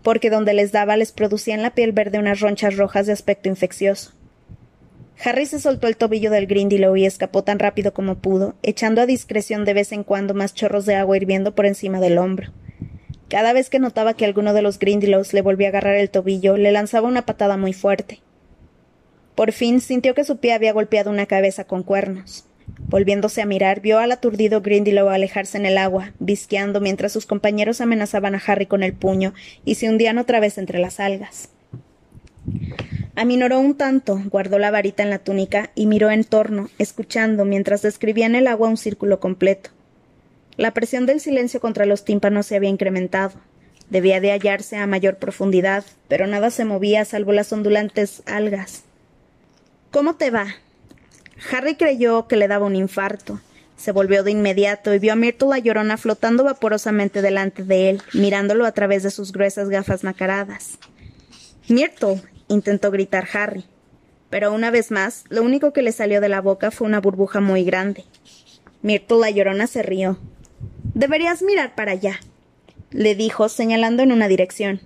porque 0.05 0.31
donde 0.31 0.55
les 0.55 0.71
daba 0.71 0.97
les 0.97 1.11
producía 1.11 1.57
en 1.57 1.62
la 1.62 1.75
piel 1.75 1.90
verde 1.90 2.21
unas 2.21 2.38
ronchas 2.38 2.77
rojas 2.77 3.07
de 3.09 3.14
aspecto 3.14 3.49
infeccioso. 3.49 4.12
Harry 5.24 5.46
se 5.46 5.61
soltó 5.61 5.88
el 5.88 5.96
tobillo 5.96 6.31
del 6.31 6.46
Grindylow 6.46 6.96
y 6.96 7.07
escapó 7.07 7.42
tan 7.42 7.59
rápido 7.59 7.94
como 7.94 8.16
pudo, 8.16 8.55
echando 8.62 9.00
a 9.00 9.07
discreción 9.07 9.64
de 9.64 9.74
vez 9.74 9.92
en 9.92 10.05
cuando 10.05 10.35
más 10.35 10.55
chorros 10.55 10.87
de 10.87 10.94
agua 10.94 11.16
hirviendo 11.16 11.55
por 11.55 11.66
encima 11.66 12.00
del 12.00 12.18
hombro. 12.18 12.52
Cada 13.29 13.52
vez 13.52 13.70
que 13.70 13.79
notaba 13.79 14.14
que 14.14 14.24
alguno 14.24 14.52
de 14.52 14.62
los 14.62 14.79
Grindylows 14.79 15.33
le 15.33 15.42
volvía 15.42 15.68
a 15.68 15.70
agarrar 15.70 15.96
el 15.96 16.11
tobillo, 16.11 16.57
le 16.57 16.70
lanzaba 16.70 17.09
una 17.09 17.26
patada 17.26 17.57
muy 17.57 17.72
fuerte. 17.72 18.20
Por 19.35 19.52
fin 19.52 19.81
sintió 19.81 20.14
que 20.14 20.24
su 20.24 20.38
pie 20.38 20.52
había 20.52 20.72
golpeado 20.72 21.11
una 21.11 21.26
cabeza 21.26 21.64
con 21.64 21.83
cuernos. 21.83 22.46
Volviéndose 22.88 23.42
a 23.42 23.46
mirar, 23.46 23.81
vio 23.81 23.98
al 23.98 24.12
aturdido 24.12 24.61
Grindylow 24.61 25.09
alejarse 25.09 25.59
en 25.59 25.66
el 25.66 25.79
agua, 25.79 26.12
visqueando 26.18 26.81
mientras 26.81 27.12
sus 27.12 27.26
compañeros 27.26 27.81
amenazaban 27.81 28.35
a 28.35 28.42
Harry 28.46 28.66
con 28.66 28.83
el 28.83 28.92
puño 28.92 29.35
y 29.64 29.74
se 29.76 29.88
hundían 29.88 30.18
otra 30.18 30.40
vez 30.40 30.59
entre 30.59 30.79
las 30.79 31.00
algas. 31.00 31.50
Aminoró 33.16 33.61
un 33.61 33.74
tanto, 33.74 34.20
guardó 34.26 34.59
la 34.59 34.70
varita 34.70 35.02
en 35.02 35.09
la 35.09 35.18
túnica 35.18 35.70
y 35.74 35.87
miró 35.87 36.11
en 36.11 36.22
torno, 36.22 36.68
escuchando 36.79 37.46
mientras 37.46 37.81
describía 37.81 38.26
en 38.26 38.35
el 38.35 38.46
agua 38.46 38.68
un 38.68 38.76
círculo 38.76 39.20
completo. 39.20 39.70
La 40.59 40.72
presión 40.72 41.07
del 41.07 41.20
silencio 41.20 41.59
contra 41.59 41.87
los 41.87 42.05
tímpanos 42.05 42.44
se 42.44 42.57
había 42.57 42.68
incrementado. 42.68 43.33
Debía 43.88 44.20
de 44.20 44.33
hallarse 44.33 44.76
a 44.76 44.87
mayor 44.87 45.16
profundidad, 45.16 45.83
pero 46.09 46.26
nada 46.26 46.50
se 46.50 46.66
movía 46.66 47.07
salvo 47.07 47.33
las 47.33 47.50
ondulantes 47.55 48.22
algas. 48.26 48.83
¿Cómo 49.90 50.16
te 50.16 50.31
va? 50.31 50.48
Harry 51.50 51.76
creyó 51.76 52.29
que 52.29 52.37
le 52.37 52.48
daba 52.48 52.66
un 52.66 52.76
infarto. 52.76 53.40
Se 53.79 53.92
volvió 53.92 54.24
de 54.24 54.33
inmediato 54.33 54.92
y 54.92 54.98
vio 54.98 55.14
a 55.14 55.16
Myrtle 55.16 55.48
la 55.48 55.59
llorona 55.59 55.96
flotando 55.96 56.44
vaporosamente 56.44 57.22
delante 57.22 57.62
de 57.62 57.88
él, 57.88 58.02
mirándolo 58.12 58.66
a 58.66 58.72
través 58.72 59.02
de 59.02 59.11
sus 59.11 59.33
gruesas 59.33 59.70
gafas 59.70 60.05
nacaradas. 60.05 60.79
Myrtle, 61.68 62.22
intentó 62.48 62.90
gritar 62.90 63.26
Harry. 63.32 63.64
Pero 64.30 64.52
una 64.52 64.70
vez 64.70 64.90
más, 64.90 65.24
lo 65.28 65.42
único 65.42 65.72
que 65.72 65.82
le 65.82 65.92
salió 65.92 66.20
de 66.20 66.28
la 66.28 66.40
boca 66.40 66.70
fue 66.70 66.87
una 66.87 67.00
burbuja 67.00 67.40
muy 67.40 67.64
grande. 67.64 68.04
Myrtle 68.82 69.18
la 69.18 69.30
llorona 69.30 69.66
se 69.66 69.82
rió. 69.82 70.18
Deberías 70.94 71.42
mirar 71.42 71.74
para 71.74 71.92
allá, 71.92 72.20
le 72.90 73.14
dijo, 73.14 73.48
señalando 73.48 74.02
en 74.02 74.12
una 74.12 74.28
dirección. 74.28 74.80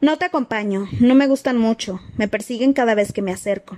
No 0.00 0.16
te 0.16 0.24
acompaño, 0.24 0.88
no 1.00 1.14
me 1.14 1.26
gustan 1.26 1.58
mucho, 1.58 2.00
me 2.16 2.28
persiguen 2.28 2.72
cada 2.72 2.94
vez 2.94 3.12
que 3.12 3.22
me 3.22 3.32
acerco. 3.32 3.76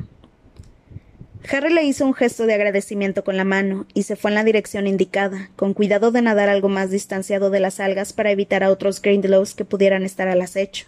Harry 1.51 1.75
le 1.75 1.83
hizo 1.83 2.07
un 2.07 2.15
gesto 2.15 2.47
de 2.47 2.55
agradecimiento 2.55 3.25
con 3.25 3.37
la 3.37 3.45
mano 3.45 3.87
y 3.95 4.05
se 4.05 4.15
fue 4.15 4.31
en 4.31 4.37
la 4.37 4.45
dirección 4.45 4.87
indicada, 4.87 5.51
con 5.57 5.75
cuidado 5.75 6.13
de 6.13 6.23
nadar 6.23 6.49
algo 6.49 6.69
más 6.69 6.91
distanciado 6.91 7.51
de 7.51 7.59
las 7.59 7.81
algas 7.81 8.13
para 8.13 8.31
evitar 8.31 8.63
a 8.63 8.71
otros 8.71 9.03
Grindelows 9.03 9.55
que 9.55 9.65
pudieran 9.65 10.05
estar 10.05 10.29
al 10.29 10.41
acecho. 10.41 10.87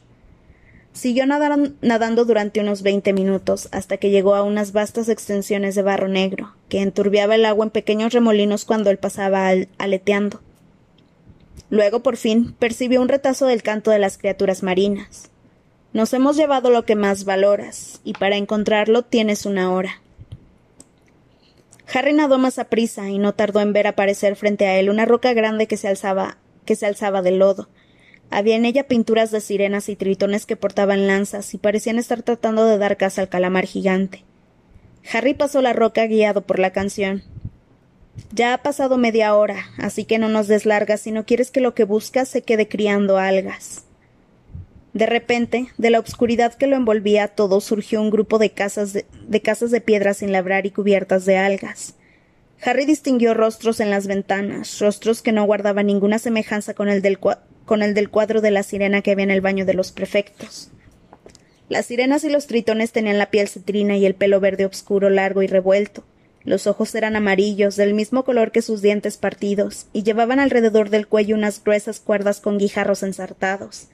Siguió 0.94 1.26
nadando 1.26 2.24
durante 2.24 2.60
unos 2.60 2.82
veinte 2.82 3.12
minutos 3.12 3.68
hasta 3.72 3.96
que 3.96 4.10
llegó 4.10 4.36
a 4.36 4.44
unas 4.44 4.72
vastas 4.72 5.08
extensiones 5.08 5.74
de 5.74 5.82
barro 5.82 6.06
negro, 6.06 6.54
que 6.68 6.82
enturbiaba 6.82 7.34
el 7.34 7.44
agua 7.44 7.66
en 7.66 7.70
pequeños 7.70 8.12
remolinos 8.12 8.64
cuando 8.64 8.90
él 8.90 8.98
pasaba 8.98 9.50
aleteando. 9.76 10.40
Luego, 11.68 12.04
por 12.04 12.16
fin, 12.16 12.54
percibió 12.60 13.02
un 13.02 13.08
retazo 13.08 13.46
del 13.46 13.64
canto 13.64 13.90
de 13.90 13.98
las 13.98 14.18
criaturas 14.18 14.62
marinas. 14.62 15.30
Nos 15.92 16.12
hemos 16.12 16.36
llevado 16.36 16.70
lo 16.70 16.84
que 16.84 16.94
más 16.94 17.24
valoras, 17.24 18.00
y 18.04 18.12
para 18.12 18.36
encontrarlo 18.36 19.02
tienes 19.02 19.46
una 19.46 19.72
hora. 19.72 20.00
Harry 21.92 22.12
nadó 22.12 22.38
más 22.38 22.60
a 22.60 22.64
prisa 22.64 23.10
y 23.10 23.18
no 23.18 23.34
tardó 23.34 23.60
en 23.60 23.72
ver 23.72 23.88
aparecer 23.88 24.36
frente 24.36 24.66
a 24.66 24.78
él 24.78 24.90
una 24.90 25.06
roca 25.06 25.32
grande 25.32 25.66
que 25.66 25.76
se 25.76 25.88
alzaba, 25.88 26.38
que 26.64 26.76
se 26.76 26.86
alzaba 26.86 27.20
del 27.20 27.38
lodo. 27.38 27.68
Había 28.30 28.56
en 28.56 28.64
ella 28.64 28.88
pinturas 28.88 29.30
de 29.30 29.40
sirenas 29.40 29.88
y 29.88 29.96
tritones 29.96 30.46
que 30.46 30.56
portaban 30.56 31.06
lanzas 31.06 31.54
y 31.54 31.58
parecían 31.58 31.98
estar 31.98 32.22
tratando 32.22 32.66
de 32.66 32.78
dar 32.78 32.96
caza 32.96 33.22
al 33.22 33.28
calamar 33.28 33.66
gigante. 33.66 34.24
Harry 35.12 35.34
pasó 35.34 35.62
la 35.62 35.72
roca 35.72 36.06
guiado 36.06 36.42
por 36.42 36.58
la 36.58 36.70
canción. 36.70 37.22
Ya 38.32 38.54
ha 38.54 38.58
pasado 38.58 38.96
media 38.96 39.34
hora, 39.34 39.66
así 39.78 40.04
que 40.04 40.18
no 40.18 40.28
nos 40.28 40.48
des 40.48 40.66
largas 40.66 41.00
si 41.00 41.12
no 41.12 41.26
quieres 41.26 41.50
que 41.50 41.60
lo 41.60 41.74
que 41.74 41.84
buscas 41.84 42.28
se 42.28 42.42
quede 42.42 42.68
criando 42.68 43.18
algas. 43.18 43.84
De 44.92 45.06
repente, 45.06 45.66
de 45.76 45.90
la 45.90 45.98
obscuridad 45.98 46.54
que 46.54 46.68
lo 46.68 46.76
envolvía 46.76 47.26
todo 47.26 47.60
surgió 47.60 48.00
un 48.00 48.10
grupo 48.10 48.38
de 48.38 48.50
casas 48.50 48.92
de, 48.92 49.40
casas 49.42 49.72
de 49.72 49.80
piedra 49.80 50.14
sin 50.14 50.30
labrar 50.30 50.66
y 50.66 50.70
cubiertas 50.70 51.24
de 51.24 51.36
algas. 51.36 51.96
Harry 52.64 52.86
distinguió 52.86 53.34
rostros 53.34 53.80
en 53.80 53.90
las 53.90 54.06
ventanas, 54.06 54.78
rostros 54.78 55.20
que 55.20 55.32
no 55.32 55.44
guardaban 55.44 55.86
ninguna 55.86 56.20
semejanza 56.20 56.74
con 56.74 56.88
el 56.88 57.02
del, 57.02 57.18
con 57.64 57.82
el 57.82 57.94
del 57.94 58.10
cuadro 58.10 58.40
de 58.40 58.50
la 58.50 58.62
sirena 58.62 59.02
que 59.02 59.12
había 59.12 59.24
en 59.24 59.30
el 59.30 59.40
baño 59.40 59.64
de 59.64 59.74
los 59.74 59.92
prefectos. 59.92 60.70
Las 61.68 61.86
sirenas 61.86 62.24
y 62.24 62.30
los 62.30 62.46
tritones 62.46 62.92
tenían 62.92 63.18
la 63.18 63.30
piel 63.30 63.48
cetrina 63.48 63.96
y 63.96 64.04
el 64.04 64.14
pelo 64.14 64.38
verde 64.38 64.66
oscuro, 64.66 65.08
largo 65.10 65.42
y 65.42 65.46
revuelto. 65.46 66.04
Los 66.44 66.66
ojos 66.66 66.94
eran 66.94 67.16
amarillos, 67.16 67.76
del 67.76 67.94
mismo 67.94 68.24
color 68.24 68.52
que 68.52 68.60
sus 68.60 68.82
dientes 68.82 69.16
partidos, 69.16 69.86
y 69.94 70.02
llevaban 70.02 70.40
alrededor 70.40 70.90
del 70.90 71.06
cuello 71.06 71.34
unas 71.34 71.64
gruesas 71.64 72.00
cuerdas 72.00 72.40
con 72.40 72.58
guijarros 72.58 73.02
ensartados. 73.02 73.88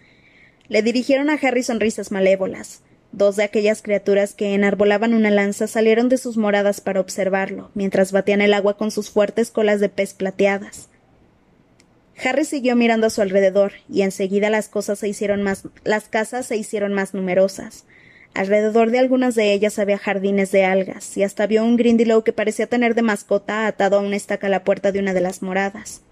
Le 0.69 0.83
dirigieron 0.83 1.31
a 1.31 1.35
Harry 1.35 1.63
sonrisas 1.63 2.11
malévolas. 2.11 2.83
Dos 3.13 3.37
de 3.37 3.45
aquellas 3.45 3.83
criaturas 3.83 4.35
que 4.35 4.55
enarbolaban 4.55 5.15
una 5.15 5.31
lanza 5.31 5.67
salieron 5.69 6.09
de 6.09 6.19
sus 6.19 6.37
moradas 6.37 6.81
para 6.81 7.01
observarlo, 7.01 7.71
mientras 7.75 8.13
batían 8.13 8.41
el 8.41 8.53
agua 8.53 8.77
con 8.77 8.91
sus 8.91 9.11
fuertes 9.11 9.51
colas 9.51 9.81
de 9.81 9.89
pez 9.89 10.15
plateadas. 10.15 10.90
Harry 12.23 12.45
siguió 12.45 12.77
mirando 12.77 13.07
a 13.07 13.11
su 13.11 13.23
alrededor, 13.23 13.73
y 13.89 14.03
enseguida 14.03 14.51
las 14.51 14.69
cosas 14.69 14.99
se 14.99 15.09
hicieron 15.09 15.43
más 15.43 15.65
las 15.85 16.09
casas 16.09 16.47
se 16.47 16.57
hicieron 16.57 16.93
más 16.93 17.15
numerosas. 17.15 17.85
Alrededor 18.35 18.91
de 18.91 18.99
algunas 18.99 19.35
de 19.35 19.53
ellas 19.53 19.79
había 19.79 19.99
jardines 19.99 20.53
de 20.53 20.65
algas, 20.65 21.17
y 21.17 21.23
hasta 21.23 21.47
vio 21.47 21.65
un 21.65 21.77
Grindylow 21.77 22.23
que 22.23 22.33
parecía 22.33 22.67
tener 22.67 22.95
de 22.95 23.03
mascota 23.03 23.67
atado 23.67 23.97
a 23.97 24.01
una 24.01 24.17
estaca 24.17 24.47
a 24.47 24.51
la 24.51 24.65
puerta 24.65 24.93
de 24.93 25.01
una 25.01 25.15
de 25.15 25.21
las 25.21 25.43
moradas. 25.43 26.03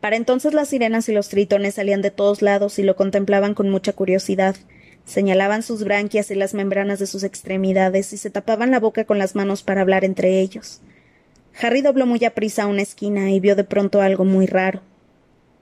Para 0.00 0.16
entonces 0.16 0.54
las 0.54 0.68
sirenas 0.68 1.08
y 1.08 1.12
los 1.12 1.28
tritones 1.28 1.74
salían 1.76 2.02
de 2.02 2.10
todos 2.10 2.42
lados 2.42 2.78
y 2.78 2.82
lo 2.82 2.96
contemplaban 2.96 3.54
con 3.54 3.70
mucha 3.70 3.92
curiosidad. 3.92 4.56
Señalaban 5.04 5.62
sus 5.62 5.84
branquias 5.84 6.30
y 6.30 6.34
las 6.34 6.52
membranas 6.52 6.98
de 6.98 7.06
sus 7.06 7.22
extremidades 7.22 8.12
y 8.12 8.16
se 8.16 8.30
tapaban 8.30 8.70
la 8.70 8.80
boca 8.80 9.04
con 9.04 9.18
las 9.18 9.34
manos 9.34 9.62
para 9.62 9.80
hablar 9.80 10.04
entre 10.04 10.40
ellos. 10.40 10.80
Harry 11.60 11.80
dobló 11.80 12.06
muy 12.06 12.24
aprisa 12.24 12.64
a 12.64 12.66
una 12.66 12.82
esquina 12.82 13.30
y 13.30 13.40
vio 13.40 13.56
de 13.56 13.64
pronto 13.64 14.02
algo 14.02 14.24
muy 14.24 14.46
raro. 14.46 14.82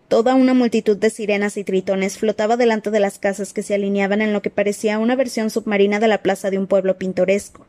Toda 0.08 0.34
una 0.34 0.52
multitud 0.52 0.96
de 0.96 1.10
sirenas 1.10 1.56
y 1.56 1.64
tritones 1.64 2.18
flotaba 2.18 2.56
delante 2.56 2.90
de 2.90 3.00
las 3.00 3.18
casas 3.18 3.52
que 3.52 3.62
se 3.62 3.74
alineaban 3.74 4.20
en 4.20 4.32
lo 4.32 4.42
que 4.42 4.50
parecía 4.50 4.98
una 4.98 5.16
versión 5.16 5.50
submarina 5.50 6.00
de 6.00 6.08
la 6.08 6.22
plaza 6.22 6.50
de 6.50 6.58
un 6.58 6.66
pueblo 6.66 6.98
pintoresco. 6.98 7.66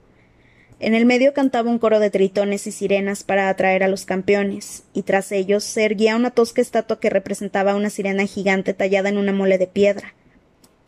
En 0.80 0.94
el 0.94 1.06
medio 1.06 1.34
cantaba 1.34 1.70
un 1.70 1.80
coro 1.80 2.00
de 2.00 2.10
tritones 2.10 2.68
y 2.68 2.72
sirenas 2.72 3.24
para 3.24 3.48
atraer 3.48 3.84
a 3.84 3.88
los 3.88 4.06
campeones, 4.06 4.84
y 4.94 5.04
tras 5.04 5.32
ellos 5.32 5.64
se 5.64 5.86
erguía 5.86 6.18
una 6.18 6.32
tosca 6.32 6.62
estatua 6.62 7.00
que 7.00 7.10
representaba 7.10 7.76
una 7.76 7.90
sirena 7.90 8.26
gigante 8.26 8.74
tallada 8.74 9.08
en 9.08 9.18
una 9.18 9.32
mole 9.32 9.58
de 9.58 9.68
piedra. 9.68 10.14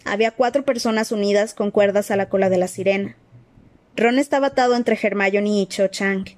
Había 0.04 0.32
cuatro 0.32 0.66
personas 0.66 1.12
unidas 1.12 1.54
con 1.54 1.72
cuerdas 1.72 2.12
a 2.12 2.18
la 2.18 2.28
cola 2.30 2.50
de 2.50 2.58
la 2.58 2.68
sirena. 2.68 3.16
Ron 3.96 4.20
estaba 4.20 4.48
atado 4.48 4.76
entre 4.76 5.00
Hermione 5.02 5.62
y 5.62 5.66
Cho 5.68 5.88
Chang. 5.88 6.37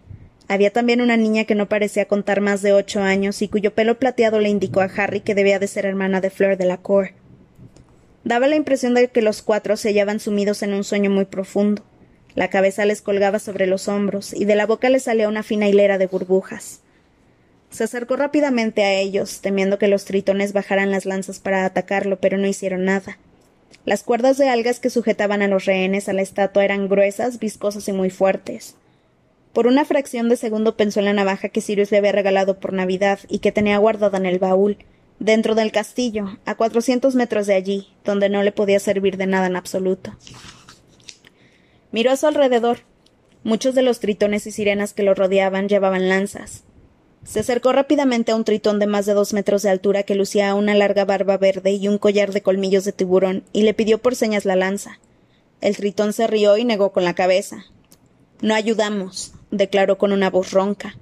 Había 0.50 0.74
también 0.74 1.00
una 1.00 1.16
niña 1.16 1.46
que 1.46 1.54
no 1.54 1.70
parecía 1.70 2.08
contar 2.08 2.42
más 2.42 2.64
de 2.64 2.74
ocho 2.74 3.04
años 3.04 3.44
y 3.44 3.48
cuyo 3.48 3.76
pelo 3.76 4.00
plateado 4.00 4.40
le 4.40 4.50
indicó 4.50 4.82
a 4.82 4.86
Harry 4.86 5.22
que 5.22 5.36
debía 5.36 5.60
de 5.60 5.68
ser 5.68 5.86
hermana 5.86 6.22
de 6.22 6.32
Fleur 6.32 6.58
de 6.58 6.66
la 6.66 6.78
Cour. 6.78 7.12
Daba 8.24 8.48
la 8.48 8.56
impresión 8.56 8.96
de 8.96 9.10
que 9.10 9.22
los 9.22 9.44
cuatro 9.44 9.78
se 9.78 9.90
hallaban 9.90 10.20
sumidos 10.20 10.64
en 10.64 10.74
un 10.74 10.84
sueño 10.84 11.12
muy 11.12 11.26
profundo. 11.26 11.84
La 12.34 12.50
cabeza 12.50 12.86
les 12.86 13.04
colgaba 13.04 13.38
sobre 13.38 13.68
los 13.68 13.88
hombros 13.88 14.34
y 14.34 14.46
de 14.46 14.56
la 14.56 14.66
boca 14.66 14.90
les 14.90 15.04
salía 15.04 15.30
una 15.30 15.44
fina 15.44 15.68
hilera 15.68 16.00
de 16.00 16.08
burbujas. 16.08 16.82
Se 17.70 17.84
acercó 17.84 18.16
rápidamente 18.16 18.84
a 18.84 18.94
ellos, 18.94 19.42
temiendo 19.42 19.78
que 19.78 19.88
los 19.88 20.06
tritones 20.06 20.52
bajaran 20.52 20.90
las 20.90 21.06
lanzas 21.06 21.38
para 21.38 21.64
atacarlo, 21.64 22.20
pero 22.20 22.40
no 22.40 22.48
hicieron 22.48 22.86
nada. 22.86 23.20
Las 23.86 24.02
cuerdas 24.02 24.40
de 24.40 24.50
algas 24.50 24.80
que 24.80 24.90
sujetaban 24.90 25.44
a 25.44 25.48
los 25.48 25.66
rehenes 25.66 26.10
a 26.10 26.14
la 26.14 26.24
estatua 26.24 26.66
eran 26.66 26.90
gruesas, 26.90 27.38
viscosas 27.38 27.88
y 27.88 27.94
muy 27.94 28.10
fuertes. 28.10 28.79
Por 29.60 29.68
una 29.68 29.84
fracción 29.84 30.30
de 30.30 30.38
segundo 30.38 30.78
pensó 30.78 31.00
en 31.02 31.06
la 31.08 31.12
navaja 31.12 31.50
que 31.50 31.60
Sirius 31.60 31.92
le 31.92 31.98
había 31.98 32.14
regalado 32.14 32.62
por 32.62 32.72
Navidad 32.72 33.20
y 33.28 33.40
que 33.40 33.52
tenía 33.52 33.78
guardada 33.78 34.18
en 34.18 34.26
el 34.26 34.40
baúl, 34.40 34.78
dentro 35.20 35.54
del 35.54 35.74
castillo, 35.74 36.38
a 36.46 36.56
cuatrocientos 36.56 37.16
metros 37.16 37.46
de 37.46 37.56
allí, 37.56 37.90
donde 38.06 38.30
no 38.30 38.42
le 38.42 38.54
podía 38.54 38.80
servir 38.80 39.18
de 39.18 39.28
nada 39.28 39.48
en 39.48 39.58
absoluto. 39.58 40.16
Miró 41.92 42.12
a 42.12 42.16
su 42.16 42.28
alrededor. 42.28 42.86
Muchos 43.44 43.76
de 43.76 43.82
los 43.82 44.00
tritones 44.00 44.48
y 44.48 44.52
sirenas 44.52 44.94
que 44.94 45.04
lo 45.04 45.14
rodeaban 45.14 45.68
llevaban 45.68 46.08
lanzas. 46.08 46.64
Se 47.26 47.42
acercó 47.42 47.74
rápidamente 47.74 48.32
a 48.32 48.38
un 48.38 48.46
tritón 48.46 48.80
de 48.80 48.88
más 48.88 49.06
de 49.08 49.14
dos 49.14 49.34
metros 49.34 49.64
de 49.64 49.72
altura 49.72 50.04
que 50.04 50.16
lucía 50.16 50.56
una 50.56 50.74
larga 50.74 51.04
barba 51.04 51.38
verde 51.38 51.72
y 51.72 51.90
un 51.90 51.98
collar 51.98 52.32
de 52.32 52.42
colmillos 52.42 52.86
de 52.86 52.94
tiburón, 52.94 53.44
y 53.52 53.64
le 53.64 53.74
pidió 53.74 53.98
por 53.98 54.16
señas 54.16 54.46
la 54.46 54.56
lanza. 54.56 55.02
El 55.60 55.76
tritón 55.76 56.14
se 56.14 56.28
rió 56.28 56.56
y 56.56 56.64
negó 56.64 56.94
con 56.94 57.04
la 57.04 57.14
cabeza. 57.14 57.66
No 58.42 58.56
ayudamos, 58.56 59.34
declaró 59.52 59.98
con 59.98 60.12
una 60.12 60.30
voz 60.30 60.52
ronca. 60.52 60.96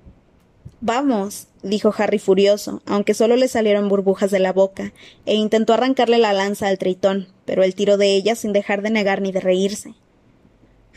Vamos, 0.79 1.47
dijo 1.63 1.93
Harry 1.97 2.19
furioso, 2.19 2.81
aunque 2.85 3.13
solo 3.13 3.35
le 3.35 3.47
salieron 3.47 3.89
burbujas 3.89 4.29
de 4.29 4.39
la 4.39 4.53
boca, 4.53 4.93
e 5.25 5.35
intentó 5.35 5.73
arrancarle 5.73 6.19
la 6.19 6.33
lanza 6.33 6.67
al 6.67 6.77
tritón, 6.77 7.27
pero 7.45 7.63
él 7.63 7.73
tiró 7.73 7.97
de 7.97 8.15
ella 8.15 8.35
sin 8.35 8.53
dejar 8.53 8.81
de 8.83 8.91
negar 8.91 9.21
ni 9.21 9.31
de 9.31 9.39
reírse. 9.39 9.95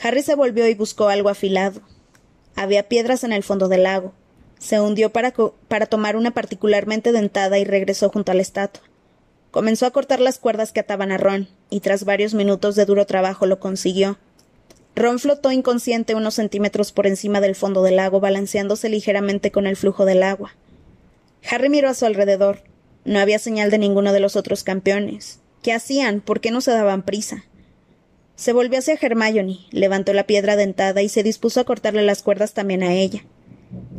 Harry 0.03 0.23
se 0.23 0.35
volvió 0.35 0.69
y 0.69 0.75
buscó 0.75 1.09
algo 1.09 1.29
afilado. 1.29 1.81
Había 2.57 2.89
piedras 2.89 3.25
en 3.25 3.33
el 3.33 3.43
fondo 3.43 3.69
del 3.69 3.85
lago. 3.85 4.13
Se 4.59 4.81
hundió 4.81 5.11
para, 5.11 5.33
para 5.69 5.87
tomar 5.87 6.17
una 6.17 6.33
particularmente 6.33 7.13
dentada 7.13 7.59
y 7.59 7.65
regresó 7.65 8.11
junto 8.11 8.33
a 8.33 8.35
la 8.35 8.43
estatua. 8.43 8.83
Comenzó 9.51 9.87
a 9.87 9.91
cortar 9.91 10.21
las 10.21 10.39
cuerdas 10.39 10.73
que 10.73 10.81
ataban 10.81 11.11
a 11.11 11.19
Ron, 11.19 11.49
y 11.71 11.81
tras 11.81 12.05
varios 12.05 12.35
minutos 12.35 12.77
de 12.77 12.85
duro 12.85 13.07
trabajo 13.07 13.47
lo 13.47 13.61
consiguió. 13.61 14.19
Ron 14.97 15.19
flotó 15.19 15.53
inconsciente 15.53 16.15
unos 16.15 16.35
centímetros 16.35 16.93
por 16.93 17.07
encima 17.07 17.41
del 17.41 17.55
fondo 17.55 17.83
del 17.83 17.97
lago, 17.97 18.21
balanceándose 18.21 18.89
ligeramente 18.89 19.51
con 19.51 19.67
el 19.67 19.77
flujo 19.77 20.05
del 20.05 20.23
agua. 20.23 20.55
Harry 21.49 21.69
miró 21.69 21.89
a 21.89 21.95
su 21.95 22.07
alrededor. 22.07 22.63
No 23.05 23.19
había 23.19 23.39
señal 23.39 23.71
de 23.71 23.79
ninguno 23.79 24.13
de 24.13 24.21
los 24.21 24.37
otros 24.37 24.63
campeones. 24.63 25.41
¿Qué 25.63 25.73
hacían? 25.73 26.21
¿Por 26.21 26.41
qué 26.41 26.51
no 26.51 26.61
se 26.61 26.73
daban 26.73 27.03
prisa? 27.03 27.45
Se 28.35 28.53
volvió 28.53 28.79
hacia 28.79 28.99
Hermione, 29.01 29.59
levantó 29.71 30.13
la 30.13 30.25
piedra 30.27 30.57
dentada 30.57 31.03
y 31.03 31.09
se 31.09 31.23
dispuso 31.23 31.61
a 31.61 31.65
cortarle 31.65 32.03
las 32.03 32.23
cuerdas 32.23 32.55
también 32.55 32.83
a 32.83 32.95
ella. 32.95 33.25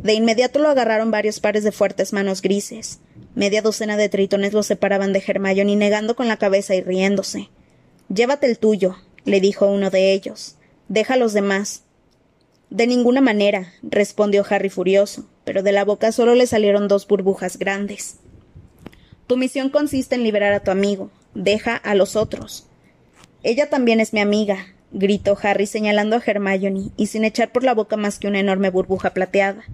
De 0.02 0.14
inmediato 0.14 0.58
lo 0.58 0.68
agarraron 0.68 1.10
varios 1.10 1.40
pares 1.40 1.64
de 1.64 1.72
fuertes 1.72 2.12
manos 2.12 2.42
grises. 2.42 2.98
Media 3.34 3.62
docena 3.62 3.96
de 3.96 4.08
tritones 4.08 4.52
lo 4.52 4.62
separaban 4.62 5.12
de 5.12 5.22
Hermione, 5.24 5.76
negando 5.76 6.16
con 6.16 6.28
la 6.28 6.36
cabeza 6.36 6.74
y 6.74 6.82
riéndose. 6.82 7.50
Llévate 8.12 8.46
el 8.46 8.58
tuyo, 8.58 8.96
le 9.24 9.40
dijo 9.40 9.68
uno 9.68 9.90
de 9.90 10.12
ellos. 10.12 10.56
Deja 10.88 11.14
a 11.14 11.16
los 11.16 11.32
demás. 11.32 11.82
De 12.70 12.86
ninguna 12.86 13.20
manera, 13.20 13.72
respondió 13.82 14.44
Harry 14.48 14.70
furioso, 14.70 15.26
pero 15.44 15.62
de 15.62 15.72
la 15.72 15.84
boca 15.84 16.12
solo 16.12 16.34
le 16.34 16.46
salieron 16.46 16.88
dos 16.88 17.06
burbujas 17.06 17.58
grandes. 17.58 18.16
Tu 19.26 19.36
misión 19.36 19.70
consiste 19.70 20.14
en 20.14 20.22
liberar 20.22 20.52
a 20.52 20.60
tu 20.60 20.70
amigo. 20.70 21.10
Deja 21.34 21.76
a 21.76 21.94
los 21.94 22.16
otros. 22.16 22.66
Ella 23.42 23.70
también 23.70 24.00
es 24.00 24.12
mi 24.12 24.20
amiga, 24.20 24.66
gritó 24.92 25.36
Harry 25.42 25.66
señalando 25.66 26.16
a 26.16 26.22
Hermione, 26.24 26.90
y 26.96 27.06
sin 27.06 27.24
echar 27.24 27.50
por 27.52 27.64
la 27.64 27.74
boca 27.74 27.96
más 27.96 28.18
que 28.18 28.28
una 28.28 28.40
enorme 28.40 28.70
burbuja 28.70 29.14
plateada. 29.14 29.64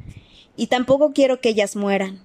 Y 0.57 0.69
tampoco 0.69 1.13
quiero 1.13 1.41
que 1.41 1.51
ellas 1.51 1.77
mueran. 1.77 2.21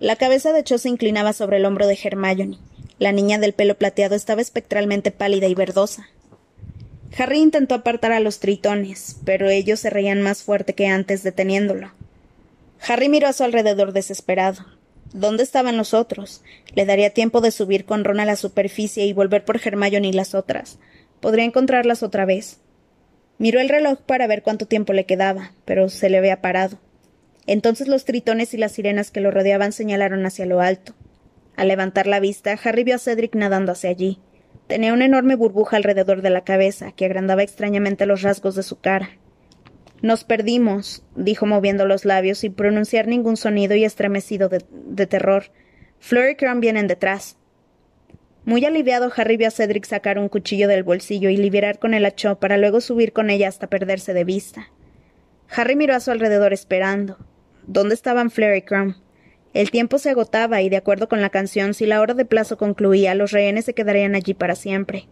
La 0.00 0.16
cabeza 0.16 0.52
de 0.52 0.62
Cho 0.62 0.78
se 0.78 0.88
inclinaba 0.88 1.32
sobre 1.32 1.56
el 1.56 1.64
hombro 1.64 1.86
de 1.86 1.98
Hermione. 2.02 2.58
La 2.98 3.12
niña 3.12 3.38
del 3.38 3.52
pelo 3.52 3.76
plateado 3.76 4.14
estaba 4.14 4.40
espectralmente 4.40 5.10
pálida 5.10 5.46
y 5.46 5.54
verdosa. 5.54 6.08
Harry 7.16 7.38
intentó 7.38 7.74
apartar 7.74 8.12
a 8.12 8.20
los 8.20 8.38
tritones, 8.38 9.16
pero 9.24 9.48
ellos 9.48 9.80
se 9.80 9.90
reían 9.90 10.22
más 10.22 10.42
fuerte 10.42 10.74
que 10.74 10.86
antes 10.86 11.22
deteniéndolo. 11.22 11.92
Harry 12.86 13.08
miró 13.08 13.28
a 13.28 13.32
su 13.32 13.44
alrededor 13.44 13.92
desesperado. 13.92 14.66
¿Dónde 15.12 15.42
estaban 15.42 15.76
los 15.76 15.94
otros? 15.94 16.42
Le 16.74 16.84
daría 16.84 17.14
tiempo 17.14 17.40
de 17.40 17.50
subir 17.50 17.86
con 17.86 18.04
Ron 18.04 18.20
a 18.20 18.26
la 18.26 18.36
superficie 18.36 19.06
y 19.06 19.12
volver 19.12 19.44
por 19.44 19.60
Hermione 19.64 20.08
y 20.08 20.12
las 20.12 20.34
otras. 20.34 20.78
Podría 21.20 21.44
encontrarlas 21.44 22.02
otra 22.02 22.26
vez. 22.26 22.58
Miró 23.38 23.60
el 23.60 23.68
reloj 23.68 24.00
para 24.00 24.26
ver 24.26 24.42
cuánto 24.42 24.66
tiempo 24.66 24.92
le 24.92 25.06
quedaba, 25.06 25.52
pero 25.64 25.88
se 25.88 26.10
le 26.10 26.18
había 26.18 26.42
parado. 26.42 26.78
Entonces 27.46 27.88
los 27.88 28.04
tritones 28.04 28.52
y 28.52 28.58
las 28.58 28.72
sirenas 28.72 29.10
que 29.10 29.20
lo 29.20 29.30
rodeaban 29.30 29.72
señalaron 29.72 30.26
hacia 30.26 30.44
lo 30.44 30.60
alto. 30.60 30.94
Al 31.56 31.68
levantar 31.68 32.06
la 32.06 32.20
vista, 32.20 32.58
Harry 32.62 32.84
vio 32.84 32.96
a 32.96 32.98
Cedric 32.98 33.34
nadando 33.34 33.72
hacia 33.72 33.90
allí. 33.90 34.18
Tenía 34.68 34.92
una 34.92 35.06
enorme 35.06 35.34
burbuja 35.34 35.78
alrededor 35.78 36.20
de 36.20 36.28
la 36.28 36.44
cabeza, 36.44 36.92
que 36.92 37.06
agrandaba 37.06 37.42
extrañamente 37.42 38.04
los 38.04 38.20
rasgos 38.20 38.54
de 38.54 38.62
su 38.62 38.78
cara. 38.78 39.10
Nos 40.02 40.24
perdimos, 40.24 41.02
dijo 41.16 41.46
moviendo 41.46 41.86
los 41.86 42.04
labios 42.04 42.38
sin 42.38 42.52
pronunciar 42.52 43.08
ningún 43.08 43.38
sonido 43.38 43.74
y 43.74 43.84
estremecido 43.84 44.50
de, 44.50 45.06
terror. 45.06 45.44
Fleur 45.98 46.30
y 46.30 46.36
Crumb 46.36 46.60
vienen 46.60 46.86
detrás. 46.86 47.38
Muy 48.44 48.64
aliviado, 48.66 49.10
Harry 49.16 49.38
vio 49.38 49.48
a 49.48 49.50
Cedric 49.50 49.86
sacar 49.86 50.18
un 50.18 50.28
cuchillo 50.28 50.68
del 50.68 50.84
bolsillo 50.84 51.30
y 51.30 51.38
liberar 51.38 51.78
con 51.78 51.94
el 51.94 52.04
hacho 52.04 52.38
para 52.38 52.58
luego 52.58 52.82
subir 52.82 53.14
con 53.14 53.30
ella 53.30 53.48
hasta 53.48 53.68
perderse 53.68 54.12
de 54.12 54.24
vista. 54.24 54.68
Harry 55.48 55.76
miró 55.76 55.94
a 55.94 56.00
su 56.00 56.10
alrededor 56.10 56.52
esperando. 56.52 57.16
¿Dónde 57.66 57.94
estaban 57.94 58.30
Fleur 58.30 58.54
y 58.54 58.62
Crumb? 58.62 58.96
El 59.54 59.70
tiempo 59.70 59.98
se 59.98 60.10
agotaba 60.10 60.60
y, 60.62 60.68
de 60.68 60.76
acuerdo 60.76 61.08
con 61.08 61.20
la 61.20 61.30
canción, 61.30 61.74
si 61.74 61.86
la 61.86 62.00
hora 62.00 62.14
de 62.14 62.24
plazo 62.24 62.58
concluía, 62.58 63.14
los 63.14 63.32
rehenes 63.32 63.64
se 63.64 63.74
quedarían 63.74 64.14
allí 64.14 64.34
para 64.34 64.54
siempre. 64.54 65.08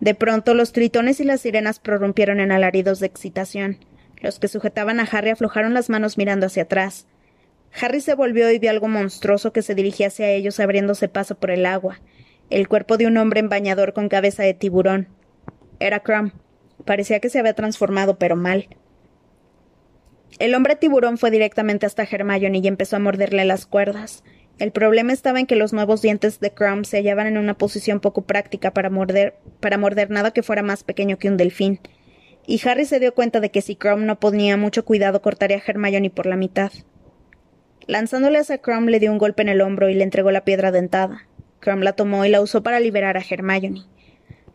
De 0.00 0.14
pronto, 0.14 0.54
los 0.54 0.72
tritones 0.72 1.20
y 1.20 1.24
las 1.24 1.40
sirenas 1.40 1.78
prorrumpieron 1.78 2.40
en 2.40 2.52
alaridos 2.52 3.00
de 3.00 3.06
excitación. 3.06 3.78
Los 4.20 4.38
que 4.38 4.48
sujetaban 4.48 5.00
a 5.00 5.04
Harry 5.04 5.30
aflojaron 5.30 5.74
las 5.74 5.90
manos 5.90 6.18
mirando 6.18 6.46
hacia 6.46 6.64
atrás. 6.64 7.06
Harry 7.80 8.00
se 8.00 8.14
volvió 8.14 8.50
y 8.50 8.58
vio 8.58 8.70
algo 8.70 8.88
monstruoso 8.88 9.52
que 9.52 9.62
se 9.62 9.74
dirigía 9.74 10.08
hacia 10.08 10.30
ellos 10.30 10.60
abriéndose 10.60 11.08
paso 11.08 11.36
por 11.36 11.50
el 11.50 11.66
agua. 11.66 12.00
El 12.50 12.68
cuerpo 12.68 12.96
de 12.96 13.06
un 13.06 13.16
hombre 13.16 13.40
en 13.40 13.48
bañador 13.48 13.92
con 13.92 14.08
cabeza 14.08 14.42
de 14.42 14.54
tiburón. 14.54 15.08
Era 15.78 16.00
Crumb. 16.00 16.32
Parecía 16.84 17.20
que 17.20 17.30
se 17.30 17.38
había 17.38 17.54
transformado, 17.54 18.18
pero 18.18 18.36
mal. 18.36 18.68
El 20.40 20.54
hombre 20.54 20.74
tiburón 20.74 21.18
fue 21.18 21.30
directamente 21.30 21.84
hasta 21.84 22.02
Hermione 22.02 22.60
y 22.62 22.66
empezó 22.66 22.96
a 22.96 22.98
morderle 22.98 23.44
las 23.44 23.66
cuerdas. 23.66 24.24
El 24.58 24.72
problema 24.72 25.12
estaba 25.12 25.38
en 25.38 25.44
que 25.44 25.54
los 25.54 25.74
nuevos 25.74 26.00
dientes 26.00 26.40
de 26.40 26.50
Crumb 26.50 26.86
se 26.86 26.96
hallaban 26.96 27.26
en 27.26 27.36
una 27.36 27.58
posición 27.58 28.00
poco 28.00 28.22
práctica 28.22 28.72
para 28.72 28.88
morder, 28.88 29.34
para 29.60 29.76
morder 29.76 30.08
nada 30.08 30.30
que 30.30 30.42
fuera 30.42 30.62
más 30.62 30.82
pequeño 30.82 31.18
que 31.18 31.28
un 31.28 31.36
delfín. 31.36 31.78
Y 32.46 32.58
Harry 32.66 32.86
se 32.86 32.98
dio 32.98 33.14
cuenta 33.14 33.40
de 33.40 33.50
que 33.50 33.60
si 33.60 33.76
Crumb 33.76 34.06
no 34.06 34.18
ponía 34.18 34.56
mucho 34.56 34.82
cuidado 34.86 35.20
cortaría 35.20 35.58
a 35.58 35.62
Hermione 35.62 36.08
por 36.08 36.24
la 36.24 36.36
mitad. 36.36 36.72
Lanzándole 37.86 38.38
a 38.38 38.58
Crumb 38.58 38.88
le 38.88 38.98
dio 38.98 39.12
un 39.12 39.18
golpe 39.18 39.42
en 39.42 39.50
el 39.50 39.60
hombro 39.60 39.90
y 39.90 39.94
le 39.94 40.04
entregó 40.04 40.30
la 40.30 40.46
piedra 40.46 40.72
dentada. 40.72 41.26
Crumb 41.60 41.82
la 41.82 41.92
tomó 41.92 42.24
y 42.24 42.30
la 42.30 42.40
usó 42.40 42.62
para 42.62 42.80
liberar 42.80 43.18
a 43.18 43.24
Hermione. 43.28 43.82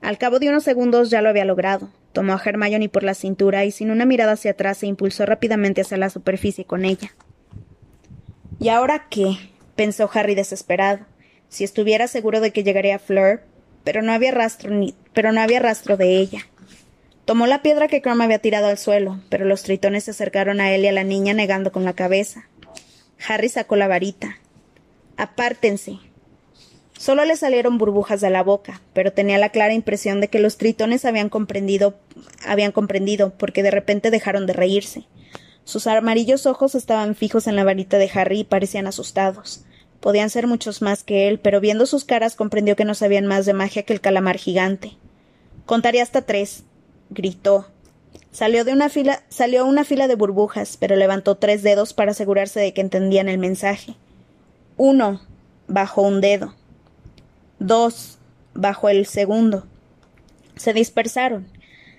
Al 0.01 0.17
cabo 0.17 0.39
de 0.39 0.49
unos 0.49 0.63
segundos 0.63 1.11
ya 1.11 1.21
lo 1.21 1.29
había 1.29 1.45
logrado. 1.45 1.91
Tomó 2.16 2.32
a 2.32 2.41
Hermione 2.41 2.88
por 2.88 3.03
la 3.03 3.13
cintura 3.13 3.66
y 3.66 3.72
sin 3.72 3.91
una 3.91 4.05
mirada 4.05 4.32
hacia 4.32 4.51
atrás 4.51 4.78
se 4.78 4.88
impulsó 4.88 5.26
rápidamente 5.26 5.82
hacia 5.82 5.97
la 5.97 6.09
superficie 6.09 6.63
con 6.63 6.86
ella. 6.86 7.13
¿Y 8.57 8.70
ahora 8.70 9.07
qué? 9.09 9.38
pensó 9.76 10.09
Harry 10.13 10.34
desesperado. 10.34 11.05
Si 11.49 11.66
estuviera 11.66 12.07
seguro 12.07 12.39
de 12.39 12.51
que 12.51 12.63
llegaría 12.63 12.99
Fleur, 12.99 13.43
pero 13.84 14.01
no 14.01 14.13
había 14.13 14.32
rastro 14.32 14.72
ni, 14.72 14.95
pero 15.11 15.34
no 15.34 15.41
había 15.41 15.59
rastro 15.59 15.97
de 15.97 16.16
ella. 16.16 16.47
Tomó 17.26 17.47
la 17.47 17.61
piedra 17.61 17.89
que 17.89 18.01
Crumb 18.01 18.22
había 18.22 18.39
tirado 18.39 18.68
al 18.68 18.78
suelo, 18.78 19.20
pero 19.28 19.43
los 19.43 19.63
tritones 19.63 20.05
se 20.05 20.11
acercaron 20.11 20.61
a 20.61 20.74
él 20.74 20.86
y 20.86 20.88
a 20.88 20.93
la 20.93 21.03
niña 21.03 21.34
negando 21.34 21.74
con 21.74 21.84
la 21.84 21.95
cabeza. 21.95 22.47
Harry 23.28 23.49
sacó 23.49 23.76
la 23.76 23.89
varita. 23.89 24.38
Apártense, 25.18 25.99
Solo 26.98 27.26
le 27.26 27.36
salieron 27.36 27.78
burbujas 27.78 28.22
de 28.22 28.30
la 28.30 28.41
boca, 28.41 28.82
pero 28.93 29.12
tenía 29.12 29.38
la 29.38 29.50
clara 29.50 29.74
impresión 29.74 30.22
de 30.22 30.30
que 30.30 30.39
los 30.39 30.58
tritones 30.58 31.04
habían 31.04 31.28
comprendido, 31.28 31.96
habían 32.46 32.72
comprendido, 32.72 33.34
porque 33.38 33.64
de 33.64 33.72
repente 33.72 34.12
dejaron 34.12 34.46
de 34.46 34.54
reírse. 34.54 35.06
Sus 35.66 35.88
amarillos 35.88 36.46
ojos 36.46 36.74
estaban 36.74 37.16
fijos 37.16 37.48
en 37.48 37.58
la 37.58 37.66
varita 37.66 37.98
de 37.98 38.10
Harry 38.14 38.39
y 38.39 38.43
parecían 38.46 38.88
asustados. 38.88 39.66
Podían 40.00 40.30
ser 40.30 40.48
muchos 40.48 40.82
más 40.82 41.04
que 41.04 41.28
él, 41.28 41.39
pero 41.39 41.60
viendo 41.60 41.86
sus 41.86 42.06
caras 42.06 42.36
comprendió 42.36 42.78
que 42.78 42.86
no 42.86 42.96
sabían 42.96 43.26
más 43.26 43.46
de 43.46 43.54
magia 43.54 43.84
que 43.84 43.91
el 43.91 44.02
calamar 44.02 44.38
gigante. 44.38 44.93
Contaré 45.66 46.02
hasta 46.02 46.22
tres, 46.22 46.64
gritó. 47.10 47.68
Salió 48.32 48.64
de 48.64 48.72
una 48.72 48.88
fila, 48.88 49.24
salió 49.28 49.66
una 49.66 49.84
fila 49.84 50.08
de 50.08 50.16
burbujas, 50.16 50.78
pero 50.78 50.96
levantó 50.96 51.36
tres 51.36 51.62
dedos 51.62 51.93
para 51.93 52.12
asegurarse 52.12 52.60
de 52.62 52.74
que 52.74 52.82
entendían 52.82 53.28
el 53.28 53.38
mensaje. 53.38 53.96
Uno, 54.78 55.22
bajó 55.68 56.04
un 56.04 56.22
dedo 56.22 56.54
dos 57.60 58.20
bajo 58.53 58.89
el 58.89 59.06
segundo. 59.06 59.66
Se 60.56 60.74
dispersaron. 60.74 61.47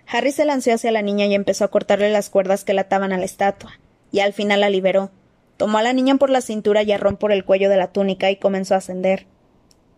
Harry 0.06 0.32
se 0.32 0.44
lanzó 0.44 0.72
hacia 0.72 0.92
la 0.92 1.02
niña 1.02 1.26
y 1.26 1.34
empezó 1.34 1.64
a 1.64 1.70
cortarle 1.70 2.10
las 2.10 2.30
cuerdas 2.30 2.64
que 2.64 2.72
la 2.72 2.82
ataban 2.82 3.12
a 3.12 3.18
la 3.18 3.24
estatua, 3.24 3.78
y 4.12 4.20
al 4.20 4.32
final 4.32 4.60
la 4.60 4.70
liberó. 4.70 5.10
Tomó 5.56 5.78
a 5.78 5.82
la 5.82 5.92
niña 5.92 6.16
por 6.16 6.30
la 6.30 6.40
cintura 6.40 6.82
y 6.82 6.92
a 6.92 6.98
Ron 6.98 7.16
por 7.16 7.32
el 7.32 7.44
cuello 7.44 7.68
de 7.70 7.76
la 7.76 7.88
túnica 7.88 8.30
y 8.30 8.36
comenzó 8.36 8.74
a 8.74 8.78
ascender. 8.78 9.26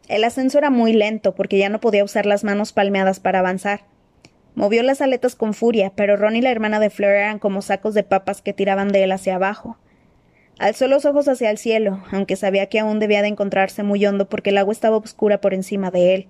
El 0.09 0.25
ascenso 0.25 0.59
era 0.59 0.71
muy 0.71 0.93
lento 0.93 1.35
porque 1.35 1.59
ya 1.59 1.69
no 1.69 1.81
podía 1.81 2.05
usar 2.05 2.25
las 2.25 2.43
manos 2.45 2.73
palmeadas 2.73 3.21
para 3.21 3.41
avanzar. 3.41 3.83
Movió 4.55 4.83
las 4.83 5.03
aletas 5.03 5.35
con 5.35 5.53
furia, 5.53 5.93
pero 5.95 6.17
Ron 6.17 6.37
y 6.37 6.41
la 6.41 6.51
hermana 6.51 6.81
de 6.81 6.91
Fleur 6.91 7.13
eran 7.13 7.39
como 7.39 7.61
sacos 7.61 7.95
de 7.95 8.05
papas 8.05 8.41
que 8.41 8.55
tiraban 8.55 8.89
de 8.89 9.05
él 9.05 9.13
hacia 9.13 9.35
abajo. 9.35 9.77
Alzó 10.59 10.89
los 10.89 11.05
ojos 11.05 11.29
hacia 11.29 11.51
el 11.51 11.59
cielo, 11.59 12.03
aunque 12.11 12.35
sabía 12.35 12.67
que 12.67 12.81
aún 12.81 12.99
debía 12.99 13.23
de 13.23 13.29
encontrarse 13.29 13.85
muy 13.85 14.05
hondo 14.05 14.29
porque 14.29 14.51
el 14.51 14.59
agua 14.59 14.73
estaba 14.73 14.97
oscura 14.97 15.41
por 15.41 15.55
encima 15.55 15.93
de 15.93 16.15
él. 16.15 16.27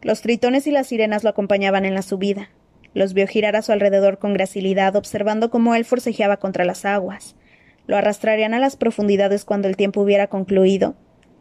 Los 0.00 0.22
tritones 0.22 0.66
y 0.66 0.70
las 0.70 0.86
sirenas 0.86 1.24
lo 1.24 1.30
acompañaban 1.30 1.84
en 1.84 1.94
la 1.94 2.02
subida. 2.02 2.48
Los 2.94 3.12
vio 3.12 3.26
girar 3.26 3.54
a 3.56 3.62
su 3.62 3.72
alrededor 3.72 4.18
con 4.18 4.32
gracilidad, 4.32 4.96
observando 4.96 5.50
cómo 5.50 5.74
él 5.74 5.84
forcejeaba 5.84 6.38
contra 6.38 6.64
las 6.64 6.86
aguas. 6.86 7.36
Lo 7.86 7.98
arrastrarían 7.98 8.54
a 8.54 8.58
las 8.58 8.76
profundidades 8.76 9.44
cuando 9.44 9.68
el 9.68 9.76
tiempo 9.76 10.00
hubiera 10.00 10.28
concluido. 10.28 10.94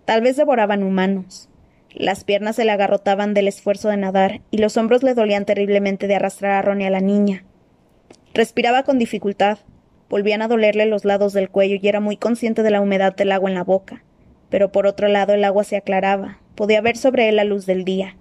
Tal 0.03 0.21
vez 0.21 0.35
devoraban 0.35 0.83
humanos. 0.83 1.47
Las 1.93 2.23
piernas 2.23 2.57
se 2.57 2.65
le 2.65 2.71
agarrotaban 2.71 3.33
del 3.33 3.47
esfuerzo 3.47 3.87
de 3.87 3.97
nadar, 3.97 4.41
y 4.51 4.57
los 4.57 4.75
hombros 4.75 5.03
le 5.03 5.13
dolían 5.13 5.45
terriblemente 5.45 6.07
de 6.07 6.15
arrastrar 6.15 6.51
a 6.51 6.61
Ron 6.61 6.81
y 6.81 6.85
a 6.85 6.89
la 6.89 7.01
niña. 7.01 7.45
Respiraba 8.33 8.83
con 8.83 8.97
dificultad, 8.97 9.59
Volvían 10.13 10.43
a 10.43 10.47
dolerle 10.47 10.85
los 10.85 11.05
lados 11.05 11.33
del 11.33 11.49
cuello 11.49 11.79
y 11.81 11.87
era 11.87 11.99
muy 11.99 12.17
consciente 12.17 12.61
de 12.61 12.69
la 12.69 12.81
humedad 12.81 13.15
del 13.15 13.31
agua 13.31 13.49
en 13.49 13.55
la 13.55 13.63
boca. 13.63 14.03
Pero 14.51 14.71
por 14.71 14.85
otro 14.85 15.07
lado 15.07 15.33
el 15.33 15.43
agua 15.43 15.63
se 15.63 15.75
aclaraba, 15.75 16.37
podía 16.53 16.81
ver 16.81 16.97
sobre 16.97 17.29
él 17.29 17.37
la 17.37 17.45
luz 17.45 17.65
del 17.65 17.83
día. 17.83 18.15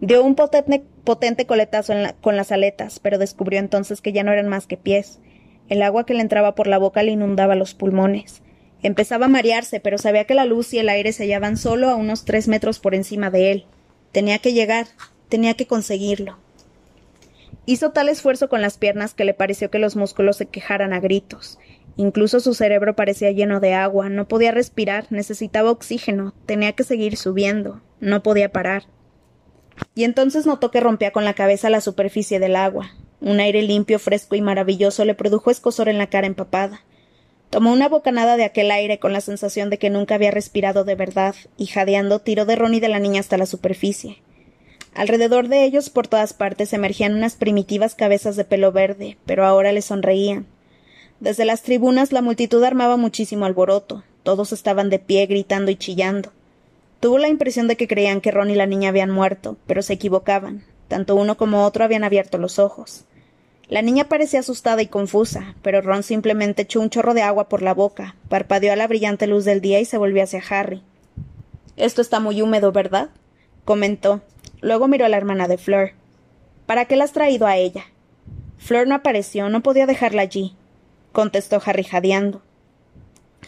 Dio 0.00 0.22
un 0.22 0.36
potente, 0.36 1.46
coletazo 1.46 1.94
con 2.20 2.36
las 2.36 2.52
aletas, 2.52 3.00
pero 3.00 3.18
descubrió 3.18 3.58
entonces 3.58 4.00
que 4.00 4.12
ya 4.12 4.22
no 4.22 4.30
eran 4.30 4.46
más 4.46 4.68
que 4.68 4.76
pies. 4.76 5.18
El 5.68 5.82
agua 5.82 6.06
que 6.06 6.14
le 6.14 6.20
entraba 6.20 6.54
por 6.54 6.68
la 6.68 6.78
boca 6.78 7.02
le 7.02 7.10
inundaba 7.10 7.56
los 7.56 7.74
pulmones. 7.74 8.44
Empezaba 8.84 9.26
a 9.26 9.28
marearse, 9.28 9.80
pero 9.80 9.98
sabía 9.98 10.26
que 10.26 10.34
la 10.34 10.44
luz 10.44 10.72
y 10.74 10.78
el 10.78 10.88
aire 10.90 11.10
se 11.10 11.24
hallaban 11.24 11.56
solo 11.56 11.90
a 11.90 11.96
unos 11.96 12.24
tres 12.24 12.46
metros 12.46 12.78
por 12.78 12.94
encima 12.94 13.30
de 13.30 13.50
él. 13.50 13.66
Tenía 14.12 14.38
que 14.38 14.52
llegar, 14.52 14.86
tenía 15.28 15.54
que 15.54 15.66
conseguirlo. 15.66 16.38
Hizo 17.68 17.90
tal 17.90 18.08
esfuerzo 18.08 18.48
con 18.48 18.62
las 18.62 18.78
piernas 18.78 19.12
que 19.12 19.24
le 19.24 19.34
pareció 19.34 19.70
que 19.70 19.80
los 19.80 19.96
músculos 19.96 20.36
se 20.36 20.46
quejaran 20.46 20.92
a 20.92 21.00
gritos. 21.00 21.58
Incluso 21.96 22.38
su 22.38 22.54
cerebro 22.54 22.94
parecía 22.94 23.32
lleno 23.32 23.58
de 23.58 23.74
agua, 23.74 24.08
no 24.08 24.28
podía 24.28 24.52
respirar, 24.52 25.06
necesitaba 25.10 25.72
oxígeno, 25.72 26.32
tenía 26.46 26.72
que 26.72 26.84
seguir 26.84 27.16
subiendo, 27.16 27.82
no 27.98 28.22
podía 28.22 28.52
parar. 28.52 28.84
Y 29.96 30.04
entonces 30.04 30.46
notó 30.46 30.70
que 30.70 30.80
rompía 30.80 31.10
con 31.10 31.24
la 31.24 31.34
cabeza 31.34 31.68
la 31.68 31.80
superficie 31.80 32.38
del 32.38 32.54
agua. 32.54 32.92
Un 33.20 33.40
aire 33.40 33.62
limpio, 33.62 33.98
fresco 33.98 34.36
y 34.36 34.42
maravilloso 34.42 35.04
le 35.04 35.14
produjo 35.14 35.50
escosor 35.50 35.88
en 35.88 35.98
la 35.98 36.08
cara 36.08 36.28
empapada. 36.28 36.84
Tomó 37.50 37.72
una 37.72 37.88
bocanada 37.88 38.36
de 38.36 38.44
aquel 38.44 38.70
aire 38.70 38.98
con 38.98 39.12
la 39.12 39.20
sensación 39.20 39.70
de 39.70 39.78
que 39.78 39.90
nunca 39.90 40.14
había 40.14 40.30
respirado 40.30 40.84
de 40.84 40.94
verdad, 40.94 41.34
y 41.56 41.66
jadeando 41.66 42.20
tiró 42.20 42.44
de 42.44 42.56
Ron 42.56 42.74
y 42.74 42.80
de 42.80 42.88
la 42.88 43.00
niña 43.00 43.20
hasta 43.20 43.38
la 43.38 43.46
superficie. 43.46 44.22
Alrededor 44.96 45.48
de 45.48 45.62
ellos 45.64 45.90
por 45.90 46.08
todas 46.08 46.32
partes 46.32 46.72
emergían 46.72 47.14
unas 47.14 47.34
primitivas 47.34 47.94
cabezas 47.94 48.34
de 48.34 48.46
pelo 48.46 48.72
verde, 48.72 49.18
pero 49.26 49.44
ahora 49.44 49.70
le 49.72 49.82
sonreían. 49.82 50.46
Desde 51.20 51.44
las 51.44 51.62
tribunas 51.62 52.12
la 52.12 52.22
multitud 52.22 52.64
armaba 52.64 52.96
muchísimo 52.96 53.44
alboroto. 53.44 54.04
Todos 54.22 54.52
estaban 54.52 54.88
de 54.88 54.98
pie, 54.98 55.26
gritando 55.26 55.70
y 55.70 55.76
chillando. 55.76 56.32
Tuvo 56.98 57.18
la 57.18 57.28
impresión 57.28 57.68
de 57.68 57.76
que 57.76 57.86
creían 57.86 58.22
que 58.22 58.30
Ron 58.30 58.48
y 58.48 58.54
la 58.54 58.64
niña 58.64 58.88
habían 58.88 59.10
muerto, 59.10 59.58
pero 59.66 59.82
se 59.82 59.92
equivocaban. 59.92 60.64
Tanto 60.88 61.14
uno 61.14 61.36
como 61.36 61.66
otro 61.66 61.84
habían 61.84 62.02
abierto 62.02 62.38
los 62.38 62.58
ojos. 62.58 63.04
La 63.68 63.82
niña 63.82 64.08
parecía 64.08 64.40
asustada 64.40 64.80
y 64.80 64.86
confusa, 64.86 65.56
pero 65.60 65.82
Ron 65.82 66.04
simplemente 66.04 66.62
echó 66.62 66.80
un 66.80 66.88
chorro 66.88 67.12
de 67.12 67.20
agua 67.20 67.50
por 67.50 67.60
la 67.60 67.74
boca, 67.74 68.16
parpadeó 68.30 68.72
a 68.72 68.76
la 68.76 68.86
brillante 68.86 69.26
luz 69.26 69.44
del 69.44 69.60
día 69.60 69.78
y 69.78 69.84
se 69.84 69.98
volvió 69.98 70.22
hacia 70.22 70.42
Harry. 70.48 70.82
Esto 71.76 72.00
está 72.00 72.18
muy 72.18 72.40
húmedo, 72.40 72.72
¿verdad? 72.72 73.10
comentó, 73.66 74.22
Luego 74.66 74.88
miró 74.88 75.06
a 75.06 75.08
la 75.08 75.16
hermana 75.16 75.46
de 75.46 75.58
Fleur. 75.58 75.92
¿Para 76.66 76.86
qué 76.86 76.96
la 76.96 77.04
has 77.04 77.12
traído 77.12 77.46
a 77.46 77.56
ella? 77.56 77.84
Fleur 78.58 78.88
no 78.88 78.96
apareció, 78.96 79.48
no 79.48 79.62
podía 79.62 79.86
dejarla 79.86 80.22
allí, 80.22 80.56
contestó 81.12 81.62
Harry 81.64 81.84
jadeando. 81.84 82.42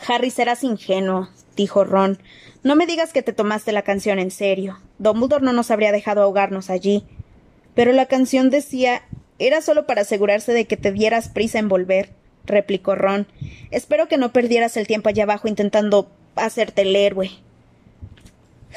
Harry, 0.06 0.30
serás 0.30 0.62
ingenuo, 0.62 1.28
dijo 1.56 1.82
Ron. 1.82 2.18
No 2.62 2.76
me 2.76 2.86
digas 2.86 3.12
que 3.12 3.24
te 3.24 3.32
tomaste 3.32 3.72
la 3.72 3.82
canción 3.82 4.20
en 4.20 4.30
serio. 4.30 4.78
Dumbledore 5.00 5.44
no 5.44 5.52
nos 5.52 5.72
habría 5.72 5.90
dejado 5.90 6.22
ahogarnos 6.22 6.70
allí. 6.70 7.04
Pero 7.74 7.90
la 7.90 8.06
canción 8.06 8.48
decía 8.48 9.02
era 9.40 9.60
solo 9.60 9.86
para 9.86 10.02
asegurarse 10.02 10.52
de 10.52 10.66
que 10.66 10.76
te 10.76 10.92
dieras 10.92 11.30
prisa 11.30 11.58
en 11.58 11.68
volver. 11.68 12.10
replicó 12.44 12.94
Ron. 12.94 13.26
Espero 13.72 14.06
que 14.06 14.18
no 14.18 14.32
perdieras 14.32 14.76
el 14.76 14.86
tiempo 14.86 15.08
allá 15.08 15.24
abajo 15.24 15.48
intentando 15.48 16.12
hacerte 16.36 16.82
el 16.82 16.94
héroe. 16.94 17.32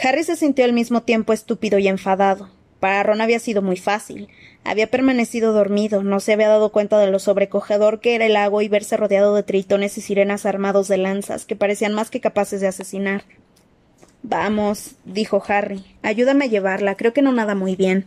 Harry 0.01 0.23
se 0.23 0.35
sintió 0.35 0.65
al 0.65 0.73
mismo 0.73 1.01
tiempo 1.01 1.33
estúpido 1.33 1.79
y 1.79 1.87
enfadado. 1.87 2.49
Para 2.79 3.03
Ron 3.03 3.21
había 3.21 3.39
sido 3.39 3.61
muy 3.61 3.77
fácil. 3.77 4.29
Había 4.63 4.87
permanecido 4.87 5.53
dormido, 5.53 6.03
no 6.03 6.19
se 6.19 6.33
había 6.33 6.47
dado 6.47 6.71
cuenta 6.71 6.97
de 6.97 7.11
lo 7.11 7.19
sobrecogedor 7.19 7.99
que 7.99 8.15
era 8.15 8.25
el 8.25 8.33
lago 8.33 8.61
y 8.61 8.69
verse 8.69 8.97
rodeado 8.97 9.35
de 9.35 9.43
tritones 9.43 9.97
y 9.97 10.01
sirenas 10.01 10.45
armados 10.45 10.87
de 10.87 10.97
lanzas 10.97 11.45
que 11.45 11.55
parecían 11.55 11.93
más 11.93 12.09
que 12.09 12.21
capaces 12.21 12.61
de 12.61 12.67
asesinar. 12.67 13.23
Vamos, 14.23 14.95
dijo 15.05 15.43
Harry, 15.47 15.83
ayúdame 16.03 16.45
a 16.45 16.47
llevarla, 16.47 16.95
creo 16.95 17.13
que 17.13 17.21
no 17.21 17.31
nada 17.31 17.55
muy 17.55 17.75
bien. 17.75 18.05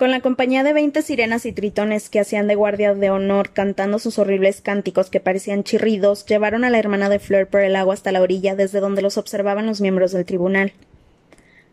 Con 0.00 0.10
la 0.10 0.20
compañía 0.20 0.62
de 0.62 0.72
veinte 0.72 1.02
sirenas 1.02 1.44
y 1.44 1.52
tritones 1.52 2.08
que 2.08 2.20
hacían 2.20 2.46
de 2.46 2.54
guardia 2.54 2.94
de 2.94 3.10
honor 3.10 3.50
cantando 3.52 3.98
sus 3.98 4.18
horribles 4.18 4.62
cánticos 4.62 5.10
que 5.10 5.20
parecían 5.20 5.62
chirridos, 5.62 6.24
llevaron 6.24 6.64
a 6.64 6.70
la 6.70 6.78
hermana 6.78 7.10
de 7.10 7.18
Fleur 7.18 7.48
por 7.48 7.60
el 7.60 7.76
agua 7.76 7.92
hasta 7.92 8.10
la 8.10 8.22
orilla 8.22 8.56
desde 8.56 8.80
donde 8.80 9.02
los 9.02 9.18
observaban 9.18 9.66
los 9.66 9.82
miembros 9.82 10.12
del 10.12 10.24
tribunal. 10.24 10.72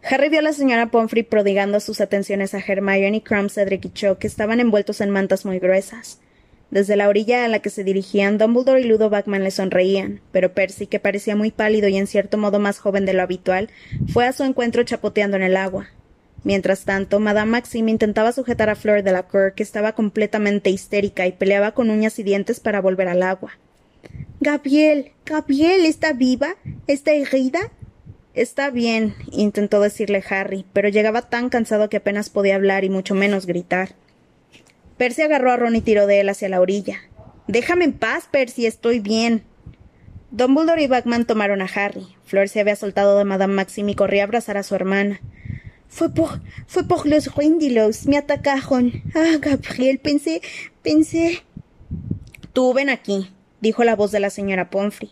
Harry 0.03 0.27
vio 0.27 0.39
a 0.39 0.41
la 0.41 0.51
señora 0.51 0.87
Pomfrey 0.87 1.23
prodigando 1.23 1.79
sus 1.79 2.01
atenciones 2.01 2.53
a 2.53 2.59
Hermione, 2.59 3.23
Crumb, 3.23 3.49
Cedric 3.49 3.85
y 3.85 3.89
Cho, 3.91 4.17
que 4.17 4.27
estaban 4.27 4.59
envueltos 4.59 4.99
en 4.99 5.09
mantas 5.09 5.45
muy 5.45 5.59
gruesas. 5.59 6.19
Desde 6.69 6.97
la 6.97 7.07
orilla 7.07 7.45
a 7.45 7.47
la 7.47 7.59
que 7.59 7.69
se 7.69 7.85
dirigían, 7.85 8.37
Dumbledore 8.37 8.81
y 8.81 8.83
Ludo 8.83 9.09
Bagman 9.09 9.45
le 9.45 9.51
sonreían, 9.51 10.19
pero 10.33 10.51
Percy, 10.51 10.87
que 10.87 10.99
parecía 10.99 11.37
muy 11.37 11.51
pálido 11.51 11.87
y 11.87 11.95
en 11.95 12.07
cierto 12.07 12.37
modo 12.37 12.59
más 12.59 12.77
joven 12.77 13.05
de 13.05 13.13
lo 13.13 13.21
habitual, 13.21 13.69
fue 14.11 14.25
a 14.25 14.33
su 14.33 14.43
encuentro 14.43 14.83
chapoteando 14.83 15.37
en 15.37 15.43
el 15.43 15.55
agua. 15.55 15.91
Mientras 16.47 16.85
tanto, 16.85 17.19
Madame 17.19 17.51
Maxime 17.51 17.91
intentaba 17.91 18.31
sujetar 18.31 18.69
a 18.69 18.75
Fleur 18.75 19.03
de 19.03 19.11
la 19.11 19.23
Cour, 19.23 19.51
que 19.53 19.63
estaba 19.63 19.91
completamente 19.91 20.69
histérica 20.69 21.27
y 21.27 21.33
peleaba 21.33 21.73
con 21.73 21.89
uñas 21.89 22.19
y 22.19 22.23
dientes 22.23 22.61
para 22.61 22.79
volver 22.79 23.09
al 23.09 23.21
agua. 23.21 23.57
Gabriel, 24.39 25.11
Gabriel, 25.25 25.85
¿está 25.85 26.13
viva? 26.13 26.55
¿Está 26.87 27.11
herida? 27.11 27.59
Está 28.33 28.69
bien, 28.69 29.13
intentó 29.29 29.81
decirle 29.81 30.23
Harry, 30.29 30.65
pero 30.71 30.87
llegaba 30.87 31.23
tan 31.23 31.49
cansado 31.49 31.89
que 31.89 31.97
apenas 31.97 32.29
podía 32.29 32.55
hablar 32.55 32.85
y 32.85 32.89
mucho 32.89 33.13
menos 33.13 33.45
gritar. 33.45 33.95
Percy 34.97 35.23
agarró 35.23 35.51
a 35.51 35.57
Ron 35.57 35.75
y 35.75 35.81
tiró 35.81 36.07
de 36.07 36.21
él 36.21 36.29
hacia 36.29 36.47
la 36.47 36.61
orilla. 36.61 37.01
Déjame 37.49 37.83
en 37.83 37.91
paz, 37.91 38.29
Percy, 38.31 38.67
estoy 38.67 39.01
bien. 39.01 39.43
Dumbledore 40.31 40.81
y 40.81 40.87
Bagman 40.87 41.25
tomaron 41.25 41.61
a 41.61 41.65
Harry. 41.65 42.07
Fleur 42.23 42.47
se 42.47 42.61
había 42.61 42.77
soltado 42.77 43.17
de 43.17 43.25
Madame 43.25 43.53
Maxime 43.53 43.91
y 43.91 43.95
corría 43.95 44.23
a 44.23 44.27
abrazar 44.27 44.55
a 44.55 44.63
su 44.63 44.75
hermana. 44.75 45.19
Fue 45.87 46.13
por, 46.13 46.41
fue 46.67 46.87
por 46.87 47.05
los 47.07 47.33
Rindilos. 47.35 48.05
Me 48.05 48.17
atacaron. 48.17 49.03
Ah, 49.15 49.37
Gabriel, 49.39 49.99
pensé, 49.99 50.41
pensé. 50.83 51.43
Tú 52.53 52.73
ven 52.73 52.89
aquí, 52.89 53.31
dijo 53.61 53.83
la 53.83 53.95
voz 53.95 54.11
de 54.11 54.19
la 54.19 54.29
señora 54.29 54.69
Pomfrey. 54.69 55.11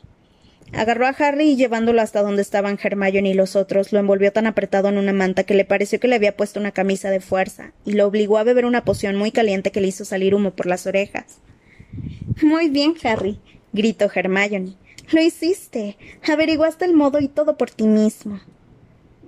Agarró 0.74 1.06
a 1.06 1.10
Harry 1.10 1.52
y 1.52 1.56
llevándolo 1.56 2.02
hasta 2.02 2.22
donde 2.22 2.42
estaban 2.42 2.80
Hermione 2.82 3.30
y 3.30 3.34
los 3.34 3.56
otros, 3.56 3.94
lo 3.94 4.00
envolvió 4.00 4.34
tan 4.34 4.48
apretado 4.48 4.90
en 4.90 4.98
una 4.98 5.14
manta 5.14 5.44
que 5.44 5.54
le 5.54 5.64
pareció 5.64 6.00
que 6.00 6.08
le 6.08 6.16
había 6.16 6.36
puesto 6.36 6.60
una 6.60 6.72
camisa 6.72 7.10
de 7.12 7.20
fuerza, 7.20 7.72
y 7.86 7.94
lo 7.94 8.08
obligó 8.08 8.40
a 8.40 8.44
beber 8.44 8.66
una 8.66 8.84
poción 8.84 9.16
muy 9.16 9.32
caliente 9.32 9.72
que 9.72 9.80
le 9.80 9.88
hizo 9.88 10.06
salir 10.06 10.34
humo 10.34 10.52
por 10.52 10.66
las 10.66 10.88
orejas. 10.88 11.40
Muy 12.42 12.70
bien, 12.70 12.96
Harry, 13.04 13.40
gritó 13.74 14.10
Hermione. 14.14 14.76
Lo 15.12 15.22
hiciste. 15.22 15.98
Averiguaste 16.28 16.86
el 16.86 16.94
modo 16.94 17.20
y 17.20 17.28
todo 17.28 17.58
por 17.58 17.70
ti 17.70 17.86
mismo. 17.86 18.40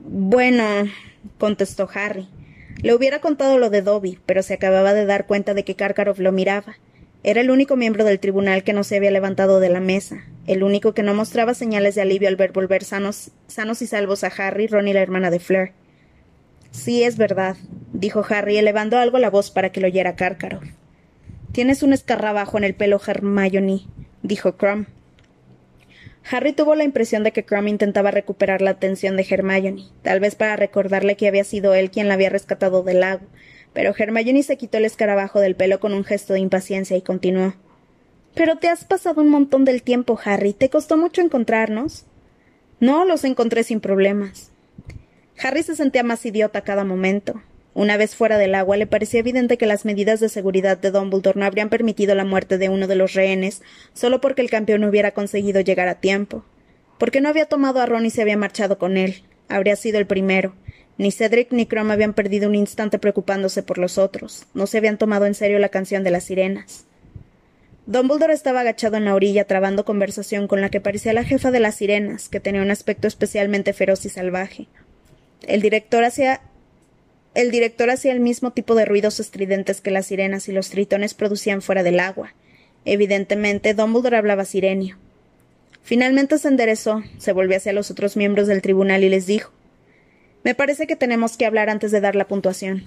Bueno, 0.09 0.63
contestó 1.37 1.89
Harry. 1.93 2.29
Le 2.81 2.95
hubiera 2.95 3.19
contado 3.19 3.57
lo 3.57 3.69
de 3.69 3.81
Dobby, 3.81 4.19
pero 4.25 4.41
se 4.41 4.53
acababa 4.53 4.93
de 4.93 5.05
dar 5.05 5.27
cuenta 5.27 5.53
de 5.53 5.65
que 5.65 5.75
Karkaroff 5.75 6.19
lo 6.19 6.31
miraba. 6.31 6.77
Era 7.23 7.41
el 7.41 7.51
único 7.51 7.75
miembro 7.75 8.05
del 8.05 8.21
tribunal 8.21 8.63
que 8.63 8.71
no 8.71 8.85
se 8.85 8.95
había 8.95 9.11
levantado 9.11 9.59
de 9.59 9.67
la 9.67 9.81
mesa, 9.81 10.23
el 10.45 10.63
único 10.63 10.93
que 10.93 11.03
no 11.03 11.13
mostraba 11.13 11.53
señales 11.53 11.95
de 11.95 12.03
alivio 12.03 12.29
al 12.29 12.37
ver 12.37 12.53
volver 12.53 12.85
sanos, 12.85 13.31
sanos 13.47 13.81
y 13.81 13.87
salvos 13.87 14.23
a 14.23 14.27
Harry, 14.27 14.67
Ron 14.67 14.87
y 14.87 14.93
la 14.93 15.01
hermana 15.01 15.29
de 15.29 15.39
Fleur. 15.39 15.71
Sí, 16.71 17.03
es 17.03 17.17
verdad, 17.17 17.57
dijo 17.91 18.23
Harry, 18.29 18.57
elevando 18.57 18.97
algo 18.97 19.17
la 19.17 19.29
voz 19.29 19.51
para 19.51 19.73
que 19.73 19.81
lo 19.81 19.87
oyera 19.87 20.15
Karkaroff. 20.15 20.63
Tienes 21.51 21.83
un 21.83 21.91
escarrabajo 21.91 22.57
en 22.57 22.63
el 22.63 22.75
pelo, 22.75 23.01
Hermione, 23.05 23.81
dijo 24.21 24.55
Crumb. 24.55 24.87
Harry 26.29 26.53
tuvo 26.53 26.75
la 26.75 26.83
impresión 26.83 27.23
de 27.23 27.31
que 27.31 27.45
Crumb 27.45 27.67
intentaba 27.67 28.11
recuperar 28.11 28.61
la 28.61 28.71
atención 28.71 29.15
de 29.15 29.25
Hermione, 29.29 29.83
tal 30.01 30.19
vez 30.19 30.35
para 30.35 30.55
recordarle 30.55 31.15
que 31.15 31.27
había 31.27 31.43
sido 31.43 31.73
él 31.73 31.89
quien 31.89 32.07
la 32.07 32.15
había 32.15 32.29
rescatado 32.29 32.83
del 32.83 32.99
lago, 32.99 33.25
pero 33.73 33.93
Hermione 33.97 34.43
se 34.43 34.57
quitó 34.57 34.77
el 34.77 34.85
escarabajo 34.85 35.39
del 35.39 35.55
pelo 35.55 35.79
con 35.79 35.93
un 35.93 36.03
gesto 36.03 36.33
de 36.33 36.39
impaciencia 36.39 36.97
y 36.97 37.01
continuó. 37.01 37.53
Pero 38.35 38.57
te 38.57 38.67
has 38.67 38.85
pasado 38.85 39.21
un 39.21 39.29
montón 39.29 39.65
del 39.65 39.81
tiempo, 39.81 40.19
Harry. 40.23 40.53
¿Te 40.53 40.69
costó 40.69 40.97
mucho 40.97 41.21
encontrarnos? 41.21 42.05
No, 42.79 43.05
los 43.05 43.23
encontré 43.23 43.63
sin 43.63 43.79
problemas. 43.79 44.51
Harry 45.41 45.63
se 45.63 45.75
sentía 45.75 46.03
más 46.03 46.25
idiota 46.25 46.61
cada 46.61 46.83
momento. 46.83 47.41
Una 47.77 47.95
vez 47.95 48.15
fuera 48.15 48.39
del 48.39 48.55
agua, 48.55 48.75
le 48.75 48.87
parecía 48.87 49.19
evidente 49.19 49.59
que 49.59 49.67
las 49.67 49.85
medidas 49.85 50.19
de 50.19 50.29
seguridad 50.29 50.79
de 50.79 50.89
Dumbledore 50.89 51.39
no 51.39 51.45
habrían 51.45 51.69
permitido 51.69 52.15
la 52.15 52.25
muerte 52.25 52.57
de 52.57 52.69
uno 52.69 52.87
de 52.87 52.95
los 52.95 53.13
rehenes 53.13 53.61
solo 53.93 54.19
porque 54.19 54.41
el 54.41 54.49
campeón 54.49 54.83
hubiera 54.83 55.11
conseguido 55.11 55.61
llegar 55.61 55.87
a 55.87 55.99
tiempo. 55.99 56.43
Porque 56.97 57.21
no 57.21 57.29
había 57.29 57.45
tomado 57.45 57.79
a 57.79 57.85
Ron 57.85 58.07
y 58.07 58.09
se 58.09 58.23
había 58.23 58.35
marchado 58.35 58.79
con 58.79 58.97
él. 58.97 59.21
Habría 59.47 59.75
sido 59.75 59.99
el 59.99 60.07
primero. 60.07 60.55
Ni 60.97 61.11
Cedric 61.11 61.51
ni 61.51 61.67
Crom 61.67 61.91
habían 61.91 62.13
perdido 62.13 62.49
un 62.49 62.55
instante 62.55 62.97
preocupándose 62.97 63.61
por 63.61 63.77
los 63.77 63.99
otros. 63.99 64.47
No 64.55 64.65
se 64.65 64.79
habían 64.79 64.97
tomado 64.97 65.27
en 65.27 65.35
serio 65.35 65.59
la 65.59 65.69
canción 65.69 66.03
de 66.03 66.09
las 66.09 66.23
sirenas. 66.23 66.85
Dumbledore 67.85 68.33
estaba 68.33 68.61
agachado 68.61 68.97
en 68.97 69.05
la 69.05 69.13
orilla 69.13 69.45
trabando 69.45 69.85
conversación 69.85 70.47
con 70.47 70.61
la 70.61 70.71
que 70.71 70.81
parecía 70.81 71.13
la 71.13 71.23
jefa 71.23 71.51
de 71.51 71.59
las 71.59 71.75
sirenas, 71.75 72.27
que 72.27 72.39
tenía 72.39 72.63
un 72.63 72.71
aspecto 72.71 73.07
especialmente 73.07 73.71
feroz 73.71 74.03
y 74.03 74.09
salvaje. 74.09 74.67
El 75.45 75.61
director 75.61 76.03
hacía 76.03 76.41
el 77.37 77.51
director 77.51 77.91
hacía 77.91 78.13
el 78.13 78.19
mismo 78.19 78.49
tipo 78.49 78.73
de 78.73 78.85
ruidos 78.85 79.19
estridentes 79.19 79.79
que 79.79 79.91
las 79.91 80.07
sirenas 80.07 80.49
y 80.49 80.51
los 80.51 80.71
tritones 80.71 81.13
producían 81.13 81.61
fuera 81.61 81.83
del 81.83 81.99
agua. 81.99 82.33
Evidentemente, 82.83 83.75
Dumbledore 83.75 84.17
hablaba 84.17 84.43
sirenio. 84.43 84.97
Finalmente 85.83 86.39
se 86.39 86.47
enderezó, 86.47 87.03
se 87.19 87.33
volvió 87.33 87.57
hacia 87.57 87.73
los 87.73 87.91
otros 87.91 88.17
miembros 88.17 88.47
del 88.47 88.63
tribunal 88.63 89.03
y 89.03 89.09
les 89.09 89.27
dijo 89.27 89.51
Me 90.43 90.55
parece 90.55 90.87
que 90.87 90.95
tenemos 90.95 91.37
que 91.37 91.45
hablar 91.45 91.69
antes 91.69 91.91
de 91.91 92.01
dar 92.01 92.15
la 92.15 92.27
puntuación. 92.27 92.83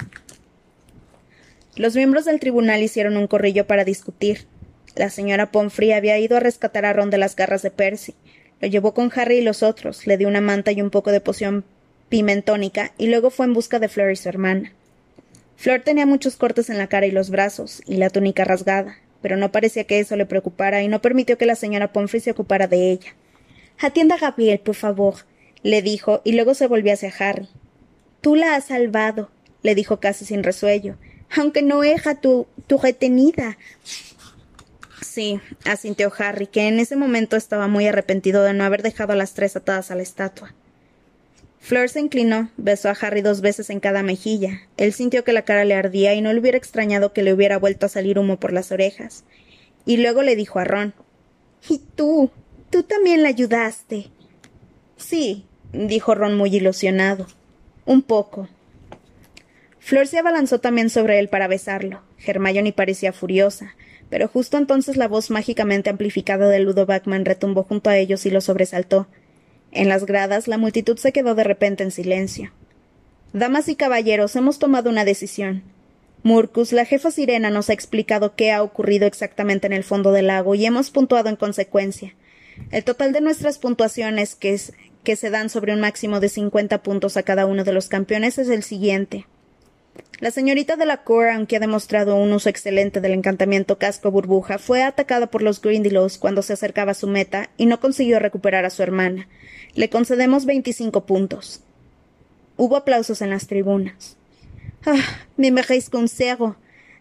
Los 1.76 1.94
miembros 1.94 2.24
del 2.24 2.40
tribunal 2.40 2.82
hicieron 2.82 3.16
un 3.16 3.28
corrillo 3.28 3.68
para 3.68 3.84
discutir. 3.84 4.48
La 4.96 5.10
señora 5.10 5.52
Pomfrey 5.52 5.92
había 5.92 6.18
ido 6.18 6.36
a 6.36 6.40
rescatar 6.40 6.86
a 6.86 6.92
Ron 6.92 7.10
de 7.10 7.18
las 7.18 7.36
garras 7.36 7.62
de 7.62 7.70
Percy. 7.70 8.16
Lo 8.60 8.66
llevó 8.66 8.94
con 8.94 9.12
Harry 9.14 9.36
y 9.36 9.42
los 9.42 9.62
otros, 9.62 10.08
le 10.08 10.18
dio 10.18 10.26
una 10.26 10.40
manta 10.40 10.72
y 10.72 10.82
un 10.82 10.90
poco 10.90 11.12
de 11.12 11.20
poción 11.20 11.64
pimentónica 12.10 12.92
y 12.98 13.06
luego 13.06 13.30
fue 13.30 13.46
en 13.46 13.54
busca 13.54 13.78
de 13.78 13.88
Fleur 13.88 14.10
y 14.10 14.16
su 14.16 14.28
hermana. 14.28 14.72
Fleur 15.56 15.80
tenía 15.80 16.04
muchos 16.04 16.36
cortes 16.36 16.68
en 16.68 16.76
la 16.76 16.88
cara 16.88 17.06
y 17.06 17.10
los 17.10 17.30
brazos, 17.30 17.82
y 17.86 17.96
la 17.96 18.10
túnica 18.10 18.44
rasgada, 18.44 18.98
pero 19.22 19.36
no 19.36 19.52
parecía 19.52 19.84
que 19.84 20.00
eso 20.00 20.16
le 20.16 20.26
preocupara 20.26 20.82
y 20.82 20.88
no 20.88 21.00
permitió 21.00 21.38
que 21.38 21.46
la 21.46 21.54
señora 21.54 21.92
Pomfrey 21.92 22.20
se 22.20 22.30
ocupara 22.30 22.66
de 22.66 22.90
ella. 22.90 23.14
Atienda 23.78 24.16
a 24.16 24.18
Gabriel, 24.18 24.60
por 24.60 24.74
favor, 24.74 25.14
le 25.62 25.82
dijo, 25.82 26.20
y 26.24 26.32
luego 26.32 26.54
se 26.54 26.66
volvió 26.66 26.92
hacia 26.92 27.12
Harry. 27.18 27.48
Tú 28.20 28.36
la 28.36 28.56
has 28.56 28.66
salvado, 28.66 29.30
le 29.62 29.74
dijo 29.74 30.00
casi 30.00 30.24
sin 30.24 30.42
resuello, 30.42 30.96
aunque 31.36 31.62
no 31.62 31.84
eja 31.84 32.20
tu, 32.20 32.46
tu 32.66 32.78
retenida. 32.78 33.58
Sí, 35.02 35.40
asintió 35.64 36.12
Harry, 36.18 36.46
que 36.46 36.68
en 36.68 36.78
ese 36.78 36.96
momento 36.96 37.36
estaba 37.36 37.68
muy 37.68 37.86
arrepentido 37.86 38.42
de 38.42 38.54
no 38.54 38.64
haber 38.64 38.82
dejado 38.82 39.12
a 39.12 39.16
las 39.16 39.34
tres 39.34 39.56
atadas 39.56 39.90
a 39.90 39.94
la 39.94 40.02
estatua. 40.02 40.54
Fleur 41.60 41.90
se 41.90 42.00
inclinó, 42.00 42.50
besó 42.56 42.88
a 42.88 42.96
Harry 43.00 43.20
dos 43.20 43.42
veces 43.42 43.70
en 43.70 43.80
cada 43.80 44.02
mejilla. 44.02 44.62
Él 44.78 44.92
sintió 44.92 45.24
que 45.24 45.34
la 45.34 45.44
cara 45.44 45.64
le 45.64 45.74
ardía 45.74 46.14
y 46.14 46.22
no 46.22 46.32
le 46.32 46.40
hubiera 46.40 46.58
extrañado 46.58 47.12
que 47.12 47.22
le 47.22 47.32
hubiera 47.32 47.58
vuelto 47.58 47.86
a 47.86 47.90
salir 47.90 48.18
humo 48.18 48.40
por 48.40 48.52
las 48.52 48.72
orejas. 48.72 49.24
Y 49.84 49.98
luego 49.98 50.22
le 50.22 50.36
dijo 50.36 50.58
a 50.58 50.64
Ron 50.64 50.94
¿Y 51.68 51.78
tú? 51.94 52.30
¿Tú 52.70 52.82
también 52.82 53.22
la 53.22 53.28
ayudaste? 53.28 54.06
Sí, 54.96 55.46
dijo 55.72 56.14
Ron 56.14 56.36
muy 56.36 56.54
ilusionado. 56.56 57.26
Un 57.84 58.02
poco. 58.02 58.48
Flor 59.78 60.06
se 60.06 60.18
abalanzó 60.18 60.60
también 60.60 60.88
sobre 60.88 61.18
él 61.18 61.28
para 61.28 61.48
besarlo. 61.48 62.02
Hermione 62.24 62.72
parecía 62.72 63.12
furiosa, 63.12 63.74
pero 64.08 64.28
justo 64.28 64.56
entonces 64.56 64.96
la 64.96 65.08
voz 65.08 65.30
mágicamente 65.30 65.90
amplificada 65.90 66.48
de 66.48 66.60
Ludo 66.60 66.86
Backman 66.86 67.24
retumbó 67.24 67.64
junto 67.64 67.90
a 67.90 67.96
ellos 67.96 68.24
y 68.26 68.30
lo 68.30 68.40
sobresaltó. 68.40 69.08
En 69.72 69.88
las 69.88 70.04
gradas 70.04 70.48
la 70.48 70.58
multitud 70.58 70.96
se 70.96 71.12
quedó 71.12 71.34
de 71.34 71.44
repente 71.44 71.82
en 71.82 71.90
silencio. 71.90 72.52
Damas 73.32 73.68
y 73.68 73.76
caballeros, 73.76 74.34
hemos 74.34 74.58
tomado 74.58 74.90
una 74.90 75.04
decisión. 75.04 75.62
Murcus, 76.22 76.72
la 76.72 76.84
jefa 76.84 77.10
sirena, 77.10 77.50
nos 77.50 77.70
ha 77.70 77.72
explicado 77.72 78.34
qué 78.34 78.50
ha 78.50 78.62
ocurrido 78.62 79.06
exactamente 79.06 79.66
en 79.66 79.72
el 79.72 79.84
fondo 79.84 80.12
del 80.12 80.26
lago 80.26 80.54
y 80.54 80.66
hemos 80.66 80.90
puntuado 80.90 81.28
en 81.28 81.36
consecuencia. 81.36 82.14
El 82.70 82.84
total 82.84 83.12
de 83.12 83.20
nuestras 83.20 83.58
puntuaciones, 83.58 84.34
que, 84.34 84.60
que 85.04 85.16
se 85.16 85.30
dan 85.30 85.48
sobre 85.48 85.72
un 85.72 85.80
máximo 85.80 86.20
de 86.20 86.28
cincuenta 86.28 86.82
puntos 86.82 87.16
a 87.16 87.22
cada 87.22 87.46
uno 87.46 87.64
de 87.64 87.72
los 87.72 87.88
campeones, 87.88 88.38
es 88.38 88.48
el 88.48 88.62
siguiente. 88.62 89.26
La 90.20 90.30
señorita 90.30 90.76
de 90.76 90.84
la 90.84 91.02
Cour, 91.02 91.28
aunque 91.28 91.56
ha 91.56 91.60
demostrado 91.60 92.14
un 92.16 92.32
uso 92.32 92.50
excelente 92.50 93.00
del 93.00 93.12
encantamiento 93.12 93.78
casco 93.78 94.10
burbuja, 94.10 94.58
fue 94.58 94.82
atacada 94.82 95.28
por 95.28 95.40
los 95.40 95.62
Grindylows 95.62 96.18
cuando 96.18 96.42
se 96.42 96.52
acercaba 96.52 96.90
a 96.92 96.94
su 96.94 97.06
meta 97.06 97.48
y 97.56 97.64
no 97.64 97.80
consiguió 97.80 98.18
recuperar 98.18 98.66
a 98.66 98.70
su 98.70 98.82
hermana. 98.82 99.28
Le 99.74 99.88
concedemos 99.88 100.44
veinticinco 100.44 101.06
puntos. 101.06 101.62
Hubo 102.58 102.76
aplausos 102.76 103.22
en 103.22 103.30
las 103.30 103.46
tribunas. 103.46 104.18
Ah, 104.84 105.00
me 105.38 105.50
meréis 105.50 105.88
consejo, 105.88 106.56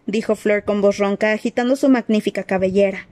dijo 0.06 0.36
Fleur 0.36 0.64
con 0.64 0.82
voz 0.82 0.98
ronca, 0.98 1.34
agitando 1.34 1.76
su 1.76 1.90
magnífica 1.90 2.44
cabellera. 2.44 3.08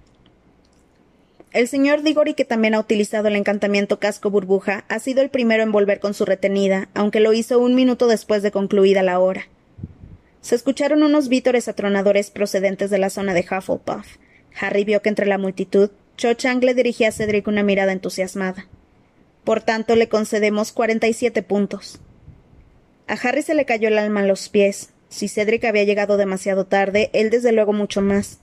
El 1.52 1.68
señor 1.68 2.02
Diggory, 2.02 2.34
que 2.34 2.46
también 2.46 2.76
ha 2.76 2.80
utilizado 2.80 3.28
el 3.28 3.36
encantamiento 3.36 4.00
casco 4.00 4.30
burbuja, 4.30 4.86
ha 4.88 5.00
sido 5.00 5.22
el 5.22 5.30
primero 5.30 5.64
en 5.64 5.74
volver 5.74 6.00
con 6.00 6.14
su 6.14 6.24
retenida, 6.24 6.88
aunque 6.94 7.20
lo 7.20 7.34
hizo 7.34 7.60
un 7.60 7.76
minuto 7.76 8.08
después 8.08 8.42
de 8.42 8.52
concluida 8.52 9.04
la 9.04 9.20
hora. 9.20 9.48
Se 10.42 10.56
escucharon 10.56 11.04
unos 11.04 11.30
vítores 11.30 11.68
atronadores 11.68 12.32
procedentes 12.32 12.90
de 12.90 12.98
la 12.98 13.10
zona 13.10 13.34
de 13.34 13.42
Hufflepuff. 13.42 14.18
Harry 14.60 14.86
vio 14.86 15.02
que 15.02 15.10
entre 15.10 15.26
la 15.26 15.38
multitud, 15.38 15.92
Cho 16.16 16.34
Chang 16.34 16.64
le 16.64 16.74
dirigía 16.74 17.10
a 17.10 17.12
Cedric 17.12 17.48
una 17.48 17.64
mirada 17.64 17.92
entusiasmada. 17.92 18.68
Por 19.44 19.62
tanto, 19.62 19.96
le 19.96 20.10
concedemos 20.10 20.72
cuarenta 20.72 21.08
y 21.08 21.14
siete 21.14 21.44
puntos. 21.44 22.00
A 23.08 23.14
Harry 23.14 23.44
se 23.44 23.54
le 23.54 23.66
cayó 23.66 23.88
el 23.88 23.98
alma 23.98 24.22
a 24.22 24.26
los 24.26 24.50
pies. 24.50 24.90
Si 25.10 25.28
Cedric 25.28 25.64
había 25.64 25.84
llegado 25.84 26.18
demasiado 26.18 26.66
tarde, 26.66 27.10
él 27.14 27.30
desde 27.30 27.52
luego 27.52 27.72
mucho 27.72 28.02
más. 28.02 28.40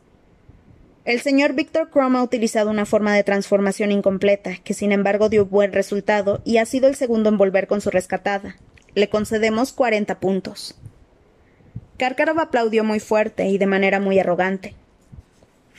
El 1.05 1.21
señor 1.21 1.53
Victor 1.53 1.91
Crumb 1.91 2.17
ha 2.17 2.23
utilizado 2.23 2.71
una 2.71 2.87
forma 2.87 3.15
de 3.15 3.25
transformación 3.25 3.93
incompleta, 3.93 4.57
que 4.65 4.73
sin 4.73 4.91
embargo 4.91 5.29
dio 5.29 5.45
buen 5.45 5.73
resultado 5.73 6.41
y 6.47 6.57
ha 6.57 6.65
sido 6.65 6.89
el 6.89 6.95
segundo 6.95 7.29
en 7.29 7.37
volver 7.37 7.67
con 7.67 7.83
su 7.83 7.91
rescatada. 7.91 8.57
Le 8.95 9.11
concedemos 9.11 9.75
cuarenta 9.75 10.19
puntos. 10.21 10.79
Karkaroff 11.99 12.39
aplaudió 12.39 12.85
muy 12.85 13.01
fuerte 13.01 13.47
y 13.47 13.59
de 13.59 13.67
manera 13.67 14.01
muy 14.01 14.19
arrogante. 14.19 14.75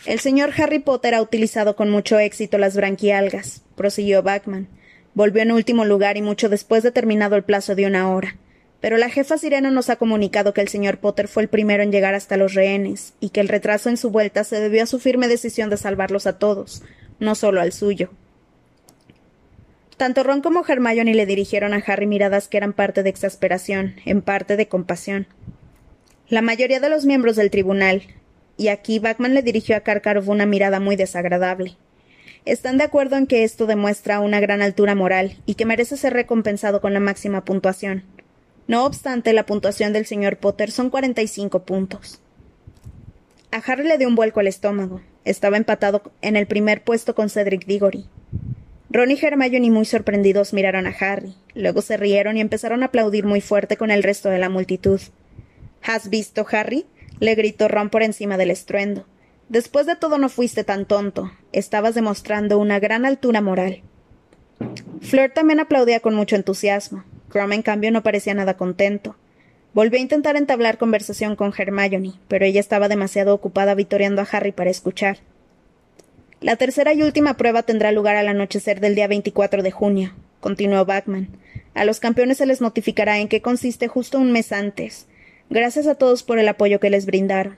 El 0.05 0.20
señor 0.20 0.51
Harry 0.57 0.80
Potter 0.80 1.16
ha 1.16 1.22
utilizado 1.22 1.76
con 1.76 1.89
mucho 1.89 2.20
éxito 2.20 2.57
las 2.57 2.76
branquialgas, 2.76 3.63
prosiguió 3.76 4.22
Bachman. 4.24 4.68
Volvió 5.13 5.41
en 5.41 5.51
último 5.51 5.86
lugar 5.86 6.18
y 6.18 6.22
mucho 6.22 6.49
después 6.49 6.84
de 6.84 6.91
terminado 6.91 7.36
el 7.36 7.43
plazo 7.43 7.74
de 7.74 7.86
una 7.86 8.11
hora. 8.11 8.36
Pero 8.82 8.97
la 8.97 9.09
jefa 9.09 9.38
sirena 9.38 9.72
nos 9.72 9.89
ha 9.89 9.95
comunicado 9.95 10.53
que 10.53 10.61
el 10.61 10.68
señor 10.68 10.99
Potter 10.99 11.28
fue 11.28 11.43
el 11.43 11.49
primero 11.49 11.82
en 11.82 11.91
llegar 11.91 12.13
hasta 12.13 12.38
los 12.38 12.53
rehenes, 12.53 13.13
y 13.20 13.30
que 13.30 13.39
el 13.39 13.47
retraso 13.47 13.89
en 13.89 13.97
su 13.97 14.11
vuelta 14.11 14.43
se 14.43 14.59
debió 14.59 14.84
a 14.84 14.86
su 14.86 14.99
firme 14.99 15.28
decisión 15.28 15.70
de 15.70 15.78
salvarlos 15.78 16.28
a 16.28 16.38
todos, 16.38 16.84
no 17.20 17.34
solo 17.34 17.61
al 17.61 17.72
suyo. 17.72 18.11
Tanto 19.97 20.24
Ron 20.24 20.41
como 20.41 20.63
Hermione 20.68 21.16
le 21.16 21.26
dirigieron 21.26 21.74
a 21.74 21.78
Harry 21.78 22.05
miradas 22.05 22.47
que 22.47 22.57
eran 22.57 22.74
parte 22.74 23.01
de 23.01 23.09
exasperación, 23.09 23.95
en 24.05 24.22
parte 24.22 24.57
de 24.57 24.68
compasión. 24.68 25.28
La 26.28 26.41
mayoría 26.41 26.80
de 26.80 26.89
los 26.89 27.05
miembros 27.05 27.36
del 27.36 27.51
tribunal, 27.51 28.01
y 28.57 28.69
aquí 28.69 28.97
Bachman 28.97 29.36
le 29.36 29.43
dirigió 29.43 29.76
a 29.76 29.82
Karkaroff 29.82 30.28
una 30.28 30.47
mirada 30.47 30.80
muy 30.80 30.95
desagradable, 30.95 31.78
están 32.45 32.80
de 32.80 32.84
acuerdo 32.84 33.15
en 33.15 33.28
que 33.28 33.43
esto 33.43 33.67
demuestra 33.67 34.19
una 34.19 34.39
gran 34.39 34.63
altura 34.63 34.95
moral 34.95 35.38
y 35.45 35.53
que 35.53 35.65
merece 35.65 35.97
ser 35.97 36.13
recompensado 36.13 36.82
con 36.82 36.93
la 36.93 36.99
máxima 36.99 37.45
puntuación. 37.45 38.03
No 38.67 38.86
obstante, 38.86 39.34
la 39.34 39.45
puntuación 39.45 39.93
del 39.93 40.07
señor 40.07 40.38
Potter 40.38 40.71
son 40.71 40.89
cuarenta 40.89 41.21
y 41.21 41.28
cinco 41.28 41.63
puntos. 41.63 42.21
A 43.51 43.57
Harry 43.57 43.88
le 43.88 43.99
dio 43.99 44.07
un 44.07 44.15
vuelco 44.15 44.39
al 44.39 44.47
estómago. 44.47 45.01
Estaba 45.26 45.57
empatado 45.57 46.01
en 46.23 46.36
el 46.36 46.47
primer 46.47 46.84
puesto 46.84 47.13
con 47.13 47.30
Cedric 47.30 47.65
Diggory. 47.65 48.05
Ron 48.89 49.11
y 49.11 49.19
Hermione 49.19 49.69
muy 49.69 49.86
sorprendidos 49.86 50.53
miraron 50.53 50.88
a 50.88 50.95
Harry, 50.99 51.36
luego 51.53 51.82
se 51.82 51.97
rieron 51.97 52.38
y 52.38 52.41
empezaron 52.41 52.82
a 52.82 52.88
aplaudir 52.88 53.26
muy 53.26 53.41
fuerte 53.41 53.78
con 53.78 53.91
el 53.91 54.01
resto 54.01 54.30
de 54.30 54.39
la 54.39 54.49
multitud. 54.49 55.01
¿Has 55.86 56.09
visto, 56.09 56.45
Harry? 56.51 56.86
le 57.19 57.36
gritó 57.36 57.67
Ron 57.67 57.89
por 57.89 58.01
encima 58.01 58.38
del 58.38 58.49
estruendo. 58.49 59.05
Después 59.49 59.86
de 59.86 59.95
todo 59.95 60.17
no 60.17 60.29
fuiste 60.29 60.63
tan 60.63 60.86
tonto. 60.86 61.31
Estabas 61.51 61.93
demostrando 61.93 62.57
una 62.57 62.79
gran 62.79 63.05
altura 63.05 63.39
moral. 63.39 63.83
Fleur 65.01 65.31
también 65.31 65.59
aplaudía 65.59 65.99
con 65.99 66.15
mucho 66.15 66.36
entusiasmo. 66.36 67.03
Crum, 67.29 67.53
en 67.53 67.61
cambio, 67.61 67.91
no 67.91 68.01
parecía 68.01 68.33
nada 68.33 68.57
contento. 68.57 69.15
Volvió 69.73 69.99
a 69.99 70.01
intentar 70.01 70.38
entablar 70.38 70.79
conversación 70.79 71.36
con 71.36 71.53
Hermione, 71.55 72.13
pero 72.27 72.45
ella 72.45 72.59
estaba 72.59 72.89
demasiado 72.89 73.33
ocupada 73.36 73.75
vitoreando 73.75 74.21
a 74.21 74.27
Harry 74.31 74.51
para 74.51 74.71
escuchar. 74.71 75.19
La 76.41 76.55
tercera 76.55 76.93
y 76.93 77.03
última 77.03 77.38
prueba 77.38 77.63
tendrá 77.63 77.91
lugar 77.91 78.15
al 78.15 78.27
anochecer 78.27 78.79
del 78.79 78.95
día 78.95 79.07
24 79.07 79.61
de 79.63 79.71
junio, 79.71 80.13
continuó 80.39 80.86
Bachman. 80.86 81.29
A 81.73 81.86
los 81.86 81.99
campeones 81.99 82.38
se 82.38 82.45
les 82.45 82.61
notificará 82.61 83.19
en 83.19 83.27
qué 83.27 83.41
consiste 83.41 83.88
justo 83.88 84.17
un 84.17 84.31
mes 84.31 84.51
antes, 84.51 85.07
Gracias 85.49 85.87
a 85.87 85.95
todos 85.95 86.23
por 86.23 86.39
el 86.39 86.47
apoyo 86.47 86.79
que 86.79 86.89
les 86.89 87.05
brindaron. 87.05 87.55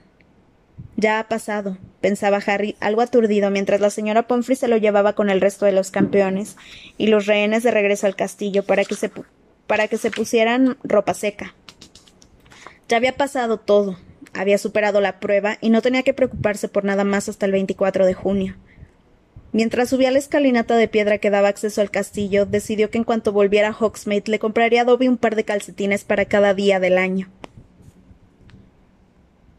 Ya 0.96 1.20
ha 1.20 1.28
pasado, 1.28 1.78
pensaba 2.00 2.40
Harry, 2.46 2.76
algo 2.80 3.00
aturdido, 3.00 3.50
mientras 3.50 3.80
la 3.80 3.90
señora 3.90 4.26
Pomfrey 4.26 4.56
se 4.56 4.68
lo 4.68 4.76
llevaba 4.76 5.14
con 5.14 5.30
el 5.30 5.40
resto 5.40 5.64
de 5.64 5.72
los 5.72 5.90
campeones 5.90 6.56
y 6.96 7.06
los 7.06 7.26
rehenes 7.26 7.62
de 7.62 7.70
regreso 7.70 8.06
al 8.06 8.16
castillo 8.16 8.64
para 8.64 8.84
que 8.84 8.94
se, 8.94 9.10
para 9.66 9.88
que 9.88 9.96
se 9.96 10.10
pusieran 10.10 10.76
ropa 10.82 11.14
seca. 11.14 11.54
Ya 12.88 12.96
había 12.96 13.16
pasado 13.16 13.58
todo, 13.58 13.96
había 14.34 14.58
superado 14.58 15.00
la 15.00 15.20
prueba 15.20 15.58
y 15.60 15.70
no 15.70 15.82
tenía 15.82 16.02
que 16.02 16.14
preocuparse 16.14 16.68
por 16.68 16.84
nada 16.84 17.04
más 17.04 17.28
hasta 17.28 17.46
el 17.46 17.52
24 17.52 18.04
de 18.04 18.14
junio. 18.14 18.56
Mientras 19.52 19.88
subía 19.88 20.10
la 20.10 20.18
escalinata 20.18 20.76
de 20.76 20.88
piedra 20.88 21.18
que 21.18 21.30
daba 21.30 21.48
acceso 21.48 21.80
al 21.80 21.90
castillo, 21.90 22.44
decidió 22.44 22.90
que 22.90 22.98
en 22.98 23.04
cuanto 23.04 23.32
volviera 23.32 23.68
a 23.68 23.76
Hogsmeade 23.78 24.30
le 24.30 24.38
compraría 24.38 24.82
a 24.82 24.84
Dobby 24.84 25.08
un 25.08 25.16
par 25.16 25.36
de 25.36 25.44
calcetines 25.44 26.04
para 26.04 26.26
cada 26.26 26.54
día 26.54 26.80
del 26.80 26.98
año. 26.98 27.30